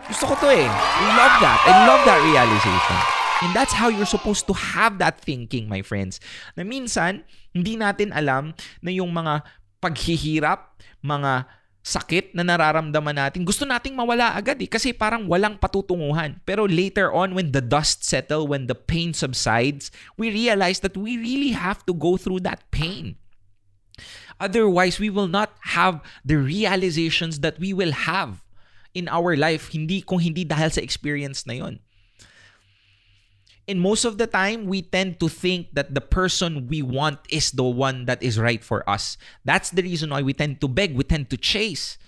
Gusto 0.10 0.34
ko 0.34 0.36
to 0.42 0.50
eh. 0.50 0.66
I 0.66 1.06
love 1.14 1.36
that. 1.38 1.60
I 1.70 1.72
love 1.86 2.02
that 2.10 2.20
realization. 2.26 2.98
And 3.46 3.52
that's 3.54 3.72
how 3.72 3.88
you're 3.88 4.10
supposed 4.10 4.50
to 4.50 4.56
have 4.58 4.98
that 5.00 5.22
thinking, 5.22 5.70
my 5.70 5.86
friends. 5.86 6.18
Na 6.58 6.66
minsan, 6.66 7.24
hindi 7.54 7.78
natin 7.78 8.12
alam 8.12 8.58
na 8.82 8.92
yung 8.92 9.14
mga 9.14 9.46
paghihirap, 9.80 10.76
mga 11.06 11.48
sakit 11.90 12.38
na 12.38 12.46
nararamdaman 12.46 13.18
natin, 13.18 13.42
gusto 13.42 13.66
nating 13.66 13.98
mawala 13.98 14.38
agad 14.38 14.62
eh 14.62 14.70
kasi 14.70 14.94
parang 14.94 15.26
walang 15.26 15.58
patutunguhan. 15.58 16.38
Pero 16.46 16.70
later 16.70 17.10
on, 17.10 17.34
when 17.34 17.50
the 17.50 17.66
dust 17.66 18.06
settle, 18.06 18.46
when 18.46 18.70
the 18.70 18.78
pain 18.78 19.18
subsides, 19.18 19.90
we 20.14 20.30
realize 20.30 20.86
that 20.86 20.94
we 20.94 21.18
really 21.18 21.58
have 21.58 21.82
to 21.90 21.98
go 21.98 22.14
through 22.14 22.46
that 22.46 22.62
pain. 22.70 23.18
Otherwise, 24.38 25.02
we 25.02 25.10
will 25.10 25.28
not 25.28 25.58
have 25.76 26.00
the 26.22 26.38
realizations 26.38 27.42
that 27.42 27.58
we 27.58 27.74
will 27.74 27.92
have 27.92 28.46
in 28.94 29.10
our 29.10 29.36
life 29.36 29.74
hindi 29.74 30.06
kung 30.06 30.22
hindi 30.22 30.46
dahil 30.46 30.70
sa 30.72 30.86
experience 30.86 31.44
na 31.50 31.58
yon. 31.58 31.82
And 33.70 33.78
most 33.78 34.02
of 34.02 34.18
the 34.18 34.26
time, 34.26 34.66
we 34.66 34.82
tend 34.82 35.22
to 35.22 35.30
think 35.30 35.78
that 35.78 35.94
the 35.94 36.02
person 36.02 36.66
we 36.66 36.82
want 36.82 37.22
is 37.30 37.54
the 37.54 37.62
one 37.62 38.10
that 38.10 38.18
is 38.26 38.42
right 38.42 38.66
for 38.66 38.82
us. 38.90 39.14
That's 39.46 39.70
the 39.70 39.86
reason 39.86 40.10
why 40.10 40.26
we 40.26 40.34
tend 40.34 40.58
to 40.66 40.68
beg, 40.68 40.98
we 40.98 41.06
tend 41.06 41.30
to 41.30 41.38
chase. 41.38 42.02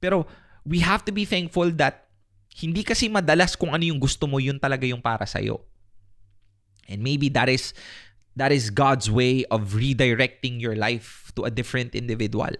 Pero 0.00 0.24
we 0.64 0.80
have 0.80 1.04
to 1.04 1.12
be 1.12 1.28
thankful 1.28 1.68
that 1.76 2.08
hindi 2.56 2.80
kasi 2.88 3.12
madalas 3.12 3.52
kung 3.52 3.76
ano 3.76 3.84
yung 3.84 4.00
gusto 4.00 4.24
mo, 4.24 4.40
yun 4.40 4.56
talaga 4.56 4.88
yung 4.88 5.04
para 5.04 5.28
sa'yo. 5.28 5.60
And 6.88 7.04
maybe 7.04 7.28
that 7.36 7.52
is 7.52 7.76
that 8.32 8.48
is 8.48 8.72
God's 8.72 9.12
way 9.12 9.44
of 9.52 9.76
redirecting 9.76 10.56
your 10.56 10.72
life 10.72 11.36
to 11.36 11.44
a 11.44 11.52
different 11.52 11.92
individual. 11.92 12.56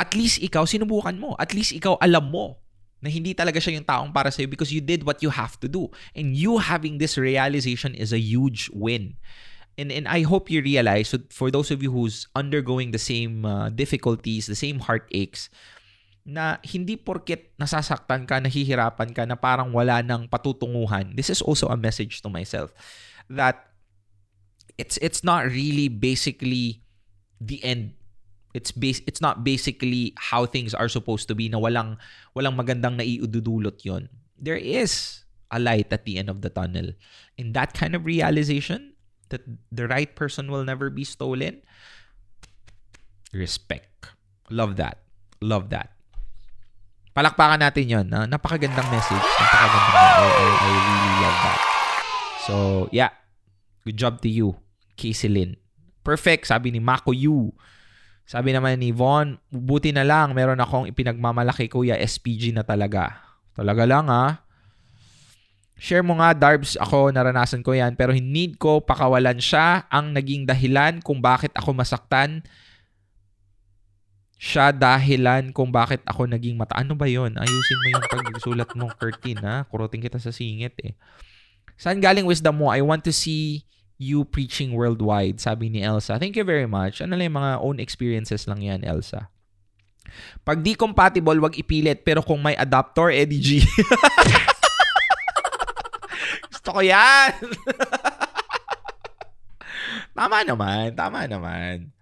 At 0.00 0.16
least 0.16 0.40
ikaw, 0.40 0.64
sinubukan 0.64 1.20
mo. 1.20 1.36
At 1.36 1.52
least 1.52 1.76
ikaw, 1.76 2.00
alam 2.00 2.32
mo 2.32 2.56
na 3.00 3.08
hindi 3.08 3.32
talaga 3.32 3.60
siya 3.60 3.80
yung 3.80 3.88
taong 3.88 4.12
para 4.12 4.28
sa'yo 4.28 4.48
because 4.48 4.72
you 4.72 4.80
did 4.80 5.04
what 5.04 5.24
you 5.24 5.32
have 5.32 5.56
to 5.60 5.68
do. 5.68 5.88
And 6.12 6.36
you 6.36 6.60
having 6.60 7.00
this 7.00 7.16
realization 7.16 7.96
is 7.96 8.12
a 8.12 8.20
huge 8.20 8.68
win. 8.72 9.16
And, 9.80 9.88
and 9.88 10.04
I 10.04 10.22
hope 10.28 10.52
you 10.52 10.60
realize, 10.60 11.08
so 11.08 11.24
for 11.32 11.48
those 11.48 11.72
of 11.72 11.80
you 11.80 11.90
who's 11.90 12.28
undergoing 12.36 12.92
the 12.92 13.00
same 13.00 13.48
uh, 13.48 13.72
difficulties, 13.72 14.44
the 14.44 14.58
same 14.58 14.80
heartaches, 14.84 15.48
na 16.24 16.60
hindi 16.60 17.00
porket 17.00 17.56
nasasaktan 17.56 18.28
ka, 18.28 18.44
nahihirapan 18.44 19.16
ka, 19.16 19.24
na 19.24 19.40
parang 19.40 19.72
wala 19.72 20.04
nang 20.04 20.28
patutunguhan. 20.28 21.16
This 21.16 21.32
is 21.32 21.40
also 21.40 21.72
a 21.72 21.80
message 21.80 22.20
to 22.20 22.28
myself 22.28 22.76
that 23.32 23.72
it's 24.76 25.00
it's 25.00 25.24
not 25.24 25.48
really 25.48 25.88
basically 25.88 26.84
the 27.40 27.62
end 27.64 27.96
it's 28.52 28.74
base 28.74 29.00
it's 29.06 29.20
not 29.22 29.44
basically 29.44 30.12
how 30.18 30.44
things 30.46 30.74
are 30.74 30.90
supposed 30.90 31.28
to 31.30 31.34
be 31.34 31.48
na 31.48 31.58
walang 31.58 31.94
walang 32.34 32.58
magandang 32.58 32.98
naiududulot 32.98 33.78
yon 33.86 34.10
there 34.40 34.58
is 34.58 35.22
a 35.50 35.58
light 35.58 35.92
at 35.92 36.06
the 36.06 36.16
end 36.16 36.30
of 36.30 36.40
the 36.40 36.48
tunnel. 36.50 36.94
In 37.36 37.52
that 37.52 37.74
kind 37.74 37.94
of 37.94 38.06
realization 38.06 38.94
that 39.28 39.42
the 39.70 39.86
right 39.86 40.14
person 40.14 40.50
will 40.50 40.64
never 40.64 40.90
be 40.90 41.04
stolen 41.04 41.62
respect. 43.34 44.10
Love 44.50 44.78
that. 44.78 44.98
Love 45.42 45.70
that. 45.70 45.94
Palakpakan 47.14 47.62
natin 47.62 47.86
yon 47.90 48.06
na 48.06 48.26
napakagandang 48.26 48.86
message. 48.90 49.22
Napakagandang 49.22 49.98
I, 49.98 50.26
I, 50.26 50.46
I 50.46 50.68
really 50.70 51.14
love 51.22 51.38
that. 51.42 51.60
So 52.46 52.54
yeah. 52.94 53.10
Good 53.82 53.96
job 53.96 54.20
to 54.22 54.28
you 54.28 54.60
Casey 54.94 55.32
Lynn 55.32 55.56
perfect 56.04 56.48
sabi 56.48 56.68
ni 56.68 56.80
Mako 56.80 57.12
Yu 57.12 57.48
sabi 58.30 58.54
naman 58.54 58.78
ni 58.78 58.94
Von, 58.94 59.42
buti 59.50 59.90
na 59.90 60.06
lang, 60.06 60.38
meron 60.38 60.62
akong 60.62 60.86
ipinagmamalaki 60.86 61.66
kuya, 61.66 61.98
SPG 61.98 62.54
na 62.54 62.62
talaga. 62.62 63.26
Talaga 63.58 63.82
lang 63.82 64.06
ha. 64.06 64.46
Share 65.74 66.06
mo 66.06 66.14
nga, 66.14 66.30
Darbs. 66.30 66.78
Ako, 66.78 67.10
naranasan 67.10 67.66
ko 67.66 67.74
yan. 67.74 67.98
Pero 67.98 68.14
need 68.14 68.54
ko 68.62 68.78
pakawalan 68.78 69.42
siya 69.42 69.82
ang 69.90 70.14
naging 70.14 70.46
dahilan 70.46 71.02
kung 71.02 71.18
bakit 71.18 71.50
ako 71.58 71.74
masaktan. 71.74 72.46
Siya 74.38 74.70
dahilan 74.70 75.50
kung 75.50 75.74
bakit 75.74 75.98
ako 76.06 76.30
naging 76.30 76.54
mata. 76.54 76.78
Ano 76.78 76.94
ba 76.94 77.10
yon? 77.10 77.34
Ayusin 77.34 77.78
mo 77.82 77.86
yung 77.98 78.06
pagsulat 78.30 78.70
mo, 78.78 78.86
Curtin, 78.94 79.42
ha? 79.42 79.66
Kurutin 79.66 80.06
kita 80.06 80.22
sa 80.22 80.30
singit, 80.30 80.78
eh. 80.86 80.94
Saan 81.74 81.98
galing 81.98 82.30
wisdom 82.30 82.62
mo? 82.62 82.70
I 82.70 82.78
want 82.78 83.02
to 83.02 83.10
see 83.10 83.66
you 84.00 84.24
preaching 84.24 84.72
worldwide, 84.72 85.44
sabi 85.44 85.68
ni 85.68 85.84
Elsa. 85.84 86.16
Thank 86.16 86.40
you 86.40 86.46
very 86.48 86.64
much. 86.64 87.04
Ano 87.04 87.20
lang 87.20 87.36
mga 87.36 87.60
own 87.60 87.76
experiences 87.76 88.48
lang 88.48 88.64
yan, 88.64 88.80
Elsa. 88.80 89.28
Pag 90.40 90.64
di 90.64 90.72
compatible, 90.72 91.36
wag 91.36 91.60
ipilit. 91.60 92.00
Pero 92.00 92.24
kung 92.24 92.40
may 92.40 92.56
adapter, 92.56 93.12
Eddie 93.12 93.44
G. 93.44 93.48
Gusto 96.50 96.72
ko 96.72 96.80
yan. 96.80 97.36
tama 100.18 100.48
naman. 100.48 100.96
Tama 100.96 101.28
naman. 101.28 101.92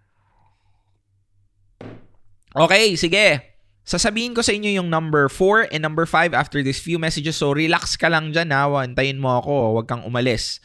Okay, 2.54 2.94
sige. 2.94 3.58
Sasabihin 3.82 4.36
ko 4.36 4.44
sa 4.44 4.52
inyo 4.52 4.78
yung 4.78 4.92
number 4.92 5.32
4 5.32 5.74
and 5.74 5.82
number 5.82 6.06
5 6.06 6.36
after 6.36 6.62
this 6.62 6.78
few 6.78 7.00
messages. 7.00 7.40
So 7.40 7.50
relax 7.50 7.98
ka 7.98 8.06
lang 8.06 8.30
dyan 8.30 8.54
ha. 8.54 8.70
Antayin 8.70 9.18
mo 9.18 9.42
ako. 9.42 9.74
Huwag 9.74 9.90
kang 9.90 10.06
umalis. 10.06 10.62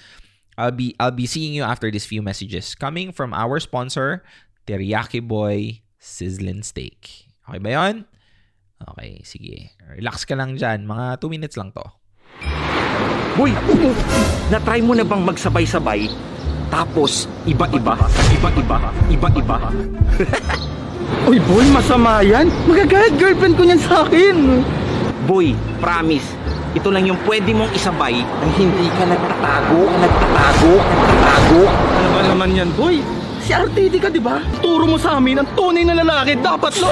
I'll 0.58 0.76
be 0.76 0.94
I'll 1.02 1.16
be 1.16 1.26
seeing 1.26 1.54
you 1.54 1.64
after 1.64 1.90
this 1.90 2.06
few 2.06 2.22
messages. 2.22 2.76
Coming 2.76 3.12
from 3.12 3.34
our 3.34 3.58
sponsor, 3.60 4.22
Teriyaki 4.70 5.22
Boy 5.22 5.82
Sizzling 5.98 6.62
Steak. 6.62 7.30
Okay 7.48 7.60
ba 7.60 7.70
yon? 7.76 8.06
Okay, 8.84 9.24
sige. 9.24 9.72
Relax 9.96 10.28
ka 10.28 10.36
lang 10.36 10.60
dyan. 10.60 10.84
Mga 10.84 11.24
2 11.24 11.32
minutes 11.32 11.56
lang 11.56 11.72
to. 11.72 11.84
Boy, 13.34 13.50
natry 14.54 14.84
mo 14.84 14.94
na 14.94 15.08
bang 15.08 15.24
magsabay-sabay? 15.26 16.12
Tapos, 16.70 17.26
iba-iba, 17.50 17.98
iba-iba, 18.34 18.78
iba-iba. 19.10 19.58
Uy, 21.30 21.38
boy, 21.48 21.66
masama 21.72 22.22
yan. 22.22 22.50
Magagayad 22.70 23.16
girlfriend 23.18 23.56
ko 23.56 23.64
niyan 23.66 23.82
sa 23.82 24.04
akin. 24.06 24.62
Boy, 25.24 25.56
promise, 25.80 26.28
ito 26.74 26.90
lang 26.90 27.06
yung 27.06 27.22
pwede 27.30 27.54
mong 27.54 27.70
isabay 27.78 28.26
nang 28.26 28.54
hindi 28.58 28.90
ka 28.98 29.06
nagtatago, 29.06 29.82
nagtatago, 29.94 30.74
nagtatago. 30.82 31.62
Ano 31.70 32.08
ba 32.10 32.22
naman 32.26 32.50
yan, 32.58 32.70
boy? 32.74 32.98
Si 33.46 33.54
RTD 33.54 34.02
ka, 34.02 34.10
di 34.10 34.18
ba? 34.18 34.42
Turo 34.58 34.90
mo 34.90 34.98
sa 34.98 35.22
amin 35.22 35.38
ang 35.38 35.50
tunay 35.54 35.86
na 35.86 35.94
lalaki. 36.02 36.34
Dapat 36.42 36.74
lo... 36.82 36.90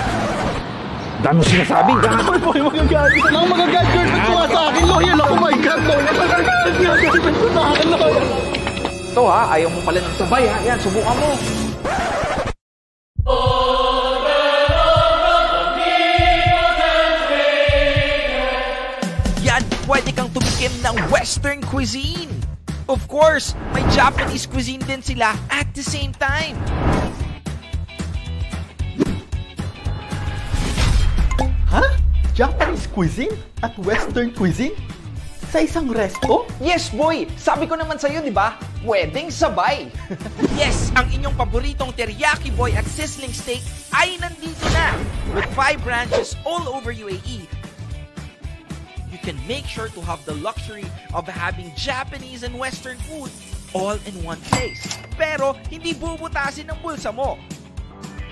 Dami 1.21 1.41
sinasabi, 1.45 1.97
gago. 1.97 2.33
Boy, 2.45 2.61
boy. 2.61 2.77
Magagayad 3.49 3.87
girlfriend 3.89 4.25
ko 4.25 4.33
nga 4.37 4.47
sa 4.49 4.61
akin. 4.69 4.83
Loyal 4.85 5.17
ako, 5.17 5.33
my 5.37 5.55
God, 5.57 5.81
loyal. 5.81 6.13
Ko 6.13 7.47
sa 7.49 7.61
akin, 7.73 7.87
loyal. 7.89 8.25
Ito 9.11 9.23
ha, 9.27 9.41
ayaw 9.57 9.69
mo 9.73 9.79
pala 9.81 9.97
ng 9.97 10.15
sabay 10.17 10.43
ha. 10.45 10.57
Yan, 10.61 10.77
subukan 10.77 11.15
mo. 11.17 11.29
Yan, 13.25 13.80
tumikim 20.71 20.83
ng 20.87 21.11
Western 21.11 21.59
cuisine. 21.67 22.31
Of 22.87 23.07
course, 23.07 23.55
may 23.73 23.83
Japanese 23.91 24.47
cuisine 24.47 24.83
din 24.83 25.01
sila 25.03 25.35
at 25.51 25.67
the 25.75 25.83
same 25.83 26.11
time. 26.15 26.55
Ha? 31.71 31.83
Japanese 32.35 32.87
cuisine 32.91 33.31
at 33.63 33.71
Western 33.79 34.31
cuisine? 34.35 34.75
Sa 35.51 35.59
isang 35.59 35.91
resto? 35.91 36.47
Yes, 36.63 36.91
boy! 36.91 37.27
Sabi 37.35 37.67
ko 37.67 37.75
naman 37.75 37.99
sa'yo, 37.99 38.23
di 38.23 38.31
ba? 38.31 38.55
Pwedeng 38.87 39.27
sabay. 39.27 39.91
Yes, 40.61 40.91
ang 40.95 41.07
inyong 41.11 41.35
paboritong 41.35 41.91
teriyaki 41.95 42.53
boy 42.55 42.71
at 42.75 42.85
sizzling 42.87 43.33
steak 43.33 43.63
ay 43.91 44.15
nandito 44.19 44.67
na. 44.71 44.95
With 45.35 45.47
five 45.55 45.79
branches 45.83 46.37
all 46.45 46.69
over 46.71 46.91
UAE, 46.93 47.60
can 49.21 49.37
make 49.47 49.69
sure 49.69 49.87
to 49.93 50.01
have 50.01 50.19
the 50.25 50.35
luxury 50.41 50.85
of 51.13 51.29
having 51.29 51.71
Japanese 51.77 52.43
and 52.43 52.57
Western 52.57 52.97
food 53.05 53.29
all 53.71 53.95
in 54.09 54.15
one 54.25 54.41
place. 54.51 54.83
Pero 55.15 55.55
hindi 55.69 55.93
bubutasin 55.95 56.67
ng 56.67 56.79
bulsa 56.81 57.13
mo. 57.13 57.37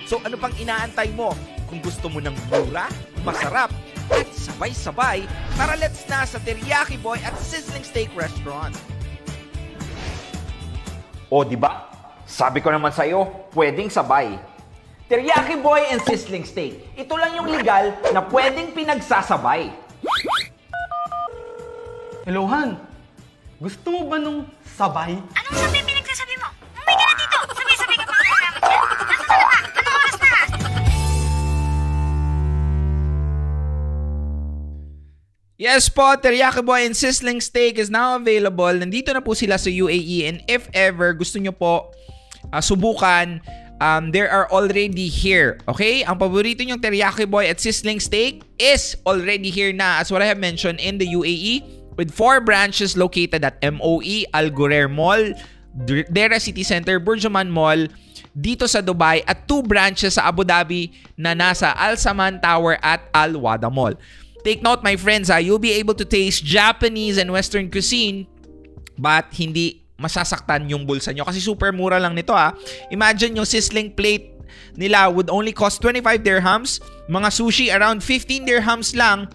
So 0.10 0.20
ano 0.26 0.36
pang 0.36 0.54
inaantay 0.58 1.14
mo? 1.14 1.38
Kung 1.70 1.80
gusto 1.86 2.10
mo 2.10 2.18
ng 2.18 2.34
mura, 2.50 2.90
masarap, 3.22 3.70
at 4.10 4.26
sabay-sabay, 4.34 5.30
tara 5.54 5.78
let's 5.78 6.02
na 6.10 6.26
sa 6.26 6.42
Teriyaki 6.42 6.98
Boy 6.98 7.22
at 7.22 7.38
Sizzling 7.38 7.86
Steak 7.86 8.10
Restaurant. 8.18 8.74
O, 11.30 11.46
di 11.46 11.54
ba? 11.54 11.86
Sabi 12.26 12.58
ko 12.58 12.74
naman 12.74 12.90
sa'yo, 12.90 13.50
pwedeng 13.54 13.90
sabay. 13.90 14.34
Teriyaki 15.10 15.58
boy 15.58 15.82
and 15.90 16.02
sizzling 16.06 16.46
steak. 16.46 16.94
Ito 16.94 17.18
lang 17.18 17.34
yung 17.34 17.50
legal 17.50 17.98
na 18.14 18.22
pwedeng 18.30 18.78
pinagsasabay. 18.78 19.74
Hello, 22.30 22.46
Han. 22.46 22.78
Gusto 23.58 23.90
mo 23.90 24.06
ba 24.06 24.22
nung 24.22 24.46
sabay? 24.78 25.18
Anong 25.18 25.58
sabi 25.66 25.82
pinagsasabi 25.82 26.38
mo? 26.38 26.46
Umuwi 26.78 26.94
ka 26.94 27.06
na 27.10 27.14
dito! 27.18 27.38
Sabi-sabi 27.58 27.96
ka 27.98 28.06
pa 28.06 28.14
nga 28.14 28.38
namin 28.38 28.62
yan! 28.70 28.86
Nasaan 28.86 29.26
ka 29.26 29.34
na? 29.34 29.58
Anong 29.66 29.96
oras 29.98 30.18
na? 30.22 30.30
Yes 35.58 35.90
po, 35.90 36.06
Teriyaki 36.22 36.62
Boy 36.62 36.86
and 36.86 36.94
Sizzling 36.94 37.42
Steak 37.42 37.82
is 37.82 37.90
now 37.90 38.22
available. 38.22 38.78
Nandito 38.78 39.10
na 39.10 39.26
po 39.26 39.34
sila 39.34 39.58
sa 39.58 39.74
UAE 39.74 40.30
and 40.30 40.46
if 40.46 40.70
ever 40.78 41.18
gusto 41.18 41.42
nyo 41.42 41.50
po 41.50 41.90
uh, 42.54 42.62
subukan, 42.62 43.42
um, 43.82 44.14
there 44.14 44.30
are 44.30 44.46
already 44.54 45.10
here. 45.10 45.58
Okay? 45.66 46.06
Ang 46.06 46.22
paborito 46.22 46.62
nyong 46.62 46.78
Teriyaki 46.78 47.26
Boy 47.26 47.50
at 47.50 47.58
Sizzling 47.58 47.98
Steak 47.98 48.46
is 48.62 49.02
already 49.10 49.50
here 49.50 49.74
na 49.74 49.98
as 49.98 50.14
what 50.14 50.22
I 50.22 50.30
have 50.30 50.38
mentioned 50.38 50.78
in 50.78 51.02
the 51.02 51.10
UAE 51.10 51.79
with 52.00 52.16
four 52.16 52.40
branches 52.40 52.96
located 52.96 53.44
at 53.44 53.60
MOE, 53.60 54.24
Al 54.32 54.48
Ghurair 54.56 54.88
Mall, 54.88 55.36
Dera 56.08 56.40
City 56.40 56.64
Center, 56.64 56.96
Burjuman 56.96 57.52
Mall, 57.52 57.92
dito 58.32 58.64
sa 58.72 58.80
Dubai 58.80 59.20
at 59.28 59.44
two 59.44 59.60
branches 59.68 60.16
sa 60.16 60.32
Abu 60.32 60.48
Dhabi 60.48 60.96
na 61.20 61.36
nasa 61.36 61.76
Al 61.76 62.00
Saman 62.00 62.40
Tower 62.40 62.80
at 62.80 63.04
Al 63.12 63.36
Wada 63.36 63.68
Mall. 63.68 64.00
Take 64.48 64.64
note 64.64 64.80
my 64.80 64.96
friends 64.96 65.28
ha, 65.28 65.44
you'll 65.44 65.60
be 65.60 65.76
able 65.76 65.92
to 65.92 66.08
taste 66.08 66.48
Japanese 66.48 67.20
and 67.20 67.28
Western 67.36 67.68
cuisine 67.68 68.24
but 68.96 69.28
hindi 69.36 69.84
masasaktan 70.00 70.72
yung 70.72 70.88
bulsa 70.88 71.12
nyo 71.12 71.28
kasi 71.28 71.44
super 71.44 71.76
mura 71.76 72.00
lang 72.00 72.16
nito 72.16 72.32
ha. 72.32 72.56
Imagine 72.96 73.44
yung 73.44 73.48
sizzling 73.50 73.92
plate 73.92 74.32
nila 74.80 75.12
would 75.12 75.28
only 75.28 75.52
cost 75.52 75.84
25 75.84 76.24
dirhams. 76.24 76.80
Mga 77.12 77.30
sushi 77.36 77.68
around 77.76 78.00
15 78.00 78.48
dirhams 78.48 78.96
lang 78.96 79.28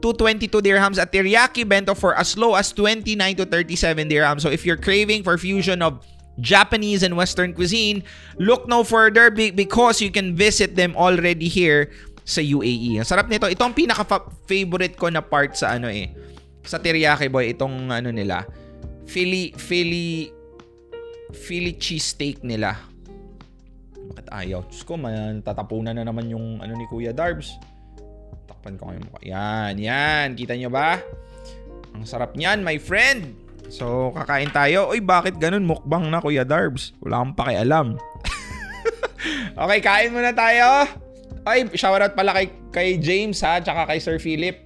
to 0.00 0.16
22 0.16 0.48
dirhams 0.64 0.96
at 0.96 1.12
teriyaki 1.12 1.68
bento 1.68 1.94
for 1.94 2.16
as 2.16 2.36
low 2.36 2.56
as 2.56 2.72
29 2.72 3.16
to 3.36 3.44
37 3.44 4.08
dirhams. 4.08 4.42
So 4.42 4.50
if 4.50 4.64
you're 4.64 4.80
craving 4.80 5.22
for 5.22 5.36
fusion 5.36 5.80
of 5.80 6.00
Japanese 6.40 7.04
and 7.04 7.16
Western 7.16 7.52
cuisine, 7.52 8.02
look 8.40 8.64
no 8.66 8.82
further 8.82 9.30
be- 9.30 9.52
because 9.52 10.00
you 10.00 10.10
can 10.10 10.32
visit 10.34 10.74
them 10.74 10.96
already 10.96 11.46
here 11.46 11.92
sa 12.24 12.40
UAE. 12.40 13.00
Ang 13.00 13.08
sarap 13.08 13.28
nito. 13.28 13.48
Ito 13.48 13.62
ang 13.66 13.76
pinaka-favorite 13.76 14.96
ko 14.96 15.12
na 15.12 15.20
part 15.20 15.56
sa 15.56 15.76
ano 15.76 15.90
eh. 15.90 16.12
Sa 16.64 16.80
teriyaki 16.80 17.28
boy, 17.28 17.52
itong 17.52 17.90
ano 17.92 18.08
nila. 18.12 18.44
Philly, 19.10 19.50
Philly, 19.56 20.30
Philly 21.34 21.74
cheesesteak 21.74 22.46
nila. 22.46 22.78
Bakit 24.14 24.26
ayaw? 24.30 24.62
Diyos 24.66 24.82
ko, 24.86 24.94
man, 24.94 25.42
tatapunan 25.42 25.94
na 25.94 26.06
naman 26.06 26.30
yung 26.30 26.62
ano 26.62 26.72
ni 26.74 26.86
Kuya 26.86 27.10
Darbs. 27.10 27.58
Takpan 28.60 28.76
ko 28.76 28.92
mukha. 28.92 29.24
Yan, 29.24 29.80
yan. 29.80 30.36
Kita 30.36 30.52
nyo 30.52 30.68
ba? 30.68 31.00
Ang 31.96 32.04
sarap 32.04 32.36
niyan, 32.36 32.60
my 32.60 32.76
friend. 32.76 33.32
So, 33.72 34.12
kakain 34.12 34.52
tayo. 34.52 34.92
Uy, 34.92 35.00
bakit 35.00 35.40
ganun? 35.40 35.64
Mukbang 35.64 36.12
na, 36.12 36.20
Kuya 36.20 36.44
Darbs. 36.44 36.92
Wala 37.00 37.24
akong 37.24 37.40
pakialam. 37.40 37.96
okay, 39.64 39.80
kain 39.80 40.12
muna 40.12 40.36
tayo. 40.36 40.92
Ay, 41.48 41.72
shoutout 41.72 42.12
pala 42.12 42.36
kay, 42.36 42.52
kay 42.68 42.88
James 43.00 43.40
ha, 43.40 43.64
tsaka 43.64 43.88
kay 43.88 43.96
Sir 43.96 44.20
Philip. 44.20 44.60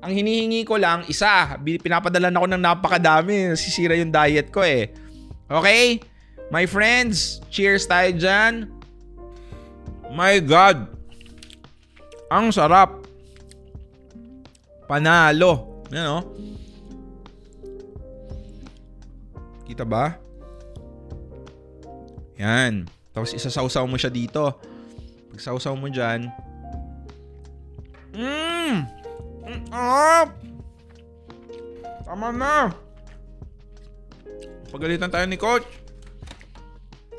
Ang 0.00 0.16
hinihingi 0.16 0.64
ko 0.64 0.80
lang, 0.80 1.04
isa, 1.04 1.60
bi- 1.60 1.76
pinapadala 1.76 2.32
na 2.32 2.40
ako 2.40 2.48
ng 2.48 2.64
napakadami. 2.64 3.52
Sisira 3.60 3.92
yung 3.92 4.08
diet 4.08 4.48
ko 4.48 4.64
eh. 4.64 4.88
Okay? 5.52 6.00
My 6.48 6.64
friends, 6.64 7.44
cheers 7.52 7.84
tayo 7.84 8.08
dyan. 8.16 8.72
My 10.16 10.40
God. 10.40 10.88
Ang 12.32 12.48
sarap. 12.48 13.01
Panalo. 14.92 15.80
Yan 15.88 16.04
o. 16.04 16.20
Kita 19.64 19.88
ba? 19.88 20.20
Yan. 22.36 22.84
Tapos 23.16 23.32
isasawsaw 23.32 23.88
mo 23.88 23.96
siya 23.96 24.12
dito. 24.12 24.52
Pag 25.32 25.40
sausaw 25.40 25.72
mo 25.72 25.88
dyan. 25.88 26.28
Mmm! 28.12 28.84
Mm, 29.48 29.62
ah! 29.72 30.28
Tama 32.04 32.28
na! 32.28 32.68
Pagalitan 34.68 35.08
tayo 35.08 35.24
ni 35.24 35.40
Coach. 35.40 35.64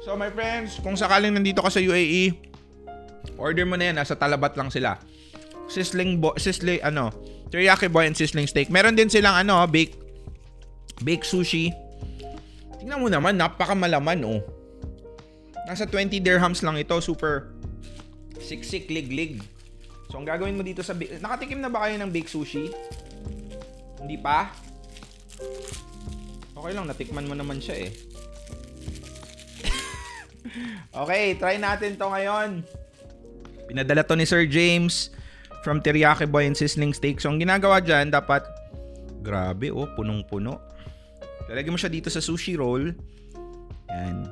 So 0.06 0.14
my 0.14 0.30
friends, 0.30 0.78
kung 0.78 0.94
sakaling 0.94 1.34
nandito 1.34 1.66
ka 1.66 1.74
sa 1.74 1.82
UAE, 1.82 2.38
order 3.34 3.66
mo 3.66 3.82
na 3.82 3.90
yan. 3.90 3.98
Nasa 3.98 4.14
talabat 4.14 4.54
lang 4.62 4.70
sila. 4.70 5.02
Sizzling, 5.66 6.22
bo- 6.22 6.38
sizzling, 6.38 6.78
ano, 6.86 7.33
teriyaki 7.54 7.86
boy 7.86 8.10
and 8.10 8.18
sizzling 8.18 8.50
steak. 8.50 8.74
Meron 8.74 8.98
din 8.98 9.14
silang, 9.14 9.38
ano, 9.38 9.62
bake, 9.70 9.94
bake 11.06 11.22
sushi. 11.22 11.70
Tingnan 12.82 12.98
mo 12.98 13.14
naman, 13.14 13.38
napakamalaman, 13.38 14.26
oh. 14.26 14.42
Nasa 15.70 15.86
20 15.86 16.18
dirhams 16.18 16.66
lang 16.66 16.82
ito. 16.82 16.98
Super 16.98 17.54
siksik, 18.42 18.90
lig-lig. 18.90 19.40
So, 20.10 20.18
ang 20.18 20.26
gagawin 20.26 20.58
mo 20.58 20.66
dito 20.66 20.82
sa... 20.82 20.98
Nakatikim 20.98 21.62
na 21.62 21.70
ba 21.70 21.86
kayo 21.86 21.96
ng 22.02 22.10
bake 22.10 22.28
sushi? 22.28 22.74
Hindi 24.02 24.18
pa? 24.18 24.50
Okay 26.58 26.72
lang, 26.74 26.90
natikman 26.90 27.30
mo 27.30 27.38
naman 27.38 27.62
siya 27.62 27.88
eh. 27.88 27.92
okay, 31.06 31.38
try 31.38 31.56
natin 31.62 31.96
to 31.96 32.10
ngayon. 32.10 32.66
Pinadala 33.70 34.04
to 34.04 34.18
ni 34.18 34.26
Sir 34.28 34.44
James 34.50 35.14
from 35.64 35.80
Teriyaki 35.80 36.28
Boy 36.28 36.46
and 36.46 36.54
Sizzling 36.54 36.92
Steak. 36.92 37.24
So, 37.24 37.32
ang 37.32 37.40
ginagawa 37.40 37.80
dyan, 37.80 38.12
dapat... 38.12 38.44
Grabe, 39.24 39.72
oh, 39.72 39.88
punong-puno. 39.96 40.60
Lalagyan 41.48 41.74
mo 41.74 41.80
siya 41.80 41.88
dito 41.88 42.12
sa 42.12 42.20
sushi 42.20 42.60
roll. 42.60 42.92
Yan. 43.88 44.28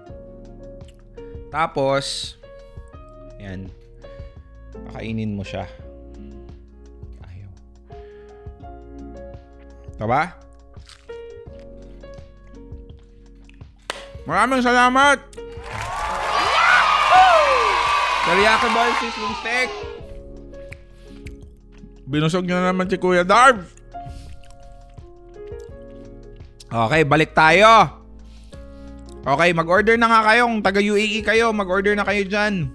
Tapos, 1.47 2.35
yan. 3.39 3.71
Pakainin 4.91 5.31
mo 5.31 5.47
siya. 5.47 5.63
Ayaw. 7.23 7.51
Taba? 9.95 10.35
Maraming 14.27 14.61
salamat! 14.61 15.17
Teriyaki 18.21 18.67
boy 18.69 18.91
sizzling 19.01 19.35
steak. 19.41 19.90
Binusog 22.11 22.43
niyo 22.43 22.59
na 22.59 22.75
naman 22.75 22.91
si 22.91 22.99
Kuya 22.99 23.23
Darb. 23.23 23.63
Okay, 26.67 27.01
balik 27.07 27.31
tayo. 27.31 27.99
Okay, 29.21 29.55
mag-order 29.55 29.95
na 29.95 30.11
nga 30.11 30.21
kayo. 30.27 30.47
Kung 30.47 30.59
taga 30.59 30.83
UAE 30.83 31.23
kayo, 31.23 31.55
mag-order 31.55 31.95
na 31.95 32.03
kayo 32.03 32.27
dyan. 32.27 32.67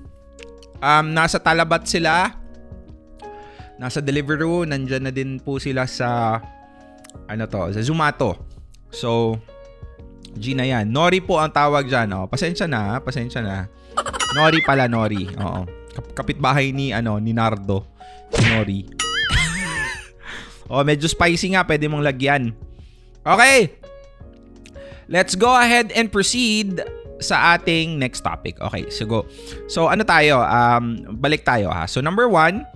Um, 0.81 1.07
nasa 1.13 1.37
Talabat 1.37 1.85
sila. 1.85 2.33
Nasa 3.77 4.01
Deliveroo. 4.01 4.65
Nandyan 4.65 5.05
na 5.05 5.13
din 5.13 5.37
po 5.37 5.61
sila 5.61 5.85
sa 5.85 6.41
ano 7.29 7.45
to, 7.49 7.73
sa 7.73 7.81
Zumato. 7.81 8.37
So, 8.93 9.37
G 10.37 10.53
na 10.53 10.69
yan. 10.69 10.93
Nori 10.93 11.25
po 11.25 11.41
ang 11.41 11.53
tawag 11.53 11.89
dyan. 11.89 12.13
Oh. 12.13 12.29
Pasensya 12.29 12.69
na, 12.69 12.81
ha? 12.81 12.97
pasensya 13.01 13.41
na. 13.41 13.69
Nori 14.37 14.61
pala, 14.61 14.85
Nori. 14.89 15.29
Oo. 15.33 15.65
Kap- 15.97 16.13
Kapitbahay 16.25 16.73
ni, 16.77 16.93
ano, 16.93 17.17
ni 17.17 17.33
Nardo. 17.33 17.85
Si 18.29 18.45
Nori. 18.53 19.06
Oh, 20.71 20.83
medyo 20.83 21.07
spicy 21.11 21.55
nga. 21.55 21.67
Pwede 21.67 21.87
mong 21.91 22.05
lagyan. 22.05 22.55
Okay. 23.27 23.75
Let's 25.07 25.39
go 25.39 25.55
ahead 25.55 25.95
and 25.95 26.11
proceed 26.11 26.83
sa 27.23 27.57
ating 27.57 27.99
next 27.99 28.21
topic. 28.21 28.59
Okay, 28.61 28.91
so 28.91 29.07
go. 29.07 29.25
So 29.71 29.89
ano 29.89 30.03
tayo? 30.03 30.43
Um, 30.43 31.07
balik 31.23 31.47
tayo 31.47 31.71
ha. 31.71 31.87
So 31.87 32.03
number 32.03 32.29
one, 32.29 32.67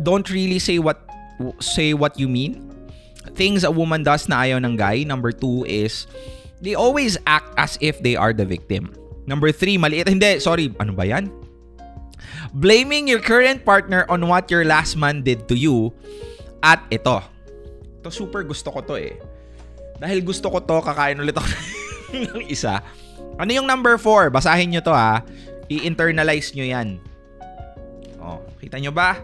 don't 0.00 0.26
really 0.30 0.58
say 0.58 0.78
what 0.78 1.02
say 1.60 1.92
what 1.92 2.16
you 2.16 2.28
mean. 2.30 2.62
Things 3.36 3.66
a 3.66 3.72
woman 3.72 4.06
does 4.06 4.30
na 4.30 4.46
ayaw 4.46 4.62
ng 4.64 4.78
guy. 4.78 5.04
Number 5.04 5.34
two 5.34 5.66
is 5.68 6.06
they 6.62 6.72
always 6.72 7.18
act 7.28 7.52
as 7.60 7.76
if 7.84 8.00
they 8.00 8.16
are 8.16 8.32
the 8.32 8.46
victim. 8.46 8.94
Number 9.26 9.50
three, 9.50 9.76
maliit. 9.76 10.08
Hindi, 10.08 10.38
sorry. 10.38 10.72
Ano 10.78 10.94
ba 10.94 11.04
yan? 11.04 11.28
Blaming 12.56 13.10
your 13.10 13.20
current 13.20 13.66
partner 13.66 14.06
on 14.08 14.24
what 14.30 14.48
your 14.48 14.64
last 14.64 14.96
man 14.96 15.20
did 15.26 15.50
to 15.50 15.58
you. 15.58 15.92
At 16.66 16.82
ito. 16.90 17.22
Ito 18.02 18.10
super 18.10 18.42
gusto 18.42 18.74
ko 18.74 18.82
to 18.82 18.98
eh. 18.98 19.14
Dahil 20.02 20.26
gusto 20.26 20.50
ko 20.50 20.58
to, 20.58 20.82
kakain 20.82 21.14
ulit 21.22 21.38
ako 21.38 21.46
ng 22.34 22.42
isa. 22.50 22.82
Ano 23.38 23.54
yung 23.54 23.70
number 23.70 23.94
4? 23.94 24.34
Basahin 24.34 24.74
nyo 24.74 24.82
to 24.82 24.90
ha. 24.90 25.22
I-internalize 25.70 26.50
nyo 26.58 26.66
yan. 26.66 26.98
Oh, 28.18 28.42
kita 28.58 28.82
nyo 28.82 28.90
ba? 28.90 29.14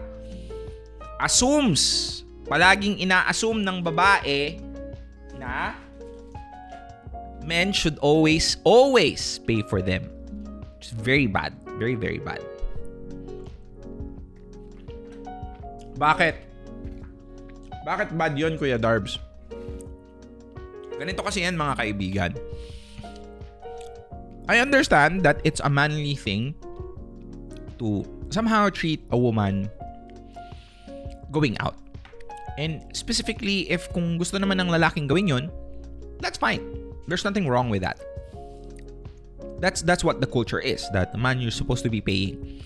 Assumes. 1.19 2.23
Palaging 2.47 3.03
ina-assume 3.03 3.59
ng 3.59 3.83
babae 3.83 4.55
na 5.35 5.75
men 7.43 7.75
should 7.75 7.99
always, 7.99 8.55
always 8.63 9.43
pay 9.43 9.59
for 9.67 9.83
them. 9.83 10.07
It's 10.79 10.95
very 10.95 11.27
bad. 11.27 11.51
Very, 11.75 11.99
very 11.99 12.23
bad. 12.23 12.39
Bakit? 15.99 16.52
Bakit 17.83 18.15
bad 18.15 18.39
yon 18.39 18.55
Kuya 18.55 18.79
Darbs? 18.79 19.19
Ganito 20.95 21.19
kasi 21.19 21.43
yan 21.43 21.59
mga 21.59 21.73
kaibigan. 21.79 22.31
I 24.47 24.59
understand 24.59 25.23
that 25.23 25.39
it's 25.43 25.63
a 25.63 25.71
manly 25.71 26.15
thing 26.15 26.55
to 27.79 28.03
somehow 28.31 28.67
treat 28.67 29.03
a 29.11 29.17
woman 29.17 29.71
going 31.31 31.59
out. 31.59 31.75
And 32.59 32.83
specifically, 32.93 33.67
if 33.71 33.89
kung 33.91 34.19
gusto 34.19 34.37
naman 34.37 34.61
ng 34.61 34.69
lalaking 34.69 35.07
gawin 35.07 35.27
yun, 35.27 35.45
that's 36.19 36.37
fine. 36.37 36.61
There's 37.07 37.23
nothing 37.25 37.47
wrong 37.47 37.67
with 37.67 37.81
that. 37.81 37.99
That's 39.59 39.81
that's 39.81 40.03
what 40.03 40.19
the 40.19 40.27
culture 40.27 40.59
is. 40.59 40.83
That 40.91 41.15
man 41.15 41.39
you're 41.39 41.55
supposed 41.55 41.87
to 41.87 41.91
be 41.91 42.03
paying. 42.03 42.61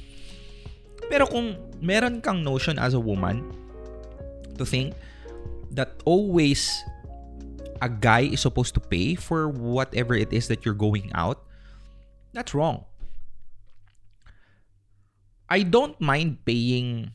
Pero 1.08 1.30
kung 1.30 1.56
meron 1.80 2.20
kang 2.20 2.44
notion 2.44 2.76
as 2.82 2.98
a 2.98 3.00
woman 3.00 3.48
to 4.58 4.66
think 4.66 4.94
that 5.72 6.02
always 6.06 6.84
a 7.82 7.90
guy 7.90 8.30
is 8.34 8.42
supposed 8.42 8.74
to 8.74 8.82
pay 8.82 9.16
for 9.16 9.50
whatever 9.50 10.16
it 10.16 10.34
is 10.34 10.48
that 10.48 10.66
you're 10.66 10.78
going 10.78 11.12
out, 11.14 11.46
that's 12.34 12.54
wrong. 12.54 12.86
I 15.50 15.64
don't 15.64 15.96
mind 16.02 16.44
paying 16.44 17.12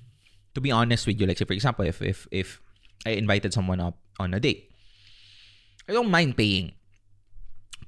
to 0.55 0.61
be 0.61 0.73
honest 0.73 1.07
with 1.07 1.21
you 1.21 1.27
like 1.27 1.39
say 1.39 1.45
for 1.45 1.57
example 1.57 1.85
if 1.85 2.01
if 2.01 2.29
if 2.31 2.61
I 3.05 3.17
invited 3.17 3.53
someone 3.53 3.81
up 3.81 3.97
on 4.21 4.33
a 4.33 4.41
date 4.41 4.73
I 5.89 5.93
don't 5.93 6.13
mind 6.13 6.37
paying 6.37 6.73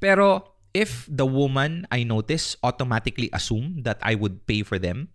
pero 0.01 0.53
if 0.73 1.09
the 1.09 1.25
woman 1.25 1.87
I 1.93 2.05
notice 2.05 2.57
automatically 2.65 3.31
assume 3.33 3.85
that 3.85 4.01
I 4.03 4.17
would 4.17 4.45
pay 4.45 4.65
for 4.65 4.79
them 4.81 5.09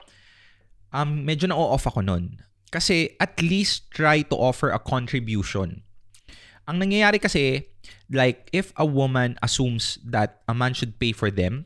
um 0.93 1.25
medyo 1.25 1.49
na-off 1.49 1.85
ako 1.85 2.01
nun 2.01 2.41
kasi 2.69 3.17
at 3.19 3.33
least 3.41 3.89
try 3.91 4.21
to 4.21 4.35
offer 4.37 4.69
a 4.69 4.79
contribution 4.81 5.81
ang 6.69 6.77
nangyayari 6.77 7.17
kasi 7.17 7.65
like 8.13 8.49
if 8.53 8.73
a 8.77 8.85
woman 8.85 9.37
assumes 9.41 9.97
that 10.05 10.41
a 10.45 10.53
man 10.53 10.73
should 10.73 10.97
pay 11.01 11.09
for 11.11 11.33
them 11.33 11.65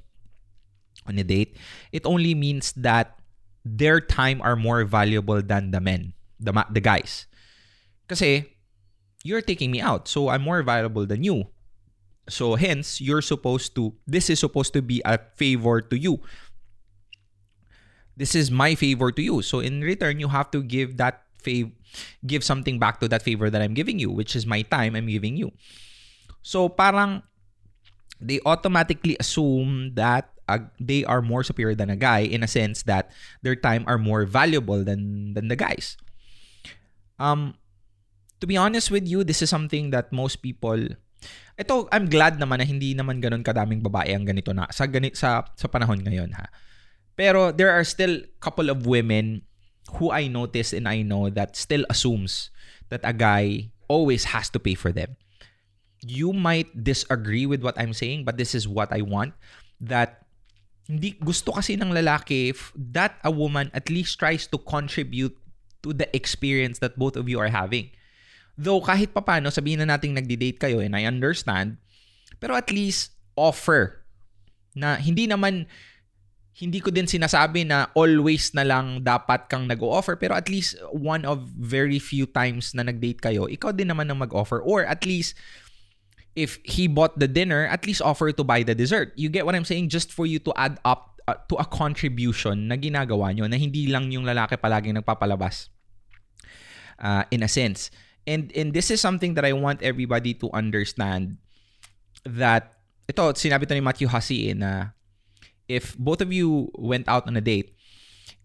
on 1.04 1.20
a 1.20 1.26
date 1.28 1.60
it 1.92 2.08
only 2.08 2.32
means 2.32 2.72
that 2.80 3.20
their 3.66 4.00
time 4.00 4.42
are 4.44 4.56
more 4.56 4.84
valuable 4.84 5.42
than 5.42 5.72
the 5.72 5.80
men, 5.80 6.14
the 6.40 6.52
the 6.72 6.84
guys. 6.84 7.26
Kasi 8.08 8.46
you're 9.24 9.42
taking 9.44 9.72
me 9.72 9.80
out, 9.80 10.08
so 10.08 10.28
I'm 10.28 10.44
more 10.44 10.62
valuable 10.64 11.08
than 11.08 11.24
you. 11.24 11.48
So 12.28 12.56
hence, 12.56 13.00
you're 13.00 13.24
supposed 13.24 13.76
to 13.76 13.96
this 14.08 14.30
is 14.30 14.40
supposed 14.40 14.76
to 14.76 14.82
be 14.84 15.02
a 15.04 15.20
favor 15.36 15.82
to 15.82 15.96
you. 15.96 16.20
This 18.16 18.36
is 18.36 18.52
my 18.54 18.76
favor 18.76 19.12
to 19.12 19.22
you. 19.22 19.42
So 19.42 19.60
in 19.60 19.82
return, 19.82 20.20
you 20.20 20.30
have 20.30 20.52
to 20.52 20.62
give 20.62 20.98
that 20.98 21.26
fav- 21.42 21.74
give 22.26 22.44
something 22.44 22.78
back 22.78 23.00
to 23.02 23.08
that 23.10 23.22
favor 23.22 23.50
that 23.50 23.62
I'm 23.62 23.74
giving 23.74 24.00
you, 24.00 24.10
which 24.10 24.36
is 24.36 24.46
my 24.46 24.62
time 24.62 24.96
I'm 24.96 25.10
giving 25.10 25.36
you. 25.36 25.52
So 26.42 26.70
parang 26.70 27.24
they 28.22 28.40
automatically 28.46 29.18
assume 29.20 29.96
that 29.96 30.30
uh, 30.48 30.70
they 30.80 31.04
are 31.06 31.22
more 31.22 31.44
superior 31.44 31.76
than 31.76 31.90
a 31.90 32.00
guy 32.00 32.20
in 32.20 32.44
a 32.44 32.50
sense 32.52 32.84
that 32.84 33.12
their 33.42 33.56
time 33.56 33.84
are 33.88 33.98
more 33.98 34.26
valuable 34.26 34.84
than 34.84 35.34
than 35.34 35.48
the 35.48 35.58
guys. 35.58 35.98
Um 37.18 37.56
to 38.42 38.46
be 38.46 38.60
honest 38.60 38.92
with 38.92 39.08
you, 39.08 39.24
this 39.24 39.42
is 39.42 39.50
something 39.50 39.92
that 39.92 40.12
most 40.12 40.44
people 40.44 41.00
ito 41.54 41.88
I'm 41.94 42.10
glad 42.10 42.42
naman 42.42 42.60
na 42.60 42.68
hindi 42.68 42.92
naman 42.98 43.24
ganun 43.24 43.46
kadaming 43.46 43.80
babae 43.86 44.12
ang 44.12 44.26
ganito 44.28 44.52
na 44.52 44.68
sa 44.74 44.90
ganit 44.90 45.16
sa 45.16 45.48
sa 45.56 45.68
panahon 45.70 46.02
ngayon 46.02 46.34
ha. 46.36 46.50
Pero 47.16 47.52
there 47.52 47.70
are 47.70 47.84
still 47.84 48.22
couple 48.42 48.70
of 48.70 48.86
women 48.86 49.46
who 50.00 50.10
I 50.10 50.28
notice 50.28 50.74
and 50.74 50.88
I 50.90 51.02
know 51.02 51.30
that 51.30 51.56
still 51.56 51.86
assumes 51.90 52.50
that 52.90 53.02
a 53.04 53.14
guy 53.14 53.70
always 53.88 54.34
has 54.34 54.50
to 54.52 54.60
pay 54.60 54.74
for 54.74 54.92
them. 54.92 55.16
You 56.02 56.34
might 56.34 56.84
disagree 56.84 57.46
with 57.46 57.62
what 57.62 57.78
I'm 57.78 57.94
saying, 57.94 58.26
but 58.26 58.38
this 58.38 58.56
is 58.56 58.68
what 58.68 58.92
I 58.92 59.02
want. 59.02 59.34
That 59.80 60.26
hindi 60.90 61.16
gusto 61.16 61.56
kasi 61.56 61.80
ng 61.80 61.96
lalaki 61.96 62.52
that 62.76 63.16
a 63.24 63.32
woman 63.32 63.72
at 63.72 63.88
least 63.88 64.20
tries 64.20 64.50
to 64.52 64.60
contribute 64.60 65.36
to 65.84 65.96
the 65.96 66.08
experience 66.16 66.80
that 66.80 67.00
both 67.00 67.16
of 67.16 67.30
you 67.30 67.40
are 67.40 67.52
having. 67.52 67.92
Though 68.60 68.84
kahit 68.84 69.16
papano, 69.16 69.52
sabihin 69.52 69.84
na 69.84 69.96
natin 69.96 70.16
nagdi-date 70.16 70.60
kayo 70.60 70.84
and 70.84 70.96
I 70.96 71.08
understand, 71.08 71.80
pero 72.40 72.56
at 72.60 72.72
least 72.72 73.16
offer 73.40 74.04
na 74.76 74.98
hindi 75.00 75.26
naman 75.26 75.66
hindi 76.54 76.78
ko 76.78 76.94
din 76.94 77.10
sinasabi 77.10 77.66
na 77.66 77.90
always 77.98 78.54
na 78.54 78.62
lang 78.62 79.02
dapat 79.02 79.50
kang 79.50 79.66
nag-offer 79.66 80.14
pero 80.22 80.38
at 80.38 80.46
least 80.46 80.78
one 80.94 81.26
of 81.26 81.42
very 81.58 81.98
few 81.98 82.30
times 82.30 82.78
na 82.78 82.86
nag-date 82.86 83.18
kayo, 83.18 83.50
ikaw 83.50 83.74
din 83.74 83.90
naman 83.90 84.06
ang 84.14 84.22
mag-offer 84.22 84.62
or 84.62 84.86
at 84.86 85.02
least 85.02 85.34
if 86.38 86.62
he 86.66 86.90
bought 86.90 87.18
the 87.18 87.30
dinner, 87.30 87.66
at 87.66 87.86
least 87.86 88.02
offer 88.02 88.30
to 88.34 88.44
buy 88.44 88.62
the 88.62 88.74
dessert. 88.74 89.14
You 89.16 89.30
get 89.30 89.46
what 89.46 89.54
I'm 89.54 89.66
saying? 89.66 89.90
Just 89.90 90.14
for 90.14 90.26
you 90.26 90.38
to 90.46 90.54
add 90.58 90.78
up 90.86 91.22
uh, 91.28 91.38
to 91.50 91.56
a 91.58 91.66
contribution 91.66 92.70
na 92.70 92.76
ginagawa 92.76 93.34
nyo 93.34 93.46
na 93.50 93.58
hindi 93.58 93.90
lang 93.90 94.12
yung 94.12 94.26
lalaki 94.26 94.58
palaging 94.58 94.98
nagpapalabas. 94.98 95.70
Uh, 96.98 97.26
in 97.34 97.42
a 97.42 97.50
sense. 97.50 97.90
And 98.24 98.54
and 98.56 98.72
this 98.72 98.88
is 98.88 99.02
something 99.02 99.36
that 99.36 99.44
I 99.44 99.52
want 99.52 99.84
everybody 99.84 100.32
to 100.40 100.48
understand 100.56 101.42
that 102.24 102.80
ito 103.04 103.36
sinabi 103.36 103.68
to 103.68 103.76
ni 103.76 103.84
Matthew 103.84 104.08
Hussey 104.08 104.54
eh, 104.54 104.56
na 104.56 104.96
if 105.68 105.98
both 105.98 106.22
of 106.22 106.32
you 106.32 106.72
went 106.76 107.08
out 107.08 107.28
on 107.28 107.38
a 107.38 107.42
date 107.42 107.76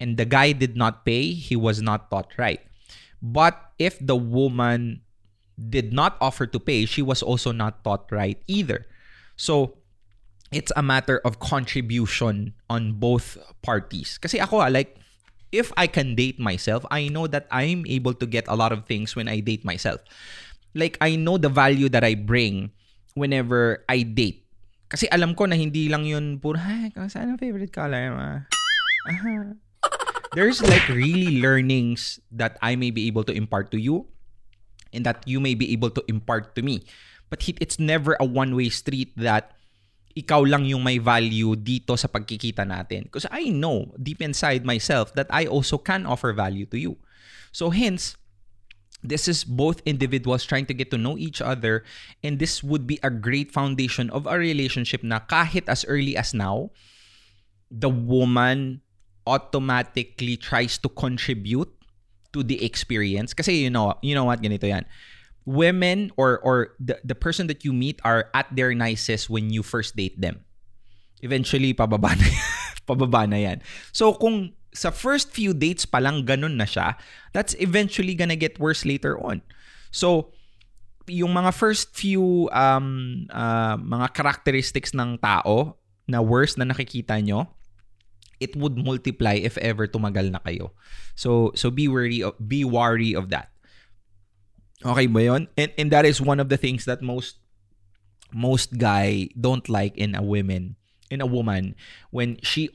and 0.00 0.16
the 0.16 0.24
guy 0.24 0.52
did 0.52 0.76
not 0.76 1.04
pay, 1.04 1.32
he 1.32 1.56
was 1.56 1.82
not 1.82 2.10
taught 2.10 2.30
right. 2.38 2.60
But 3.22 3.58
if 3.78 3.98
the 3.98 4.16
woman 4.16 5.02
did 5.58 5.92
not 5.92 6.16
offer 6.20 6.46
to 6.46 6.60
pay, 6.60 6.86
she 6.86 7.02
was 7.02 7.22
also 7.22 7.50
not 7.50 7.82
taught 7.82 8.06
right 8.10 8.38
either. 8.46 8.86
So, 9.36 9.78
it's 10.50 10.72
a 10.76 10.82
matter 10.82 11.20
of 11.24 11.40
contribution 11.40 12.54
on 12.70 12.96
both 12.96 13.36
parties. 13.62 14.16
Kasi 14.18 14.40
ako, 14.40 14.64
ah, 14.64 14.70
like, 14.72 14.96
if 15.52 15.72
I 15.76 15.86
can 15.86 16.14
date 16.14 16.40
myself, 16.40 16.84
I 16.90 17.08
know 17.08 17.26
that 17.26 17.46
I'm 17.50 17.84
able 17.86 18.14
to 18.14 18.26
get 18.26 18.48
a 18.48 18.56
lot 18.56 18.72
of 18.72 18.86
things 18.86 19.16
when 19.16 19.28
I 19.28 19.40
date 19.40 19.64
myself. 19.64 20.00
Like, 20.74 20.96
I 21.00 21.16
know 21.16 21.36
the 21.36 21.48
value 21.48 21.88
that 21.90 22.04
I 22.04 22.14
bring 22.14 22.70
whenever 23.14 23.84
I 23.88 24.02
date. 24.02 24.47
Kasi 24.89 25.05
alam 25.12 25.36
ko 25.36 25.45
na 25.45 25.57
hindi 25.57 25.93
lang 25.93 26.09
yun 26.09 26.41
puro, 26.41 26.57
ay, 26.57 26.89
saan 27.12 27.36
ang 27.36 27.41
favorite 27.41 27.72
color 27.72 28.09
mo? 28.16 28.28
Aha. 29.09 29.53
There's 30.32 30.61
like 30.61 30.84
really 30.89 31.41
learnings 31.41 32.20
that 32.32 32.57
I 32.61 32.76
may 32.76 32.93
be 32.93 33.09
able 33.09 33.24
to 33.28 33.32
impart 33.32 33.72
to 33.72 33.80
you 33.80 34.09
and 34.93 35.05
that 35.05 35.24
you 35.28 35.41
may 35.41 35.53
be 35.53 35.72
able 35.72 35.89
to 35.93 36.05
impart 36.09 36.57
to 36.57 36.64
me. 36.64 36.84
But 37.28 37.45
it's 37.45 37.76
never 37.76 38.16
a 38.20 38.24
one-way 38.24 38.68
street 38.72 39.12
that 39.20 39.53
ikaw 40.16 40.49
lang 40.49 40.64
yung 40.64 40.84
may 40.84 40.97
value 40.97 41.57
dito 41.57 41.97
sa 41.97 42.09
pagkikita 42.09 42.64
natin. 42.64 43.09
Because 43.09 43.28
I 43.28 43.53
know 43.53 43.93
deep 44.01 44.20
inside 44.24 44.64
myself 44.64 45.12
that 45.16 45.28
I 45.28 45.45
also 45.45 45.76
can 45.76 46.09
offer 46.09 46.32
value 46.32 46.64
to 46.72 46.80
you. 46.80 46.97
So 47.53 47.68
hence, 47.68 48.16
this 49.03 49.28
is 49.28 49.44
both 49.44 49.80
individuals 49.86 50.44
trying 50.44 50.66
to 50.66 50.74
get 50.74 50.90
to 50.90 50.99
know 50.99 51.16
each 51.16 51.40
other 51.40 51.84
and 52.22 52.38
this 52.38 52.62
would 52.62 52.86
be 52.86 52.99
a 53.03 53.11
great 53.11 53.53
foundation 53.53 54.11
of 54.11 54.26
a 54.26 54.38
relationship 54.38 55.03
na 55.03 55.20
kahit 55.20 55.68
as 55.68 55.84
early 55.86 56.16
as 56.16 56.34
now, 56.34 56.70
the 57.70 57.88
woman 57.88 58.80
automatically 59.28 60.36
tries 60.36 60.78
to 60.78 60.88
contribute 60.88 61.68
to 62.32 62.42
the 62.42 62.64
experience. 62.64 63.32
Kasi 63.32 63.68
you 63.68 63.70
know 63.70 63.94
you 64.01 64.16
know 64.16 64.24
what? 64.24 64.40
Ganito 64.40 64.66
yan. 64.66 64.84
Women 65.44 66.11
or 66.16 66.40
or 66.40 66.76
the, 66.80 67.01
the 67.05 67.14
person 67.14 67.46
that 67.49 67.64
you 67.64 67.72
meet 67.72 68.01
are 68.05 68.28
at 68.34 68.49
their 68.53 68.74
nicest 68.74 69.30
when 69.30 69.53
you 69.53 69.62
first 69.62 69.96
date 69.96 70.18
them. 70.20 70.44
Eventually 71.20 71.72
pababa 71.72 72.16
na 72.16 72.26
pababa 72.88 73.28
na 73.28 73.36
yan. 73.36 73.59
So 73.92 74.12
kung 74.16 74.57
sa 74.79 74.95
first 74.95 75.35
few 75.35 75.51
dates 75.51 75.83
pa 75.83 75.99
lang 75.99 76.22
ganun 76.22 76.55
na 76.55 76.64
siya 76.64 76.95
that's 77.35 77.59
eventually 77.59 78.14
gonna 78.14 78.39
get 78.39 78.62
worse 78.62 78.87
later 78.87 79.18
on 79.18 79.43
so 79.91 80.31
yung 81.11 81.35
mga 81.35 81.51
first 81.51 81.91
few 81.97 82.47
um 82.55 83.26
uh, 83.33 83.74
mga 83.74 84.14
characteristics 84.14 84.95
ng 84.95 85.18
tao 85.18 85.74
na 86.07 86.22
worse 86.22 86.55
na 86.55 86.68
nakikita 86.68 87.18
nyo 87.18 87.51
it 88.39 88.55
would 88.57 88.79
multiply 88.79 89.35
if 89.35 89.59
ever 89.59 89.87
tumagal 89.87 90.31
na 90.31 90.39
kayo. 90.43 90.72
So 91.18 91.53
so 91.55 91.70
be 91.70 91.91
wary 91.91 92.22
of 92.22 92.39
be 92.39 92.62
wary 92.62 93.14
of 93.14 93.31
that. 93.35 93.51
Okay 94.83 95.11
ba 95.11 95.20
'yon? 95.26 95.51
And 95.59 95.74
and 95.74 95.91
that 95.91 96.07
is 96.07 96.22
one 96.22 96.39
of 96.39 96.49
the 96.49 96.59
things 96.59 96.87
that 96.87 97.03
most 97.03 97.43
most 98.31 98.79
guy 98.79 99.29
don't 99.35 99.66
like 99.66 99.99
in 99.99 100.14
a 100.14 100.22
woman, 100.22 100.79
in 101.11 101.18
a 101.18 101.29
woman 101.29 101.74
when 102.14 102.39
she 102.47 102.70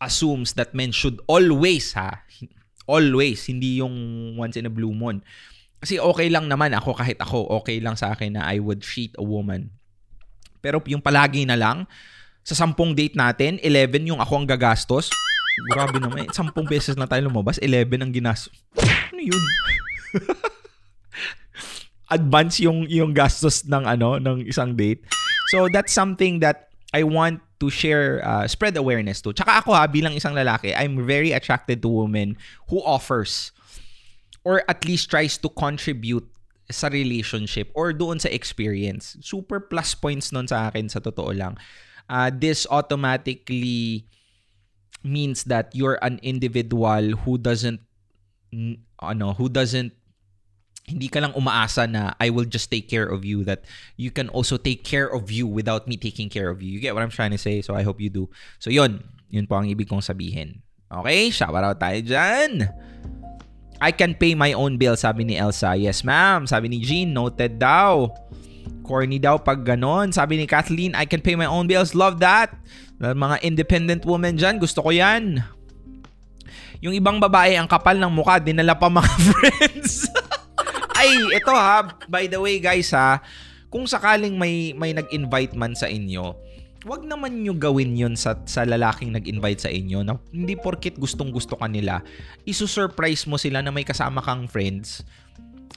assumes 0.00 0.56
that 0.56 0.72
men 0.72 0.90
should 0.90 1.20
always 1.28 1.92
ha, 1.92 2.24
always 2.88 3.44
hindi 3.46 3.78
yung 3.78 3.94
once 4.34 4.56
in 4.56 4.66
a 4.66 4.72
blue 4.72 4.96
moon. 4.96 5.20
Kasi 5.80 6.00
okay 6.00 6.28
lang 6.28 6.48
naman 6.48 6.72
ako 6.72 6.96
kahit 6.96 7.20
ako, 7.20 7.44
okay 7.62 7.80
lang 7.80 7.94
sa 7.94 8.12
akin 8.12 8.36
na 8.36 8.48
I 8.48 8.60
would 8.60 8.80
treat 8.80 9.12
a 9.20 9.24
woman. 9.24 9.72
Pero 10.60 10.80
yung 10.84 11.00
palagi 11.00 11.48
na 11.48 11.56
lang, 11.56 11.88
sa 12.44 12.52
sampung 12.52 12.92
date 12.92 13.16
natin, 13.16 13.56
11 13.60 14.12
yung 14.12 14.20
ako 14.20 14.44
ang 14.44 14.48
gagastos. 14.48 15.08
Grabe 15.72 16.00
naman. 16.00 16.24
Eh. 16.24 16.28
Sampung 16.32 16.64
beses 16.64 16.96
na 16.96 17.08
tayo 17.08 17.28
lumabas, 17.28 17.60
11 17.60 18.00
ang 18.00 18.12
ginastos. 18.12 18.52
Ano 19.12 19.20
yun? 19.20 19.44
Advance 22.16 22.64
yung 22.64 22.88
yung 22.90 23.14
gastos 23.14 23.62
ng 23.70 23.86
ano 23.86 24.18
ng 24.18 24.48
isang 24.48 24.74
date. 24.74 25.06
So 25.54 25.70
that's 25.70 25.94
something 25.94 26.42
that 26.42 26.69
I 26.90 27.02
want 27.06 27.40
to 27.60 27.70
share 27.70 28.24
uh, 28.24 28.48
spread 28.48 28.76
awareness 28.76 29.22
to. 29.22 29.32
Tsaka 29.32 29.62
ako 29.62 29.76
ha 29.76 29.86
bilang 29.86 30.16
isang 30.16 30.34
lalaki, 30.34 30.74
I'm 30.74 31.06
very 31.06 31.30
attracted 31.30 31.82
to 31.82 31.88
women 31.88 32.36
who 32.68 32.82
offers 32.82 33.52
or 34.42 34.64
at 34.66 34.82
least 34.88 35.10
tries 35.10 35.36
to 35.38 35.48
contribute 35.52 36.26
sa 36.70 36.88
relationship 36.88 37.70
or 37.74 37.92
doon 37.92 38.18
sa 38.18 38.30
experience. 38.30 39.18
Super 39.22 39.60
plus 39.60 39.94
points 39.94 40.32
nun 40.34 40.48
sa 40.48 40.70
akin 40.70 40.88
sa 40.88 40.98
totoo 40.98 41.34
lang 41.34 41.58
uh, 42.10 42.28
this 42.34 42.66
automatically 42.68 44.04
means 45.06 45.46
that 45.46 45.70
you're 45.72 45.96
an 46.02 46.18
individual 46.26 47.14
who 47.24 47.38
doesn't 47.38 47.80
ano 48.98 49.32
who 49.38 49.48
doesn't 49.48 49.94
hindi 50.90 51.06
ka 51.06 51.22
lang 51.22 51.32
umaasa 51.38 51.86
na 51.86 52.18
I 52.18 52.34
will 52.34 52.44
just 52.44 52.66
take 52.66 52.90
care 52.90 53.06
of 53.06 53.22
you 53.22 53.46
that 53.46 53.62
you 53.94 54.10
can 54.10 54.26
also 54.34 54.58
take 54.58 54.82
care 54.82 55.06
of 55.06 55.30
you 55.30 55.46
without 55.46 55.86
me 55.86 55.94
taking 55.94 56.26
care 56.26 56.50
of 56.50 56.58
you. 56.58 56.74
You 56.74 56.82
get 56.82 56.98
what 56.98 57.06
I'm 57.06 57.14
trying 57.14 57.30
to 57.30 57.38
say? 57.38 57.62
So 57.62 57.78
I 57.78 57.86
hope 57.86 58.02
you 58.02 58.10
do. 58.10 58.26
So 58.58 58.74
yun, 58.74 59.06
yun 59.30 59.46
po 59.46 59.62
ang 59.62 59.70
ibig 59.70 59.86
kong 59.86 60.02
sabihin. 60.02 60.66
Okay, 60.90 61.30
shout 61.30 61.54
out 61.54 61.78
tayo 61.78 62.02
dyan. 62.02 62.66
I 63.80 63.94
can 63.94 64.12
pay 64.12 64.34
my 64.34 64.52
own 64.52 64.76
bill, 64.76 64.98
sabi 64.98 65.24
ni 65.24 65.38
Elsa. 65.38 65.72
Yes, 65.72 66.04
ma'am. 66.04 66.44
Sabi 66.44 66.68
ni 66.68 66.84
Jean, 66.84 67.16
noted 67.16 67.56
daw. 67.56 68.12
Corny 68.84 69.16
daw 69.16 69.40
pag 69.40 69.64
ganon. 69.64 70.12
Sabi 70.12 70.36
ni 70.36 70.44
Kathleen, 70.44 70.92
I 70.92 71.08
can 71.08 71.24
pay 71.24 71.38
my 71.38 71.48
own 71.48 71.64
bills. 71.64 71.96
Love 71.96 72.20
that. 72.20 72.52
Mga 73.00 73.40
independent 73.40 74.02
women 74.04 74.36
dyan, 74.36 74.60
gusto 74.60 74.84
ko 74.84 74.92
yan. 74.92 75.40
Yung 76.84 76.92
ibang 76.92 77.16
babae, 77.16 77.56
ang 77.56 77.64
kapal 77.64 77.96
ng 77.96 78.12
mukha, 78.12 78.36
dinala 78.36 78.76
pa 78.76 78.92
mga 78.92 79.12
friends. 79.32 80.04
Ay, 81.00 81.16
ito 81.32 81.48
ha. 81.48 81.88
By 82.12 82.28
the 82.28 82.36
way 82.36 82.60
guys 82.60 82.92
ha, 82.92 83.24
kung 83.72 83.88
sakaling 83.88 84.36
may, 84.36 84.76
may 84.76 84.92
nag-invite 84.92 85.56
man 85.56 85.72
sa 85.72 85.88
inyo, 85.88 86.36
wag 86.84 87.08
naman 87.08 87.40
nyo 87.40 87.56
gawin 87.56 87.96
yon 87.96 88.14
sa, 88.20 88.36
sa 88.44 88.68
lalaking 88.68 89.16
nag-invite 89.16 89.64
sa 89.64 89.72
inyo 89.72 90.04
na 90.04 90.20
hindi 90.28 90.60
porkit 90.60 91.00
gustong 91.00 91.32
gusto 91.32 91.56
ka 91.56 91.64
nila, 91.64 92.04
isusurprise 92.44 93.24
mo 93.24 93.40
sila 93.40 93.64
na 93.64 93.72
may 93.72 93.84
kasama 93.88 94.20
kang 94.20 94.44
friends 94.44 95.00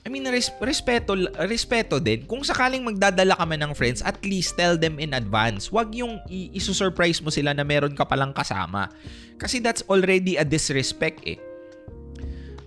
I 0.03 0.11
mean, 0.11 0.27
res- 0.27 0.51
respeto, 0.59 1.15
respeto 1.47 1.95
din. 1.95 2.27
Kung 2.27 2.43
sakaling 2.43 2.83
magdadala 2.83 3.39
ka 3.39 3.47
man 3.47 3.63
ng 3.63 3.71
friends, 3.71 4.03
at 4.03 4.19
least 4.27 4.59
tell 4.59 4.75
them 4.75 4.99
in 4.99 5.15
advance. 5.15 5.71
Huwag 5.71 5.95
yung 5.95 6.19
i- 6.27 6.51
isusurprise 6.51 7.23
mo 7.23 7.31
sila 7.31 7.55
na 7.55 7.63
meron 7.63 7.95
ka 7.95 8.03
palang 8.03 8.35
kasama. 8.35 8.91
Kasi 9.39 9.63
that's 9.63 9.79
already 9.87 10.35
a 10.35 10.43
disrespect 10.43 11.23
eh. 11.23 11.39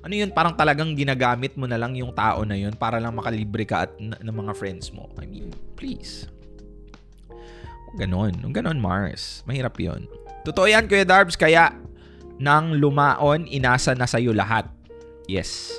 Ano 0.07 0.15
yun, 0.15 0.31
parang 0.31 0.55
talagang 0.55 0.95
ginagamit 0.95 1.59
mo 1.59 1.67
na 1.67 1.75
lang 1.75 1.99
yung 1.99 2.15
tao 2.15 2.47
na 2.47 2.55
yun 2.55 2.79
para 2.79 3.03
lang 3.03 3.19
makalibre 3.19 3.67
ka 3.67 3.91
at 3.91 3.93
ng 3.99 4.23
mga 4.23 4.55
friends 4.55 4.95
mo. 4.95 5.11
I 5.19 5.27
mean, 5.27 5.51
please. 5.75 6.31
Ganon. 7.99 8.39
Ganon, 8.55 8.79
Mars. 8.79 9.43
Mahirap 9.51 9.75
yun. 9.83 10.07
Totoo 10.47 10.71
yan, 10.71 10.87
Kuya 10.87 11.03
Darbs. 11.03 11.35
Kaya, 11.35 11.75
nang 12.39 12.79
lumaon, 12.79 13.51
inasa 13.51 13.99
na 13.99 14.07
sa'yo 14.07 14.31
lahat. 14.31 14.71
Yes. 15.27 15.75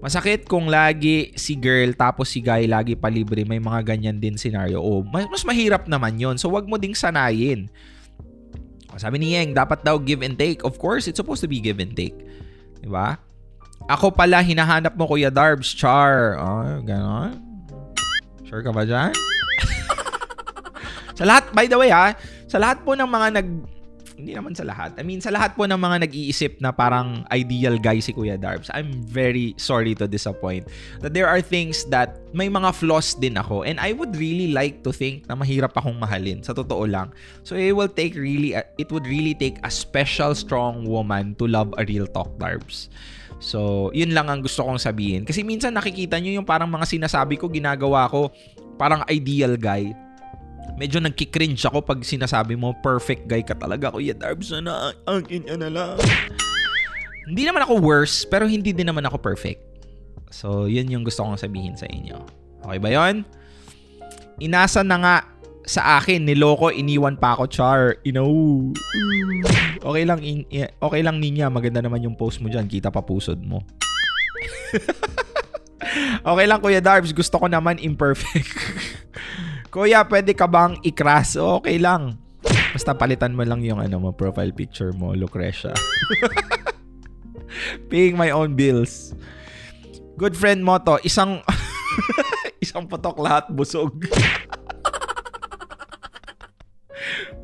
Masakit 0.00 0.48
kung 0.48 0.72
lagi 0.72 1.36
si 1.36 1.52
girl 1.52 1.92
tapos 1.92 2.32
si 2.32 2.40
guy 2.40 2.64
lagi 2.64 2.96
palibre. 2.96 3.44
May 3.44 3.60
mga 3.60 3.92
ganyan 3.92 4.16
din 4.16 4.40
scenario. 4.40 4.80
O, 4.80 5.04
mas 5.04 5.44
mahirap 5.44 5.84
naman 5.84 6.16
yon 6.16 6.40
So, 6.40 6.48
wag 6.48 6.64
mo 6.64 6.80
ding 6.80 6.96
sanayin. 6.96 7.68
Sabi 8.96 9.20
ni 9.20 9.36
Yeng, 9.36 9.52
dapat 9.52 9.84
daw 9.84 10.00
give 10.00 10.24
and 10.24 10.40
take. 10.40 10.64
Of 10.64 10.80
course, 10.80 11.04
it's 11.04 11.20
supposed 11.20 11.44
to 11.44 11.50
be 11.50 11.60
give 11.60 11.76
and 11.76 11.92
take. 11.92 12.16
Diba? 12.80 13.20
Ako 13.86 14.10
pala, 14.10 14.42
hinahanap 14.42 14.98
mo 14.98 15.06
Kuya 15.06 15.30
Darbs, 15.30 15.70
Char. 15.70 16.34
Oh, 16.42 16.82
ganon. 16.82 17.38
Sure 18.42 18.58
ka 18.58 18.74
ba 18.74 18.82
dyan? 18.82 19.14
sa 21.18 21.22
lahat, 21.22 21.46
by 21.54 21.70
the 21.70 21.78
way 21.78 21.94
ha, 21.94 22.18
sa 22.50 22.58
lahat 22.58 22.82
po 22.82 22.98
ng 22.98 23.06
mga 23.06 23.28
nag 23.38 23.48
hindi 24.16 24.32
naman 24.32 24.56
sa 24.56 24.64
lahat. 24.64 24.96
I 24.96 25.04
mean, 25.04 25.20
sa 25.20 25.28
lahat 25.28 25.52
po 25.54 25.68
ng 25.68 25.76
mga 25.76 26.08
nag-iisip 26.08 26.56
na 26.64 26.72
parang 26.72 27.28
ideal 27.28 27.76
guy 27.76 28.00
si 28.00 28.16
Kuya 28.16 28.40
Darbs, 28.40 28.72
I'm 28.72 29.04
very 29.04 29.52
sorry 29.60 29.92
to 30.00 30.08
disappoint 30.08 30.72
that 31.04 31.12
there 31.12 31.28
are 31.28 31.44
things 31.44 31.84
that 31.92 32.16
may 32.32 32.48
mga 32.48 32.72
flaws 32.72 33.12
din 33.12 33.36
ako 33.36 33.68
and 33.68 33.76
I 33.76 33.92
would 33.92 34.16
really 34.16 34.56
like 34.56 34.80
to 34.88 34.90
think 34.90 35.28
na 35.28 35.36
mahirap 35.36 35.76
akong 35.76 36.00
mahalin 36.00 36.40
sa 36.40 36.56
totoo 36.56 36.88
lang. 36.88 37.12
So 37.44 37.60
it 37.60 37.76
will 37.76 37.92
take 37.92 38.16
really 38.16 38.56
it 38.56 38.88
would 38.88 39.04
really 39.04 39.36
take 39.36 39.60
a 39.62 39.70
special 39.70 40.32
strong 40.32 40.88
woman 40.88 41.36
to 41.36 41.44
love 41.44 41.76
a 41.76 41.84
real 41.84 42.08
talk 42.08 42.32
Darbs. 42.40 42.88
So, 43.36 43.92
yun 43.92 44.16
lang 44.16 44.32
ang 44.32 44.40
gusto 44.40 44.64
kong 44.64 44.80
sabihin. 44.80 45.28
Kasi 45.28 45.44
minsan 45.44 45.76
nakikita 45.76 46.16
nyo 46.16 46.40
yung 46.40 46.48
parang 46.48 46.72
mga 46.72 46.88
sinasabi 46.88 47.36
ko, 47.36 47.52
ginagawa 47.52 48.08
ko, 48.08 48.32
parang 48.80 49.04
ideal 49.08 49.56
guy 49.60 49.92
medyo 50.76 51.00
nagkikringe 51.00 51.58
ako 51.64 51.80
pag 51.82 52.04
sinasabi 52.04 52.54
mo, 52.54 52.76
perfect 52.84 53.24
guy 53.30 53.40
ka 53.40 53.56
talaga, 53.56 53.94
Kuya 53.94 54.12
Darbs, 54.12 54.52
na 54.52 54.92
akin 55.08 55.48
na 55.56 55.70
lang. 55.72 55.96
Hindi 57.26 57.42
naman 57.42 57.64
ako 57.64 57.80
worse, 57.82 58.28
pero 58.28 58.46
hindi 58.46 58.70
din 58.70 58.86
naman 58.86 59.02
ako 59.08 59.18
perfect. 59.18 59.62
So, 60.30 60.68
yun 60.68 60.86
yung 60.92 61.02
gusto 61.02 61.24
kong 61.24 61.40
sabihin 61.40 61.74
sa 61.74 61.88
inyo. 61.88 62.18
Okay 62.62 62.78
ba 62.78 62.90
yon? 62.92 63.24
Inasa 64.38 64.84
na 64.84 64.96
nga 65.00 65.16
sa 65.66 65.98
akin, 65.98 66.22
niloko, 66.22 66.70
iniwan 66.70 67.18
pa 67.18 67.34
ako, 67.34 67.50
Char. 67.50 67.98
You 68.06 68.14
know. 68.14 68.30
Okay 69.82 70.06
lang, 70.06 70.22
in, 70.22 70.46
okay 70.78 71.02
lang 71.02 71.18
ninya. 71.18 71.50
Maganda 71.50 71.82
naman 71.82 72.06
yung 72.06 72.14
post 72.14 72.38
mo 72.38 72.46
dyan. 72.46 72.70
Kita 72.70 72.94
pa 72.94 73.02
pusod 73.02 73.42
mo. 73.42 73.66
okay 76.30 76.46
lang, 76.46 76.62
Kuya 76.62 76.78
Darbs. 76.78 77.10
Gusto 77.10 77.42
ko 77.42 77.50
naman 77.50 77.82
imperfect. 77.82 78.54
Kuya, 79.74 80.06
pwede 80.06 80.32
ka 80.38 80.46
bang 80.46 80.78
ikras? 80.86 81.34
Okay 81.34 81.82
lang. 81.82 82.22
Basta 82.72 82.94
palitan 82.94 83.34
mo 83.34 83.42
lang 83.42 83.60
yung 83.66 83.82
ano 83.82 83.98
mo, 83.98 84.08
profile 84.14 84.54
picture 84.54 84.94
mo, 84.94 85.18
Lucretia. 85.18 85.74
Paying 87.90 88.14
my 88.14 88.30
own 88.30 88.54
bills. 88.54 89.16
Good 90.16 90.38
friend 90.38 90.62
mo 90.62 90.78
to, 90.80 91.02
isang 91.02 91.42
isang 92.64 92.86
putok 92.88 93.18
lahat 93.20 93.48
busog. 93.52 93.92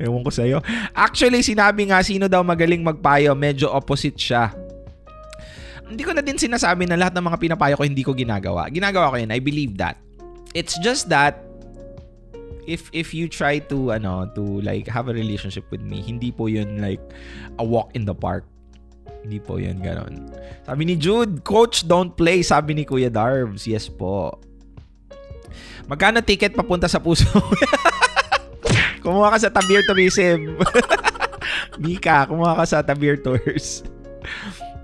Ewan 0.01 0.25
ko 0.25 0.31
sa'yo. 0.33 0.57
Actually, 0.97 1.45
sinabi 1.45 1.89
nga 1.89 2.01
sino 2.01 2.25
daw 2.25 2.41
magaling 2.41 2.81
magpayo, 2.81 3.37
medyo 3.37 3.69
opposite 3.69 4.17
siya. 4.17 4.49
Hindi 5.85 6.01
ko 6.01 6.11
na 6.15 6.25
din 6.25 6.39
sinasabi 6.39 6.89
na 6.89 6.97
lahat 6.97 7.13
ng 7.13 7.25
mga 7.29 7.37
pinapayo 7.37 7.77
ko 7.77 7.83
hindi 7.85 8.01
ko 8.01 8.17
ginagawa. 8.17 8.65
Ginagawa 8.73 9.13
ko 9.13 9.15
yun. 9.21 9.29
I 9.29 9.37
believe 9.37 9.77
that. 9.77 10.01
It's 10.57 10.77
just 10.81 11.09
that 11.13 11.43
if 12.65 12.87
if 12.95 13.11
you 13.11 13.27
try 13.27 13.59
to 13.69 13.91
ano 13.91 14.25
to 14.33 14.63
like 14.63 14.87
have 14.87 15.11
a 15.11 15.15
relationship 15.15 15.67
with 15.69 15.83
me, 15.83 16.01
hindi 16.01 16.31
po 16.31 16.47
'yun 16.47 16.79
like 16.79 17.01
a 17.59 17.65
walk 17.65 17.91
in 17.93 18.07
the 18.07 18.15
park. 18.15 18.47
Hindi 19.21 19.37
po 19.43 19.59
'yun 19.59 19.83
ganon. 19.83 20.31
Sabi 20.63 20.87
ni 20.87 20.95
Jude, 20.95 21.43
coach 21.43 21.85
don't 21.85 22.15
play, 22.15 22.41
sabi 22.41 22.73
ni 22.73 22.83
Kuya 22.87 23.11
Darbs. 23.11 23.67
Yes 23.67 23.91
po. 23.91 24.39
Magkano 25.85 26.23
ticket 26.23 26.55
papunta 26.55 26.87
sa 26.87 27.03
puso? 27.03 27.27
kumuha 29.03 29.35
ka 29.35 29.37
sa 29.37 29.51
Tabir 29.51 29.83
Tourism. 29.85 30.57
Mika, 31.83 32.25
kumuha 32.29 32.63
ka 32.63 32.65
sa 32.65 32.79
Tabir 32.79 33.19
Tours. 33.19 33.83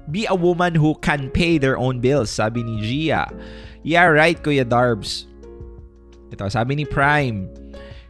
Be 0.10 0.26
a 0.26 0.36
woman 0.36 0.74
who 0.74 0.98
can 1.00 1.30
pay 1.30 1.62
their 1.62 1.78
own 1.78 2.02
bills, 2.02 2.34
sabi 2.34 2.66
ni 2.66 2.82
Gia. 2.82 3.30
Yeah, 3.86 4.10
right, 4.10 4.36
Kuya 4.36 4.66
Darbs. 4.66 5.30
Ito, 6.34 6.50
sabi 6.50 6.76
ni 6.76 6.86
Prime. 6.86 7.48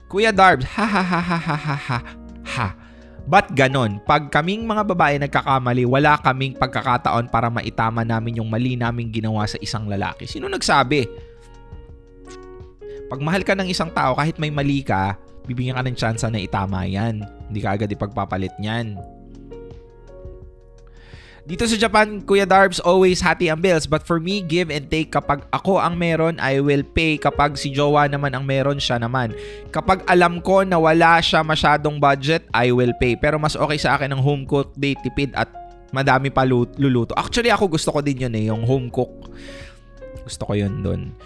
Kuya 0.09 0.33
Darbs, 0.33 0.65
ha 0.65 0.87
ha 0.87 1.03
ha 1.03 1.21
ha 1.21 1.37
ha 1.37 1.57
ha 1.57 1.77
ha 1.77 1.99
ha. 2.43 2.67
Ba't 3.29 3.53
ganon? 3.53 4.01
Pag 4.09 4.33
kaming 4.33 4.65
mga 4.65 4.89
babae 4.89 5.21
nagkakamali, 5.21 5.85
wala 5.85 6.17
kaming 6.17 6.57
pagkakataon 6.57 7.29
para 7.29 7.53
maitama 7.53 8.01
namin 8.01 8.41
yung 8.41 8.49
mali 8.49 8.73
naming 8.73 9.13
ginawa 9.13 9.45
sa 9.45 9.61
isang 9.61 9.85
lalaki. 9.85 10.25
Sino 10.25 10.49
nagsabi? 10.49 11.05
Pag 13.05 13.21
mahal 13.21 13.45
ka 13.45 13.53
ng 13.53 13.69
isang 13.69 13.93
tao, 13.93 14.17
kahit 14.17 14.41
may 14.41 14.49
mali 14.49 14.81
ka, 14.81 15.13
bibigyan 15.49 15.73
ka 15.73 15.81
ng 15.81 15.97
tsansa 15.97 16.29
na 16.29 16.37
itama 16.37 16.85
yan. 16.85 17.25
Hindi 17.49 17.59
ka 17.65 17.73
agad 17.73 17.89
ipagpapalit 17.89 18.53
niyan. 18.61 19.01
Dito 21.49 21.65
sa 21.65 21.73
Japan, 21.73 22.21
Kuya 22.21 22.45
Darbs, 22.45 22.77
always 22.77 23.25
hati 23.25 23.49
ang 23.49 23.57
bills. 23.57 23.89
But 23.89 24.05
for 24.05 24.21
me, 24.21 24.45
give 24.45 24.69
and 24.69 24.85
take. 24.85 25.09
Kapag 25.09 25.49
ako 25.49 25.81
ang 25.81 25.97
meron, 25.97 26.37
I 26.37 26.61
will 26.61 26.85
pay. 26.85 27.17
Kapag 27.17 27.57
si 27.57 27.73
Jowa 27.73 28.05
naman 28.05 28.37
ang 28.37 28.45
meron, 28.45 28.77
siya 28.77 29.01
naman. 29.01 29.33
Kapag 29.73 30.05
alam 30.05 30.45
ko 30.45 30.61
na 30.61 30.77
wala 30.77 31.17
siya 31.17 31.41
masyadong 31.41 31.97
budget, 31.97 32.45
I 32.53 32.69
will 32.69 32.93
pay. 33.01 33.17
Pero 33.17 33.41
mas 33.41 33.57
okay 33.57 33.81
sa 33.81 33.97
akin 33.97 34.13
ang 34.13 34.21
home 34.21 34.45
cook 34.45 34.77
day, 34.77 34.93
tipid 35.01 35.33
at 35.33 35.49
madami 35.89 36.29
pa 36.29 36.45
luluto. 36.45 37.17
Actually, 37.17 37.49
ako 37.49 37.65
gusto 37.73 37.89
ko 37.97 38.05
din 38.05 38.29
yun 38.29 38.33
eh, 38.37 38.45
yung 38.53 38.61
home 38.61 38.93
cook. 38.93 39.33
Gusto 40.29 40.45
ko 40.45 40.53
yun 40.53 40.85
doon. 40.85 41.17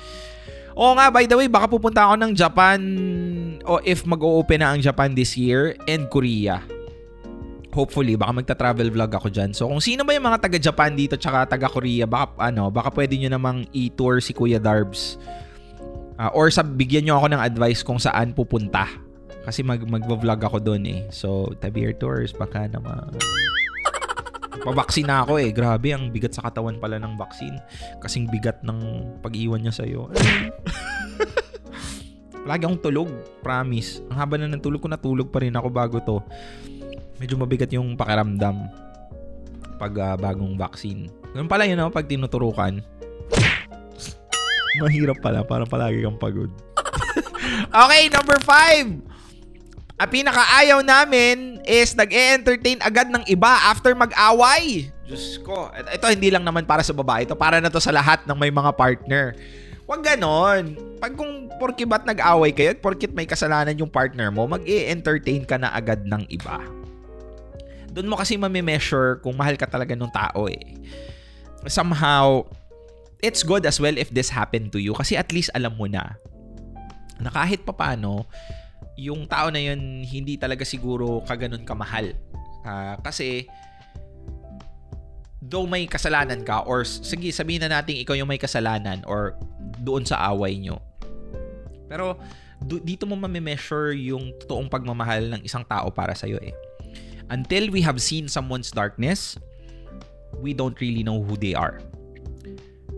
Oo 0.74 0.98
nga, 0.98 1.14
by 1.14 1.30
the 1.30 1.38
way, 1.38 1.46
baka 1.46 1.70
pupunta 1.70 2.10
ako 2.10 2.16
ng 2.18 2.32
Japan 2.34 2.80
o 3.64 3.80
if 3.86 4.04
mag-o-open 4.04 4.60
na 4.60 4.74
ang 4.74 4.80
Japan 4.82 5.14
this 5.14 5.38
year 5.38 5.78
and 5.88 6.10
Korea 6.12 6.60
hopefully 7.74 8.14
baka 8.14 8.32
magta-travel 8.38 8.94
vlog 8.94 9.12
ako 9.18 9.34
diyan. 9.34 9.52
So 9.52 9.66
kung 9.66 9.82
sino 9.82 10.06
ba 10.06 10.14
yung 10.14 10.30
mga 10.30 10.46
taga 10.46 10.62
Japan 10.62 10.94
dito 10.94 11.18
tsaka 11.18 11.50
taga 11.50 11.68
Korea, 11.68 12.06
baka 12.06 12.38
ano, 12.38 12.70
baka 12.70 12.94
pwede 12.94 13.18
niyo 13.18 13.34
namang 13.34 13.66
i-tour 13.74 14.22
si 14.22 14.32
Kuya 14.32 14.62
Darbs. 14.62 15.18
Uh, 16.14 16.30
or 16.38 16.54
sa 16.54 16.62
bigyan 16.62 17.10
niyo 17.10 17.18
ako 17.18 17.34
ng 17.34 17.42
advice 17.42 17.82
kung 17.82 17.98
saan 17.98 18.38
pupunta. 18.38 18.86
Kasi 19.44 19.66
mag 19.66 19.82
magvo-vlog 19.82 20.40
ako 20.40 20.62
doon 20.62 20.84
eh. 20.88 21.02
So, 21.12 21.52
Tabir 21.60 21.92
Tours 21.98 22.32
baka 22.32 22.70
naman. 22.70 23.12
Pabaksin 24.64 25.12
na 25.12 25.28
ako 25.28 25.44
eh. 25.44 25.52
Grabe, 25.52 25.92
ang 25.92 26.08
bigat 26.08 26.34
sa 26.34 26.48
katawan 26.48 26.80
pala 26.80 26.96
ng 26.98 27.20
vaccine. 27.20 27.60
Kasing 28.00 28.32
bigat 28.32 28.64
ng 28.64 28.80
pag-iwan 29.20 29.60
niya 29.60 29.76
sa'yo. 29.76 30.08
Lagi 32.50 32.64
akong 32.64 32.80
tulog. 32.80 33.12
Promise. 33.44 34.08
Ang 34.08 34.18
haba 34.20 34.40
na 34.40 34.48
ng 34.48 34.64
tulog 34.64 34.80
ko, 34.80 34.88
natulog 34.88 35.32
pa 35.32 35.44
rin 35.44 35.56
ako 35.56 35.68
bago 35.68 35.98
to 36.00 36.24
medyo 37.24 37.40
mabigat 37.40 37.72
yung 37.72 37.96
pakiramdam 37.96 38.68
pag 39.80 39.94
uh, 39.96 40.20
bagong 40.20 40.60
vaccine. 40.60 41.08
Ganun 41.32 41.48
pala 41.48 41.64
yun, 41.64 41.80
no? 41.80 41.88
pag 41.88 42.04
tinuturukan. 42.04 42.84
Mahirap 44.84 45.24
pala, 45.24 45.48
parang 45.48 45.72
palagi 45.72 46.04
kang 46.04 46.20
pagod. 46.20 46.52
okay, 47.84 48.12
number 48.12 48.36
five. 48.44 49.00
Ang 50.02 50.10
pinakaayaw 50.10 50.80
namin 50.82 51.62
is 51.70 51.94
nag-e-entertain 51.94 52.82
agad 52.82 53.14
ng 53.14 53.24
iba 53.30 53.70
after 53.70 53.94
mag-away. 53.94 54.90
Diyos 55.06 55.38
ko. 55.46 55.70
Ito 55.70 56.10
hindi 56.10 56.34
lang 56.34 56.42
naman 56.42 56.66
para 56.66 56.82
sa 56.82 56.98
babae. 56.98 57.30
Ito 57.30 57.38
para 57.38 57.62
na 57.62 57.70
to 57.70 57.78
sa 57.78 57.94
lahat 57.94 58.26
ng 58.26 58.38
may 58.38 58.50
mga 58.50 58.74
partner. 58.74 59.38
Huwag 59.86 60.02
ganon. 60.02 60.74
Pag 60.98 61.14
kung 61.14 61.52
porkit 61.62 61.86
ba't 61.86 62.10
nag-away 62.10 62.56
kayo 62.56 62.74
at 62.74 62.82
porkit 62.82 63.14
may 63.14 63.30
kasalanan 63.30 63.78
yung 63.78 63.92
partner 63.92 64.34
mo, 64.34 64.50
mag-e-entertain 64.50 65.46
ka 65.46 65.62
na 65.62 65.70
agad 65.70 66.02
ng 66.08 66.26
iba 66.32 66.58
doon 67.94 68.10
mo 68.10 68.18
kasi 68.18 68.36
mami-measure 68.36 69.22
kung 69.22 69.38
mahal 69.38 69.54
ka 69.54 69.70
talaga 69.70 69.94
ng 69.94 70.10
tao 70.10 70.50
eh. 70.50 70.82
Somehow, 71.70 72.44
it's 73.22 73.46
good 73.46 73.64
as 73.70 73.78
well 73.78 73.96
if 73.96 74.10
this 74.10 74.34
happened 74.34 74.74
to 74.74 74.82
you 74.82 74.98
kasi 74.98 75.16
at 75.16 75.30
least 75.30 75.54
alam 75.54 75.78
mo 75.78 75.86
na 75.86 76.18
na 77.22 77.30
kahit 77.30 77.64
papano, 77.64 78.26
yung 79.00 79.26
tao 79.26 79.50
na 79.50 79.60
yun 79.60 80.04
hindi 80.04 80.36
talaga 80.38 80.64
siguro 80.68 81.22
kaganon 81.26 81.66
kamahal. 81.66 82.14
Uh, 82.64 82.96
kasi 83.04 83.48
though 85.44 85.68
may 85.68 85.86
kasalanan 85.86 86.42
ka 86.48 86.64
or 86.64 86.88
sige 86.88 87.30
sabihin 87.36 87.68
na 87.68 87.80
natin 87.80 88.00
ikaw 88.00 88.16
yung 88.16 88.32
may 88.32 88.40
kasalanan 88.40 89.04
or 89.04 89.36
doon 89.84 90.08
sa 90.08 90.24
away 90.32 90.56
nyo. 90.60 90.80
Pero 91.92 92.16
dito 92.64 93.04
mo 93.04 93.20
mami-measure 93.20 93.92
yung 94.00 94.32
totoong 94.40 94.72
pagmamahal 94.72 95.28
ng 95.36 95.42
isang 95.44 95.68
tao 95.68 95.92
para 95.92 96.16
sa'yo 96.16 96.40
eh 96.40 96.56
until 97.30 97.70
we 97.74 97.82
have 97.82 98.02
seen 98.02 98.28
someone's 98.28 98.72
darkness, 98.72 99.38
we 100.38 100.54
don't 100.54 100.80
really 100.82 101.04
know 101.04 101.22
who 101.22 101.38
they 101.38 101.58
are. 101.58 101.82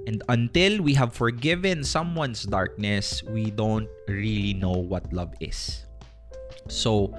And 0.06 0.22
until 0.30 0.82
we 0.82 0.94
have 0.94 1.14
forgiven 1.14 1.84
someone's 1.84 2.44
darkness, 2.46 3.24
we 3.26 3.50
don't 3.50 3.90
really 4.08 4.54
know 4.54 4.78
what 4.78 5.12
love 5.12 5.34
is. 5.42 5.86
So, 6.70 7.14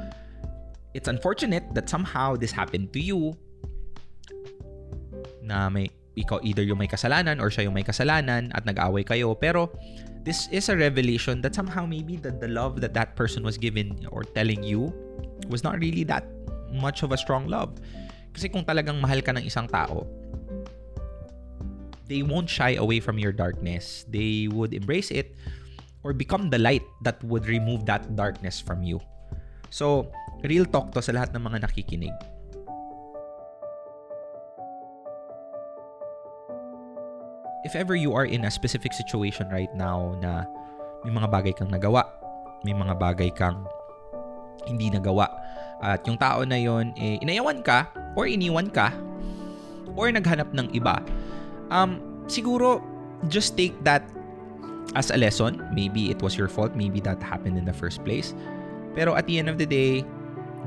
it's 0.94 1.08
unfortunate 1.08 1.66
that 1.74 1.90
somehow 1.90 2.36
this 2.36 2.52
happened 2.52 2.92
to 2.94 3.00
you 3.00 3.34
na 5.42 5.68
may 5.68 5.90
ikaw 6.16 6.40
either 6.42 6.64
yung 6.64 6.80
may 6.80 6.88
kasalanan 6.88 7.38
or 7.38 7.52
siya 7.52 7.68
yung 7.68 7.76
may 7.76 7.84
kasalanan 7.84 8.48
at 8.56 8.64
nag-away 8.64 9.04
kayo 9.04 9.36
pero 9.36 9.68
this 10.24 10.48
is 10.50 10.72
a 10.72 10.74
revelation 10.74 11.44
that 11.44 11.54
somehow 11.54 11.84
maybe 11.84 12.16
that 12.18 12.40
the 12.40 12.48
love 12.48 12.80
that 12.80 12.96
that 12.96 13.14
person 13.14 13.44
was 13.44 13.60
given 13.60 13.94
or 14.10 14.24
telling 14.34 14.64
you 14.64 14.90
was 15.52 15.62
not 15.62 15.78
really 15.78 16.02
that 16.02 16.26
much 16.72 17.06
of 17.06 17.12
a 17.14 17.18
strong 17.20 17.46
love. 17.46 17.78
Kasi 18.34 18.50
kung 18.50 18.66
talagang 18.66 18.98
mahal 18.98 19.22
ka 19.22 19.30
ng 19.32 19.46
isang 19.46 19.70
tao, 19.70 20.02
they 22.08 22.22
won't 22.22 22.48
shy 22.48 22.74
away 22.78 23.00
from 23.00 23.18
your 23.18 23.32
darkness. 23.32 24.06
They 24.08 24.48
would 24.50 24.74
embrace 24.74 25.10
it 25.10 25.34
or 26.06 26.14
become 26.14 26.50
the 26.50 26.58
light 26.58 26.86
that 27.02 27.22
would 27.22 27.46
remove 27.46 27.86
that 27.86 28.14
darkness 28.14 28.62
from 28.62 28.82
you. 28.82 29.02
So, 29.70 30.10
Real 30.44 30.68
talk 30.68 30.92
to 30.92 31.00
sa 31.00 31.16
lahat 31.16 31.32
ng 31.32 31.40
mga 31.40 31.64
nakikinig. 31.64 32.12
If 37.64 37.74
ever 37.74 37.96
you 37.96 38.12
are 38.14 38.28
in 38.28 38.44
a 38.46 38.52
specific 38.52 38.92
situation 38.92 39.48
right 39.50 39.72
now 39.74 40.14
na 40.20 40.46
may 41.02 41.10
mga 41.10 41.28
bagay 41.32 41.52
kang 41.56 41.72
nagawa, 41.72 42.04
may 42.62 42.76
mga 42.76 42.94
bagay 42.94 43.32
kang 43.32 43.64
hindi 44.68 44.92
nagawa, 44.92 45.26
at 45.82 46.04
yung 46.06 46.20
tao 46.20 46.46
na 46.46 46.60
yon 46.60 46.94
eh, 46.94 47.18
inayawan 47.18 47.64
ka 47.64 47.90
or 48.14 48.30
iniwan 48.30 48.70
ka 48.70 48.94
or 49.98 50.12
naghanap 50.12 50.52
ng 50.54 50.70
iba, 50.76 51.00
um, 51.70 52.00
siguro 52.26 52.82
just 53.28 53.56
take 53.56 53.74
that 53.84 54.04
as 54.94 55.10
a 55.10 55.16
lesson. 55.16 55.62
Maybe 55.72 56.10
it 56.10 56.22
was 56.22 56.36
your 56.36 56.48
fault. 56.48 56.74
Maybe 56.74 57.00
that 57.04 57.22
happened 57.22 57.58
in 57.58 57.64
the 57.64 57.74
first 57.74 58.04
place. 58.04 58.34
Pero 58.96 59.14
at 59.14 59.26
the 59.26 59.38
end 59.38 59.48
of 59.48 59.58
the 59.58 59.66
day, 59.66 60.04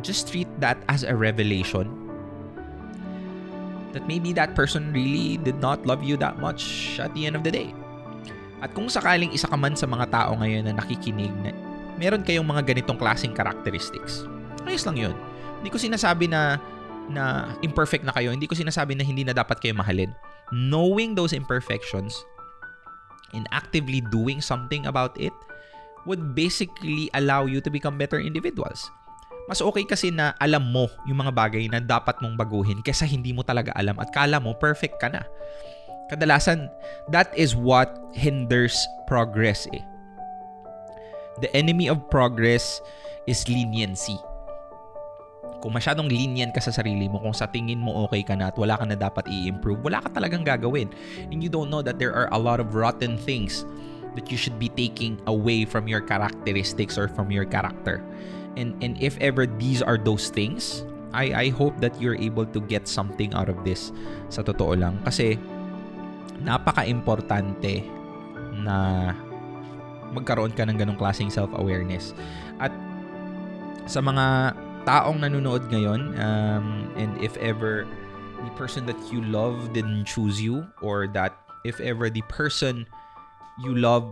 just 0.01 0.29
treat 0.29 0.47
that 0.61 0.77
as 0.87 1.03
a 1.03 1.15
revelation 1.15 1.89
that 3.93 4.05
maybe 4.05 4.33
that 4.33 4.53
person 4.53 4.93
really 4.93 5.41
did 5.41 5.57
not 5.57 5.81
love 5.85 6.05
you 6.05 6.13
that 6.17 6.37
much 6.37 6.95
at 7.01 7.09
the 7.17 7.25
end 7.25 7.33
of 7.33 7.41
the 7.41 7.49
day. 7.49 7.73
At 8.61 8.75
kung 8.75 8.91
sakaling 8.91 9.33
isa 9.33 9.49
ka 9.49 9.57
man 9.57 9.73
sa 9.73 9.87
mga 9.89 10.13
tao 10.13 10.35
ngayon 10.37 10.69
na 10.69 10.77
nakikinig 10.77 11.31
na 11.41 11.55
meron 11.97 12.21
kayong 12.21 12.45
mga 12.45 12.69
ganitong 12.69 12.99
klaseng 12.99 13.33
characteristics, 13.33 14.27
ayos 14.67 14.85
lang 14.85 14.99
yun. 14.99 15.15
Hindi 15.59 15.69
ko 15.73 15.79
sinasabi 15.79 16.29
na 16.29 16.61
na 17.09 17.55
imperfect 17.65 18.05
na 18.05 18.13
kayo. 18.13 18.29
Hindi 18.29 18.45
ko 18.45 18.53
sinasabi 18.53 18.93
na 18.93 19.01
hindi 19.01 19.25
na 19.25 19.33
dapat 19.33 19.57
kayo 19.57 19.73
mahalin. 19.73 20.13
Knowing 20.49 21.13
those 21.13 21.33
imperfections 21.33 22.17
and 23.37 23.45
actively 23.53 24.01
doing 24.09 24.41
something 24.41 24.89
about 24.89 25.13
it 25.19 25.33
would 26.09 26.33
basically 26.33 27.09
allow 27.13 27.45
you 27.45 27.61
to 27.61 27.69
become 27.69 27.97
better 27.97 28.17
individuals. 28.17 28.89
Mas 29.49 29.65
okay 29.65 29.81
kasi 29.81 30.13
na 30.13 30.37
alam 30.37 30.61
mo 30.61 30.85
yung 31.09 31.25
mga 31.25 31.33
bagay 31.33 31.65
na 31.69 31.81
dapat 31.81 32.21
mong 32.21 32.37
baguhin 32.37 32.85
kaysa 32.85 33.09
hindi 33.09 33.33
mo 33.33 33.41
talaga 33.41 33.73
alam 33.73 33.97
at 33.97 34.13
kala 34.13 34.37
mo 34.37 34.53
perfect 34.53 35.01
ka 35.01 35.09
na. 35.09 35.25
Kadalasan, 36.09 36.69
that 37.09 37.29
is 37.37 37.53
what 37.53 37.93
hinders 38.13 38.77
progress 39.09 39.69
eh. 39.73 39.81
The 41.41 41.49
enemy 41.53 41.89
of 41.89 42.01
progress 42.09 42.81
is 43.29 43.45
leniency. 43.45 44.17
Kung 45.59 45.75
masyadong 45.75 46.07
lenient 46.07 46.55
ka 46.55 46.63
sa 46.63 46.71
sarili 46.71 47.11
mo, 47.11 47.19
kung 47.19 47.35
sa 47.35 47.47
tingin 47.47 47.83
mo 47.83 48.07
okay 48.07 48.23
ka 48.23 48.31
na 48.35 48.47
at 48.47 48.55
wala 48.55 48.79
ka 48.79 48.87
na 48.87 48.95
dapat 48.95 49.27
i-improve, 49.27 49.83
wala 49.83 49.99
ka 49.99 50.09
talagang 50.15 50.47
gagawin. 50.47 50.87
And 51.27 51.43
you 51.43 51.51
don't 51.51 51.67
know 51.67 51.83
that 51.83 51.99
there 51.99 52.15
are 52.15 52.31
a 52.31 52.39
lot 52.39 52.63
of 52.63 52.75
rotten 52.75 53.19
things 53.19 53.67
that 54.15 54.31
you 54.31 54.39
should 54.39 54.55
be 54.57 54.71
taking 54.71 55.19
away 55.27 55.67
from 55.67 55.85
your 55.85 55.99
characteristics 55.99 56.95
or 56.95 57.11
from 57.11 57.29
your 57.29 57.43
character. 57.43 57.99
And 58.55 58.73
and 58.79 58.95
if 59.03 59.19
ever 59.19 59.45
these 59.45 59.83
are 59.83 59.99
those 59.99 60.31
things, 60.31 60.87
I 61.11 61.31
I 61.35 61.47
hope 61.51 61.77
that 61.83 61.93
you're 61.99 62.17
able 62.17 62.47
to 62.55 62.59
get 62.63 62.87
something 62.87 63.35
out 63.35 63.51
of 63.51 63.61
this 63.67 63.91
sa 64.31 64.41
totoo 64.41 64.79
lang 64.79 64.97
kasi 65.03 65.37
napaka-importante 66.39 67.83
na 68.63 69.11
magkaroon 70.15 70.55
ka 70.55 70.65
ng 70.65 70.79
ganong 70.79 70.97
klaseng 70.97 71.29
self-awareness. 71.29 72.15
At 72.57 72.73
sa 73.85 74.01
mga 74.01 74.55
taong 74.89 75.21
nanonood 75.21 75.69
ngayon, 75.69 76.17
um, 76.17 76.89
and 76.97 77.13
if 77.21 77.37
ever 77.37 77.85
the 78.41 78.53
person 78.57 78.89
that 78.89 78.97
you 79.13 79.21
love 79.29 79.69
didn't 79.69 80.09
choose 80.09 80.41
you, 80.41 80.65
or 80.81 81.05
that 81.13 81.37
if 81.61 81.77
ever 81.77 82.09
the 82.09 82.25
person 82.25 82.89
you 83.61 83.77
love 83.77 84.09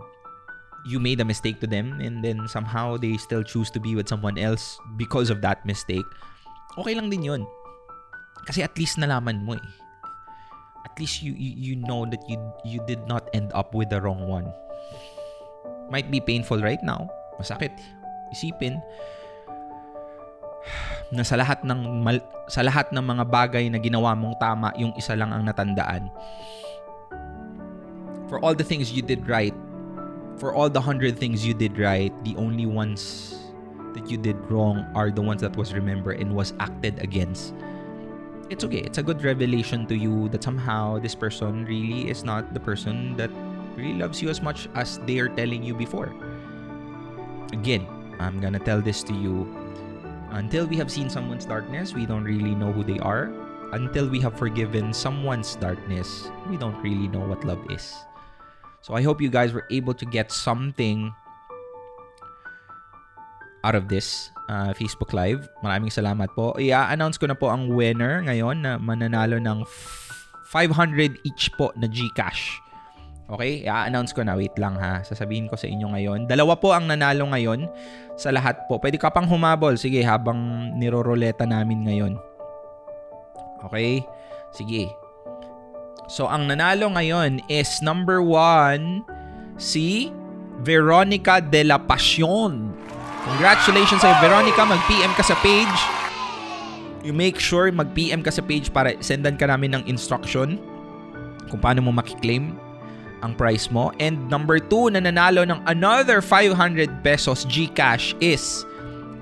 you 0.86 1.02
made 1.02 1.18
a 1.18 1.26
mistake 1.26 1.58
to 1.58 1.66
them 1.66 1.98
and 1.98 2.22
then 2.22 2.46
somehow 2.46 2.94
they 2.94 3.18
still 3.18 3.42
choose 3.42 3.68
to 3.74 3.82
be 3.82 3.98
with 3.98 4.06
someone 4.06 4.38
else 4.38 4.78
because 4.94 5.28
of 5.34 5.42
that 5.42 5.66
mistake, 5.66 6.06
okay 6.78 6.94
lang 6.94 7.10
din 7.10 7.26
yun. 7.26 7.42
Kasi 8.46 8.62
at 8.62 8.72
least 8.78 9.02
nalaman 9.02 9.42
mo 9.42 9.58
eh. 9.58 9.68
At 10.86 10.94
least 10.96 11.20
you, 11.26 11.34
you, 11.34 11.74
you 11.74 11.74
know 11.76 12.06
that 12.06 12.22
you, 12.30 12.38
you 12.64 12.78
did 12.86 13.02
not 13.10 13.26
end 13.34 13.50
up 13.52 13.74
with 13.74 13.90
the 13.90 14.00
wrong 14.00 14.30
one. 14.30 14.46
Might 15.90 16.08
be 16.08 16.22
painful 16.22 16.62
right 16.62 16.80
now. 16.80 17.10
Masakit. 17.36 17.74
Isipin 18.30 18.78
na 21.10 21.24
sa 21.24 21.36
lahat 21.36 21.64
ng 21.64 21.80
mal, 22.04 22.20
sa 22.48 22.60
lahat 22.60 22.92
ng 22.92 23.00
mga 23.00 23.24
bagay 23.28 23.64
na 23.72 23.80
ginawa 23.80 24.12
mong 24.12 24.36
tama, 24.40 24.72
yung 24.76 24.92
isa 24.96 25.16
lang 25.16 25.32
ang 25.32 25.44
natandaan. 25.44 26.12
For 28.28 28.36
all 28.44 28.52
the 28.52 28.64
things 28.64 28.92
you 28.92 29.00
did 29.00 29.24
right, 29.24 29.56
for 30.36 30.52
all 30.52 30.68
the 30.68 30.80
hundred 30.80 31.16
things 31.16 31.44
you 31.44 31.56
did 31.56 31.80
right, 31.80 32.12
the 32.22 32.36
only 32.36 32.68
ones 32.68 33.34
that 33.96 34.06
you 34.10 34.20
did 34.20 34.36
wrong 34.52 34.84
are 34.94 35.10
the 35.10 35.22
ones 35.24 35.40
that 35.40 35.56
was 35.56 35.72
remembered 35.72 36.20
and 36.20 36.32
was 36.36 36.52
acted 36.60 37.00
against. 37.00 37.56
It's 38.48 38.64
okay. 38.64 38.80
It's 38.80 38.96
a 38.96 39.04
good 39.04 39.24
revelation 39.24 39.84
to 39.88 39.96
you 39.96 40.28
that 40.30 40.44
somehow 40.44 41.00
this 41.00 41.14
person 41.14 41.64
really 41.64 42.08
is 42.08 42.24
not 42.24 42.54
the 42.54 42.60
person 42.60 43.16
that 43.16 43.28
really 43.76 43.98
loves 43.98 44.22
you 44.22 44.28
as 44.28 44.40
much 44.40 44.68
as 44.74 45.00
they 45.04 45.18
are 45.18 45.28
telling 45.28 45.62
you 45.62 45.74
before. 45.74 46.12
Again, 47.52 47.84
I'm 48.20 48.40
gonna 48.40 48.60
tell 48.60 48.80
this 48.80 49.02
to 49.04 49.12
you. 49.12 49.44
Until 50.32 50.66
we 50.66 50.76
have 50.76 50.92
seen 50.92 51.08
someone's 51.08 51.44
darkness, 51.44 51.94
we 51.94 52.04
don't 52.04 52.24
really 52.24 52.54
know 52.54 52.72
who 52.72 52.84
they 52.84 52.98
are. 53.00 53.32
Until 53.72 54.08
we 54.08 54.20
have 54.20 54.36
forgiven 54.36 54.92
someone's 54.92 55.56
darkness, 55.56 56.30
we 56.48 56.56
don't 56.56 56.76
really 56.82 57.08
know 57.08 57.20
what 57.20 57.44
love 57.44 57.60
is. 57.70 57.92
So 58.80 58.94
I 58.94 59.02
hope 59.02 59.20
you 59.20 59.28
guys 59.28 59.52
were 59.52 59.64
able 59.70 59.94
to 59.94 60.06
get 60.06 60.32
something 60.32 61.12
out 63.64 63.74
of 63.74 63.88
this 63.88 64.30
uh, 64.48 64.72
Facebook 64.72 65.12
Live. 65.12 65.48
Maraming 65.64 65.92
salamat 65.92 66.32
po. 66.36 66.56
I-announce 66.56 67.18
ko 67.18 67.26
na 67.26 67.36
po 67.36 67.48
ang 67.52 67.68
winner 67.72 68.22
ngayon 68.24 68.64
na 68.64 68.78
mananalo 68.78 69.40
ng 69.40 69.64
500 70.48 71.20
each 71.24 71.52
po 71.56 71.72
na 71.76 71.88
GCash. 71.88 72.67
Okay? 73.28 73.68
I-announce 73.68 74.16
ko 74.16 74.24
na. 74.24 74.34
Wait 74.34 74.56
lang 74.56 74.80
ha. 74.80 75.04
Sasabihin 75.04 75.52
ko 75.52 75.54
sa 75.54 75.68
inyo 75.68 75.92
ngayon. 75.92 76.24
Dalawa 76.24 76.56
po 76.56 76.72
ang 76.72 76.88
nanalo 76.88 77.28
ngayon 77.28 77.68
sa 78.16 78.32
lahat 78.32 78.64
po. 78.64 78.80
Pwede 78.80 78.96
ka 78.96 79.12
pang 79.12 79.28
humabol. 79.28 79.76
Sige, 79.76 80.00
habang 80.00 80.72
niroroleta 80.80 81.44
namin 81.44 81.84
ngayon. 81.84 82.16
Okay? 83.68 84.00
Sige. 84.56 84.88
So, 86.08 86.24
ang 86.24 86.48
nanalo 86.48 86.88
ngayon 86.88 87.44
is 87.52 87.84
number 87.84 88.24
one, 88.24 89.04
si 89.60 90.08
Veronica 90.64 91.44
de 91.44 91.68
la 91.68 91.76
Pasión. 91.76 92.72
Congratulations 93.28 94.00
sa 94.00 94.16
Veronica. 94.24 94.64
Mag-PM 94.64 95.12
ka 95.12 95.20
sa 95.20 95.36
page. 95.44 95.78
You 97.04 97.12
make 97.12 97.36
sure 97.36 97.68
mag-PM 97.68 98.24
ka 98.24 98.32
sa 98.32 98.40
page 98.40 98.72
para 98.72 98.96
sendan 99.04 99.36
ka 99.36 99.44
namin 99.52 99.76
ng 99.76 99.82
instruction 99.84 100.56
kung 101.52 101.60
paano 101.60 101.84
mo 101.84 101.92
makiklaim 101.92 102.56
ang 103.22 103.34
price 103.34 103.70
mo. 103.70 103.90
And 103.98 104.30
number 104.30 104.58
two 104.62 104.90
na 104.92 105.02
nanalo 105.02 105.46
ng 105.46 105.60
another 105.66 106.22
500 106.22 107.02
pesos 107.02 107.44
GCash 107.46 108.14
is 108.22 108.68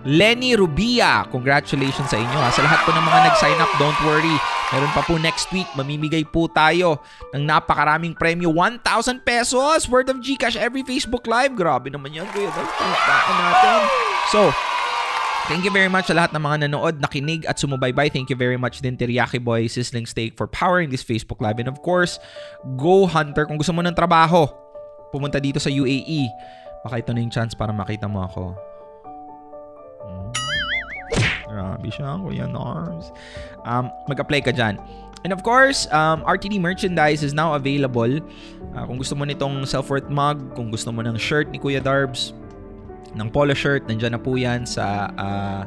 Lenny 0.06 0.54
Rubia. 0.54 1.26
Congratulations 1.34 2.06
sa 2.06 2.18
inyo 2.18 2.38
ha. 2.38 2.48
Sa 2.54 2.62
lahat 2.62 2.86
po 2.86 2.94
ng 2.94 3.02
mga 3.02 3.20
nag-sign 3.26 3.58
up, 3.58 3.72
don't 3.82 3.98
worry. 4.06 4.38
Meron 4.70 4.90
pa 4.94 5.02
po 5.02 5.18
next 5.18 5.50
week, 5.50 5.66
mamimigay 5.74 6.22
po 6.22 6.46
tayo 6.46 7.02
ng 7.34 7.42
napakaraming 7.42 8.14
premyo. 8.14 8.54
1,000 8.54 9.26
pesos 9.26 9.90
worth 9.90 10.10
of 10.10 10.22
GCash 10.22 10.54
every 10.54 10.86
Facebook 10.86 11.26
Live. 11.26 11.58
Grabe 11.58 11.90
naman 11.90 12.14
yan, 12.14 12.26
kuya. 12.30 12.50
Pagkaan 12.54 13.34
natin. 13.34 13.80
So, 14.30 14.54
Thank 15.46 15.62
you 15.62 15.70
very 15.70 15.86
much 15.86 16.10
sa 16.10 16.14
lahat 16.18 16.34
ng 16.34 16.42
mga 16.42 16.56
nanood, 16.66 16.98
nakinig 16.98 17.46
at 17.46 17.54
sumubaybay. 17.54 18.10
Thank 18.10 18.34
you 18.34 18.38
very 18.38 18.58
much 18.58 18.82
din 18.82 18.98
Teriyaki 18.98 19.38
Boy, 19.38 19.70
Sizzling 19.70 20.02
Steak 20.02 20.34
for 20.34 20.50
powering 20.50 20.90
this 20.90 21.06
Facebook 21.06 21.38
Live. 21.38 21.62
And 21.62 21.70
of 21.70 21.78
course, 21.86 22.18
Go 22.74 23.06
Hunter. 23.06 23.46
Kung 23.46 23.54
gusto 23.54 23.70
mo 23.70 23.78
ng 23.78 23.94
trabaho, 23.94 24.50
pumunta 25.14 25.38
dito 25.38 25.62
sa 25.62 25.70
UAE. 25.70 26.26
Baka 26.82 26.98
ito 26.98 27.14
na 27.14 27.22
yung 27.22 27.30
chance 27.30 27.54
para 27.54 27.70
makita 27.70 28.10
mo 28.10 28.26
ako. 28.26 28.58
Hmm. 30.02 30.34
Grabe 31.46 31.94
siya, 31.94 32.18
Kuya 32.18 32.50
Norms. 32.50 33.14
Um, 33.62 33.86
mag-apply 34.10 34.42
ka 34.42 34.50
dyan. 34.50 34.82
And 35.22 35.30
of 35.30 35.46
course, 35.46 35.86
um, 35.94 36.26
RTD 36.26 36.58
merchandise 36.58 37.22
is 37.22 37.30
now 37.30 37.54
available. 37.54 38.18
Uh, 38.74 38.82
kung 38.82 38.98
gusto 38.98 39.14
mo 39.14 39.22
nitong 39.22 39.62
self-worth 39.62 40.10
mug, 40.10 40.58
kung 40.58 40.74
gusto 40.74 40.90
mo 40.90 41.06
ng 41.06 41.14
shirt 41.14 41.54
ni 41.54 41.62
Kuya 41.62 41.78
Darbs, 41.78 42.34
ng 43.16 43.28
polo 43.32 43.56
shirt, 43.56 43.88
nandyan 43.88 44.12
na 44.14 44.20
po 44.20 44.36
yan 44.36 44.68
sa 44.68 45.08
uh, 45.16 45.64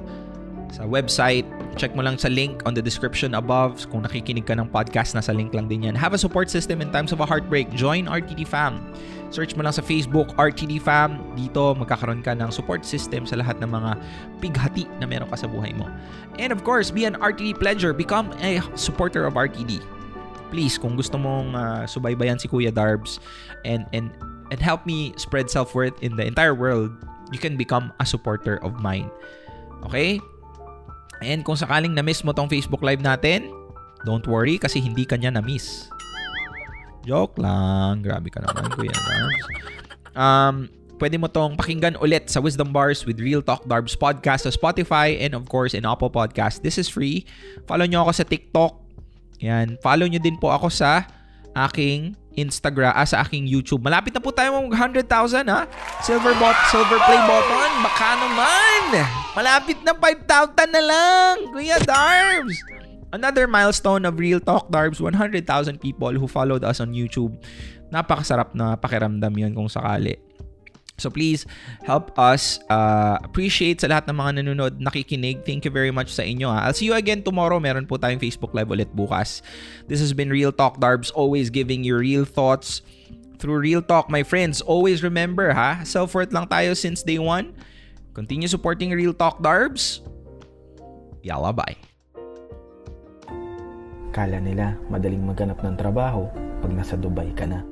sa 0.70 0.86
website. 0.86 1.46
Check 1.78 1.98
mo 1.98 2.06
lang 2.06 2.18
sa 2.18 2.30
link 2.30 2.62
on 2.66 2.78
the 2.78 2.82
description 2.82 3.34
above. 3.34 3.90
Kung 3.90 4.06
nakikinig 4.06 4.46
ka 4.46 4.54
ng 4.54 4.70
podcast, 4.70 5.18
nasa 5.18 5.34
link 5.34 5.54
lang 5.54 5.66
din 5.66 5.90
yan. 5.90 5.96
Have 5.98 6.14
a 6.14 6.22
support 6.22 6.50
system 6.50 6.82
in 6.82 6.94
times 6.94 7.10
of 7.10 7.20
a 7.20 7.28
heartbreak. 7.28 7.70
Join 7.74 8.06
RTD 8.06 8.46
Fam. 8.46 8.94
Search 9.30 9.54
mo 9.54 9.62
lang 9.62 9.74
sa 9.74 9.86
Facebook, 9.86 10.34
RTD 10.38 10.82
Fam. 10.82 11.22
Dito, 11.38 11.78
magkakaroon 11.78 12.26
ka 12.26 12.34
ng 12.34 12.50
support 12.50 12.82
system 12.82 13.26
sa 13.26 13.38
lahat 13.38 13.62
ng 13.62 13.70
mga 13.70 13.92
pighati 14.42 14.86
na 14.98 15.06
meron 15.06 15.30
ka 15.30 15.38
sa 15.38 15.48
buhay 15.50 15.74
mo. 15.78 15.86
And 16.42 16.50
of 16.50 16.66
course, 16.66 16.90
be 16.90 17.06
an 17.06 17.18
RTD 17.18 17.62
pledger. 17.62 17.94
Become 17.94 18.34
a 18.42 18.62
supporter 18.74 19.26
of 19.26 19.38
RTD. 19.38 19.82
Please, 20.50 20.82
kung 20.82 20.98
gusto 20.98 21.22
mong 21.22 21.54
uh, 21.54 21.86
subaybayan 21.86 22.42
si 22.42 22.50
Kuya 22.50 22.74
Darbs 22.74 23.22
and, 23.70 23.86
and, 23.94 24.10
and 24.50 24.58
help 24.58 24.90
me 24.90 25.14
spread 25.14 25.46
self-worth 25.46 25.94
in 26.02 26.18
the 26.18 26.26
entire 26.26 26.58
world, 26.58 26.90
you 27.30 27.40
can 27.40 27.56
become 27.58 27.94
a 28.02 28.06
supporter 28.06 28.62
of 28.66 28.78
mine. 28.82 29.10
Okay? 29.88 30.20
And 31.20 31.44
kung 31.44 31.60
sakaling 31.60 31.96
na-miss 31.96 32.24
mo 32.24 32.32
tong 32.32 32.48
Facebook 32.48 32.84
Live 32.84 33.04
natin, 33.04 33.52
don't 34.08 34.24
worry 34.28 34.56
kasi 34.56 34.80
hindi 34.80 35.04
ka 35.04 35.20
niya 35.20 35.36
na-miss. 35.36 35.92
Joke 37.04 37.40
lang. 37.40 38.04
Grabe 38.04 38.28
ka 38.32 38.44
naman, 38.44 38.72
Kuya 38.76 38.92
Darbs. 38.92 39.44
Um, 40.16 40.56
pwede 41.00 41.16
mo 41.16 41.32
tong 41.32 41.56
pakinggan 41.56 41.96
ulit 42.04 42.28
sa 42.28 42.44
Wisdom 42.44 42.76
Bars 42.76 43.08
with 43.08 43.24
Real 43.24 43.40
Talk 43.40 43.64
Darbs 43.68 43.96
podcast 43.96 44.48
sa 44.48 44.52
Spotify 44.52 45.16
and 45.20 45.32
of 45.32 45.48
course 45.48 45.72
in 45.72 45.88
Apple 45.88 46.12
Podcast. 46.12 46.64
This 46.64 46.76
is 46.76 46.92
free. 46.92 47.24
Follow 47.68 47.88
nyo 47.88 48.08
ako 48.08 48.12
sa 48.20 48.26
TikTok. 48.28 48.74
Yan. 49.40 49.80
Follow 49.80 50.08
nyo 50.08 50.20
din 50.20 50.36
po 50.36 50.52
ako 50.52 50.68
sa 50.68 51.08
aking 51.56 52.18
Instagram, 52.40 52.96
ah, 52.96 53.04
sa 53.04 53.26
aking 53.26 53.50
YouTube. 53.50 53.84
Malapit 53.84 54.16
na 54.16 54.22
po 54.24 54.32
tayo 54.32 54.56
mag 54.56 54.72
100,000 54.72 55.04
ha. 55.52 55.68
Silver 56.00 56.32
bot, 56.40 56.56
silver 56.72 57.00
play 57.04 57.20
button. 57.28 57.72
Baka 57.84 58.10
naman. 58.16 58.82
Malapit 59.36 59.78
na 59.84 59.92
5,000 59.92 60.70
na 60.72 60.82
lang. 60.84 61.36
Kuya 61.52 61.78
Darbs. 61.84 62.56
Another 63.10 63.50
milestone 63.50 64.06
of 64.06 64.22
Real 64.22 64.38
Talk 64.38 64.70
Darbs, 64.70 65.02
100,000 65.02 65.42
people 65.82 66.14
who 66.14 66.30
followed 66.30 66.62
us 66.62 66.78
on 66.78 66.94
YouTube. 66.94 67.34
Napakasarap 67.90 68.54
na 68.54 68.78
pakiramdam 68.78 69.34
yun 69.34 69.58
kung 69.58 69.66
sakali. 69.66 70.29
So 71.00 71.10
please 71.10 71.48
help 71.88 72.12
us 72.20 72.60
uh, 72.68 73.18
appreciate 73.24 73.82
sa 73.82 73.88
lahat 73.88 74.06
ng 74.12 74.18
mga 74.20 74.32
nanonood, 74.44 74.84
nakikinig. 74.84 75.48
Thank 75.48 75.64
you 75.64 75.72
very 75.72 75.90
much 75.90 76.12
sa 76.12 76.22
inyo. 76.28 76.52
Ha? 76.52 76.68
I'll 76.68 76.78
see 76.78 76.92
you 76.92 76.96
again 76.96 77.24
tomorrow. 77.24 77.58
Meron 77.58 77.88
po 77.88 77.96
tayong 77.96 78.20
Facebook 78.20 78.52
Live 78.52 78.68
ulit 78.68 78.92
bukas. 78.92 79.42
This 79.88 80.04
has 80.04 80.12
been 80.12 80.30
Real 80.30 80.52
Talk 80.52 80.78
Darbs, 80.78 81.10
always 81.16 81.50
giving 81.50 81.82
you 81.88 81.98
real 81.98 82.28
thoughts 82.28 82.84
through 83.40 83.64
Real 83.64 83.82
Talk. 83.82 84.12
My 84.12 84.22
friends, 84.22 84.60
always 84.60 85.02
remember 85.02 85.56
ha, 85.56 85.82
self-worth 85.88 86.36
lang 86.36 86.52
tayo 86.52 86.76
since 86.76 87.02
day 87.02 87.18
one. 87.18 87.56
Continue 88.12 88.52
supporting 88.52 88.92
Real 88.92 89.16
Talk 89.16 89.40
Darbs. 89.40 90.04
Yalla, 91.24 91.56
bye. 91.56 91.80
Kala 94.12 94.42
nila 94.44 94.76
madaling 94.92 95.24
maghanap 95.24 95.62
ng 95.64 95.76
trabaho 95.80 96.28
pag 96.60 96.72
nasa 96.76 97.00
Dubai 97.00 97.32
ka 97.32 97.48
na. 97.48 97.64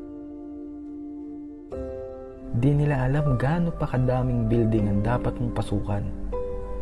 Di 2.55 2.71
nila 2.71 3.03
alam 3.03 3.35
gaano 3.35 3.75
pa 3.75 3.91
kadaming 3.91 4.47
building 4.47 4.87
ang 4.87 4.99
dapat 5.03 5.35
mong 5.35 5.51
pasukan. 5.51 6.03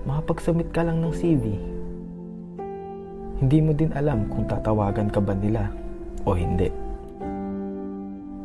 Makapagsubmit 0.05 0.70
ka 0.70 0.86
lang 0.86 1.01
ng 1.01 1.09
CV. 1.09 1.57
Hindi 3.41 3.57
mo 3.66 3.74
din 3.74 3.89
alam 3.97 4.30
kung 4.30 4.45
tatawagan 4.45 5.09
ka 5.09 5.18
ba 5.18 5.34
nila 5.34 5.66
o 6.22 6.38
hindi. 6.38 6.70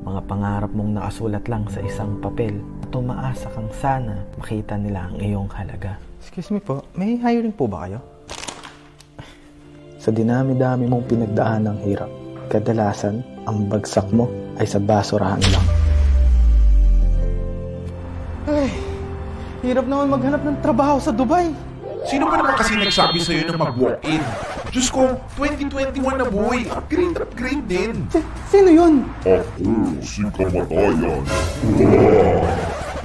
Mga 0.00 0.20
pangarap 0.24 0.72
mong 0.72 0.96
nakasulat 0.96 1.44
lang 1.44 1.68
sa 1.68 1.84
isang 1.84 2.16
papel 2.24 2.56
at 2.88 2.90
umaasa 2.96 3.52
kang 3.52 3.68
sana 3.76 4.24
makita 4.40 4.80
nila 4.80 5.12
ang 5.12 5.20
iyong 5.20 5.50
halaga. 5.52 6.00
Excuse 6.24 6.48
me 6.48 6.60
po, 6.64 6.88
may 6.96 7.20
hiring 7.20 7.52
po 7.52 7.68
ba 7.68 7.84
kayo? 7.84 8.00
Sa 10.00 10.08
dinami-dami 10.08 10.88
mong 10.88 11.04
pinagdaan 11.04 11.68
ng 11.68 11.78
hirap, 11.84 12.08
kadalasan 12.48 13.20
ang 13.44 13.68
bagsak 13.68 14.08
mo 14.08 14.24
ay 14.56 14.64
sa 14.64 14.80
basurahan 14.80 15.44
lang. 15.52 15.79
Hirap 19.70 19.86
naman 19.86 20.10
maghanap 20.10 20.42
ng 20.42 20.58
trabaho 20.58 20.98
sa 20.98 21.14
Dubai. 21.14 21.54
Sino 22.02 22.26
ba 22.26 22.42
naman 22.42 22.58
kasi 22.58 22.74
nagsabi 22.74 23.22
sa'yo 23.22 23.54
na 23.54 23.70
mag-walk-in? 23.70 24.18
Diyos 24.74 24.90
ko, 24.90 25.14
2021 25.38 25.94
na 26.18 26.26
boy. 26.26 26.66
Upgrade, 26.66 27.14
upgrade 27.22 27.64
din. 27.70 28.02
Si- 28.10 28.26
sino 28.50 28.66
yun? 28.66 29.06
Ako 29.22 29.62
si 30.02 30.26
Kamatayan. 30.26 31.22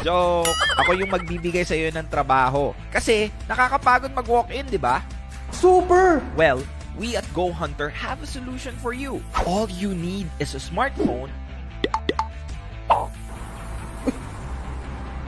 Joke! 0.02 0.50
Ako 0.82 0.92
yung 0.98 1.12
magbibigay 1.14 1.62
sa 1.62 1.78
iyo 1.78 1.94
ng 1.94 2.08
trabaho. 2.10 2.74
Kasi 2.90 3.30
nakakapagod 3.46 4.10
mag-walk-in, 4.16 4.66
di 4.66 4.82
ba? 4.82 5.06
Super! 5.54 6.24
Well, 6.34 6.66
we 6.98 7.14
at 7.14 7.28
Go 7.36 7.54
Hunter 7.54 7.94
have 7.94 8.26
a 8.26 8.30
solution 8.30 8.74
for 8.82 8.96
you. 8.96 9.22
All 9.46 9.70
you 9.70 9.94
need 9.94 10.32
is 10.42 10.58
a 10.58 10.62
smartphone 10.62 11.30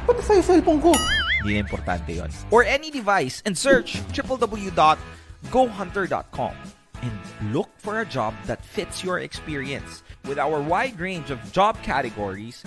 Ba't 0.08 0.24
sa'yo 0.24 0.40
cellphone 0.40 0.80
ko? 0.80 0.92
Hindi 1.48 1.64
importante 1.64 2.16
yon. 2.16 2.30
Or 2.52 2.64
any 2.64 2.92
device 2.92 3.42
and 3.46 3.58
search 3.58 3.96
www.gohunter.com 4.12 6.54
and 7.02 7.12
look 7.54 7.70
for 7.78 8.02
a 8.02 8.06
job 8.06 8.34
that 8.46 8.66
fits 8.66 9.02
your 9.04 9.20
experience. 9.20 10.02
With 10.26 10.40
our 10.40 10.60
wide 10.60 11.00
range 11.00 11.30
of 11.32 11.40
job 11.54 11.82
categories, 11.84 12.64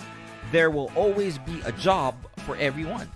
there 0.53 0.71
will 0.71 0.91
always 0.97 1.37
be 1.39 1.61
a 1.65 1.73
job 1.73 2.15
for 2.47 2.57
everyone. 2.57 3.09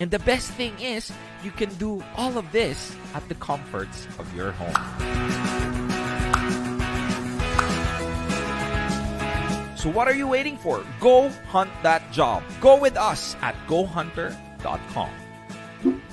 And 0.00 0.10
the 0.10 0.20
best 0.20 0.50
thing 0.52 0.72
is, 0.80 1.12
you 1.44 1.50
can 1.50 1.68
do 1.74 2.02
all 2.16 2.38
of 2.38 2.50
this 2.50 2.96
at 3.14 3.28
the 3.28 3.34
comforts 3.34 4.08
of 4.18 4.34
your 4.34 4.52
home. 4.52 4.72
So 9.76 9.90
what 9.90 10.08
are 10.08 10.14
you 10.14 10.28
waiting 10.28 10.56
for? 10.56 10.82
Go 11.00 11.28
hunt 11.50 11.70
that 11.82 12.10
job. 12.12 12.42
Go 12.60 12.78
with 12.78 12.96
us 12.96 13.36
at 13.42 13.54
gohunter.com. 13.66 14.51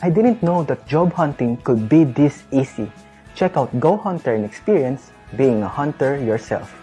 I 0.01 0.09
didn't 0.09 0.41
know 0.41 0.65
that 0.65 0.87
job 0.89 1.13
hunting 1.13 1.57
could 1.61 1.87
be 1.87 2.03
this 2.03 2.43
easy. 2.51 2.89
Check 3.37 3.55
out 3.55 3.69
Go 3.79 3.95
Hunter 3.95 4.33
and 4.33 4.43
experience 4.43 5.13
being 5.37 5.61
a 5.61 5.69
hunter 5.69 6.17
yourself. 6.17 6.73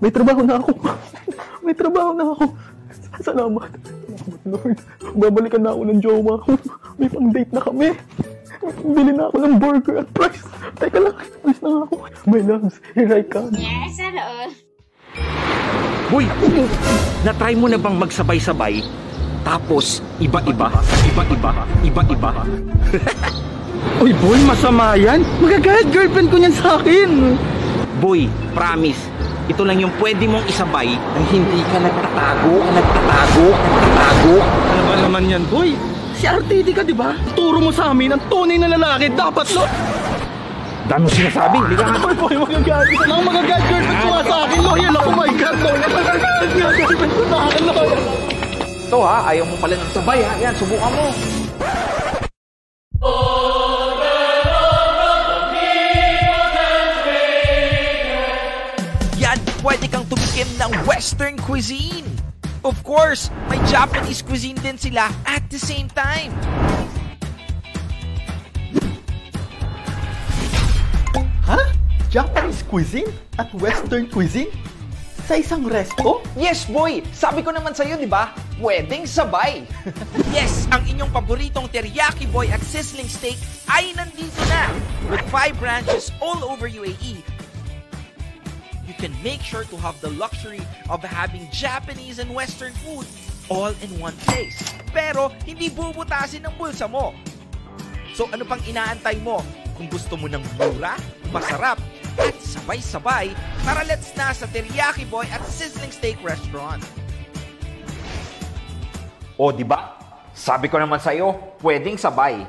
May 0.00 0.12
trabaho 0.12 0.44
na 0.44 0.60
ako. 0.60 0.72
May 1.64 1.72
trabaho 1.72 2.12
na 2.12 2.24
ako. 2.32 2.44
Salamat. 3.24 3.70
Salamat, 3.72 4.40
Lord. 4.44 4.78
Babalikan 5.16 5.62
na 5.64 5.72
ako 5.72 5.82
ng 5.88 6.00
jowa 6.00 6.34
ko. 6.44 6.50
May 7.00 7.08
pang-date 7.08 7.52
na 7.52 7.60
kami. 7.60 7.88
Bili 8.64 9.12
na 9.12 9.28
ako 9.28 9.36
ng 9.44 9.54
burger 9.60 9.94
at 10.00 10.08
fries. 10.16 10.44
Teka 10.80 10.98
lang, 11.00 11.16
alis 11.44 11.60
na 11.60 11.70
ako. 11.84 11.94
My 12.24 12.40
loves, 12.40 12.76
here 12.96 13.12
I 13.12 13.22
come. 13.24 13.52
Yes, 13.60 14.00
all. 14.00 14.50
Boy, 16.08 16.24
natry 17.24 17.54
mo 17.56 17.68
na 17.68 17.76
bang 17.76 17.96
magsabay-sabay? 17.96 18.84
Tapos, 19.44 20.00
iba-iba, 20.16 20.72
iba-iba, 21.04 21.52
iba-iba. 21.84 22.30
Uy, 24.04 24.16
boy, 24.16 24.40
masama 24.48 24.96
yan. 24.96 25.20
Magagayad 25.44 25.92
girlfriend 25.92 26.28
ko 26.32 26.36
niyan 26.40 26.56
sa 26.56 26.80
akin. 26.80 27.36
Boy, 28.00 28.32
promise, 28.56 29.00
ito 29.44 29.60
lang 29.60 29.76
yung 29.76 29.92
pwede 30.00 30.24
mong 30.24 30.48
isabay 30.48 30.88
nang 30.96 31.26
hindi 31.28 31.60
ka 31.68 31.76
nagtatago, 31.76 32.52
nagtatago, 32.72 33.46
nagtatago. 33.52 34.34
Ano 34.40 34.82
ba 34.88 34.94
naman 35.04 35.24
yan, 35.28 35.44
boy? 35.52 35.76
Si 36.24 36.32
RTD 36.32 36.72
ka, 36.72 36.80
di 36.80 36.96
ba? 36.96 37.12
Turo 37.36 37.60
mo 37.60 37.68
sa 37.68 37.92
amin 37.92 38.16
ang 38.16 38.22
tunay 38.32 38.56
na 38.56 38.64
lalaki. 38.64 39.12
Dapat, 39.12 39.44
lo. 39.52 39.68
Dami 40.88 41.04
sinasabi, 41.12 41.60
hindi 41.60 41.76
ka 41.76 41.84
nga. 41.84 42.00
Boy, 42.00 42.16
boy, 42.16 42.36
magagayad. 42.48 42.88
Ito 42.96 43.04
lang 43.04 43.28
magagayad 43.28 43.64
girlfriend 43.68 44.00
ko 44.00 44.08
nga 44.08 44.22
sa 44.24 44.36
akin, 44.48 44.60
lo. 44.64 44.72
Yan, 44.72 44.96
oh 44.96 45.12
my 45.12 45.28
God, 45.36 45.56
nga 45.60 45.72
girlfriend 45.76 47.12
ko 47.12 47.22
sa 47.28 47.38
akin, 47.44 47.62
lo. 47.68 47.72
Ito 48.88 48.98
ha, 49.04 49.16
ayaw 49.28 49.44
mo 49.44 49.54
pala 49.60 49.76
ng 49.76 49.90
sabay 49.92 50.20
ha. 50.24 50.32
Yan, 50.40 50.54
subukan 50.56 50.92
mo. 50.96 51.06
Yan, 59.20 59.38
pwede 59.60 59.92
kang 59.92 60.08
tumikim 60.08 60.48
ng 60.56 60.72
Western 60.88 61.36
cuisine. 61.44 62.08
Of 62.64 62.80
course, 62.80 63.28
may 63.52 63.60
Japanese 63.68 64.24
cuisine 64.24 64.56
din 64.64 64.80
sila 64.80 65.12
at 65.28 65.43
the 65.54 65.62
same 65.62 65.86
time. 65.94 66.34
Ha? 71.46 71.62
Japanese 72.10 72.66
cuisine 72.66 73.06
at 73.38 73.46
Western 73.54 74.10
cuisine? 74.10 74.50
Sa 75.30 75.38
isang 75.38 75.62
resto? 75.70 76.26
Yes, 76.34 76.66
boy! 76.66 77.06
Sabi 77.14 77.46
ko 77.46 77.54
naman 77.54 77.70
sa'yo, 77.70 77.94
di 77.94 78.10
ba? 78.10 78.34
Pwedeng 78.58 79.06
sabay. 79.06 79.62
Yes, 80.34 80.66
ang 80.74 80.82
inyong 80.90 81.14
paboritong 81.14 81.70
teriyaki 81.70 82.26
boy 82.34 82.50
at 82.50 82.58
sizzling 82.58 83.06
steak 83.06 83.38
ay 83.70 83.94
nandito 83.94 84.42
na. 84.50 84.74
With 85.06 85.22
five 85.30 85.54
branches 85.62 86.10
all 86.18 86.42
over 86.42 86.66
UAE, 86.66 87.22
you 88.90 88.94
can 88.98 89.14
make 89.22 89.38
sure 89.38 89.62
to 89.70 89.78
have 89.78 89.94
the 90.02 90.10
luxury 90.18 90.66
of 90.90 90.98
having 91.06 91.46
Japanese 91.54 92.18
and 92.18 92.34
Western 92.34 92.74
food 92.82 93.06
all 93.48 93.72
in 93.84 93.90
one 94.00 94.16
place. 94.28 94.60
Pero 94.94 95.32
hindi 95.44 95.68
bubutasin 95.68 96.44
ng 96.46 96.54
bulsa 96.56 96.86
mo. 96.86 97.12
So 98.14 98.30
ano 98.30 98.46
pang 98.46 98.62
inaantay 98.62 99.18
mo? 99.20 99.42
Kung 99.74 99.90
gusto 99.90 100.14
mo 100.14 100.30
ng 100.30 100.42
mura, 100.54 100.94
masarap, 101.34 101.82
at 102.14 102.38
sabay-sabay, 102.38 103.34
tara 103.66 103.82
let's 103.82 104.14
na 104.14 104.30
sa 104.30 104.46
Teriyaki 104.46 105.02
Boy 105.10 105.26
at 105.34 105.42
Sizzling 105.50 105.90
Steak 105.90 106.22
Restaurant. 106.22 106.78
O, 109.34 109.50
di 109.50 109.66
ba? 109.66 109.98
Sabi 110.30 110.70
ko 110.70 110.78
naman 110.78 111.02
sa'yo, 111.02 111.58
pwedeng 111.58 111.98
sabay. 111.98 112.46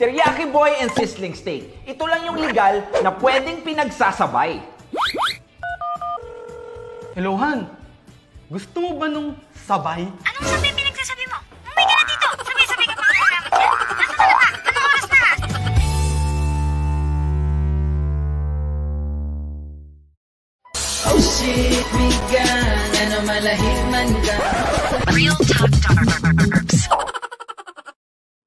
Teriyaki 0.00 0.48
Boy 0.48 0.80
and 0.80 0.88
Sizzling 0.96 1.36
Steak. 1.36 1.84
Ito 1.84 2.08
lang 2.08 2.24
yung 2.24 2.40
legal 2.40 2.80
na 3.04 3.12
pwedeng 3.20 3.60
pinagsasabay. 3.60 4.64
Hello, 7.12 7.36
Han. 7.36 7.68
Gusto 8.48 8.76
mo 8.80 8.96
ba 8.96 9.12
nung 9.12 9.36
Sabay? 9.66 10.06
Anong 10.22 10.46
sabi 10.46 10.70
pinagsasabi 10.78 11.26
mo? 11.26 11.42
Umuwi 11.66 11.84
ka 11.90 11.94
na 11.98 12.04
dito! 12.06 12.28
Sabay-sabay 12.38 12.86
ka 12.86 12.94
pa 12.94 13.02
malalaman 13.02 13.50
yan! 13.50 13.74
Nasaan 13.98 14.14
ka 14.14 14.22
na 14.22 14.34
ba? 14.38 14.46
Anong 14.62 14.84
oras 14.86 15.04
na? 15.10 15.22
Real 25.10 25.34
Talk 25.50 25.72
Darbs. 25.82 26.86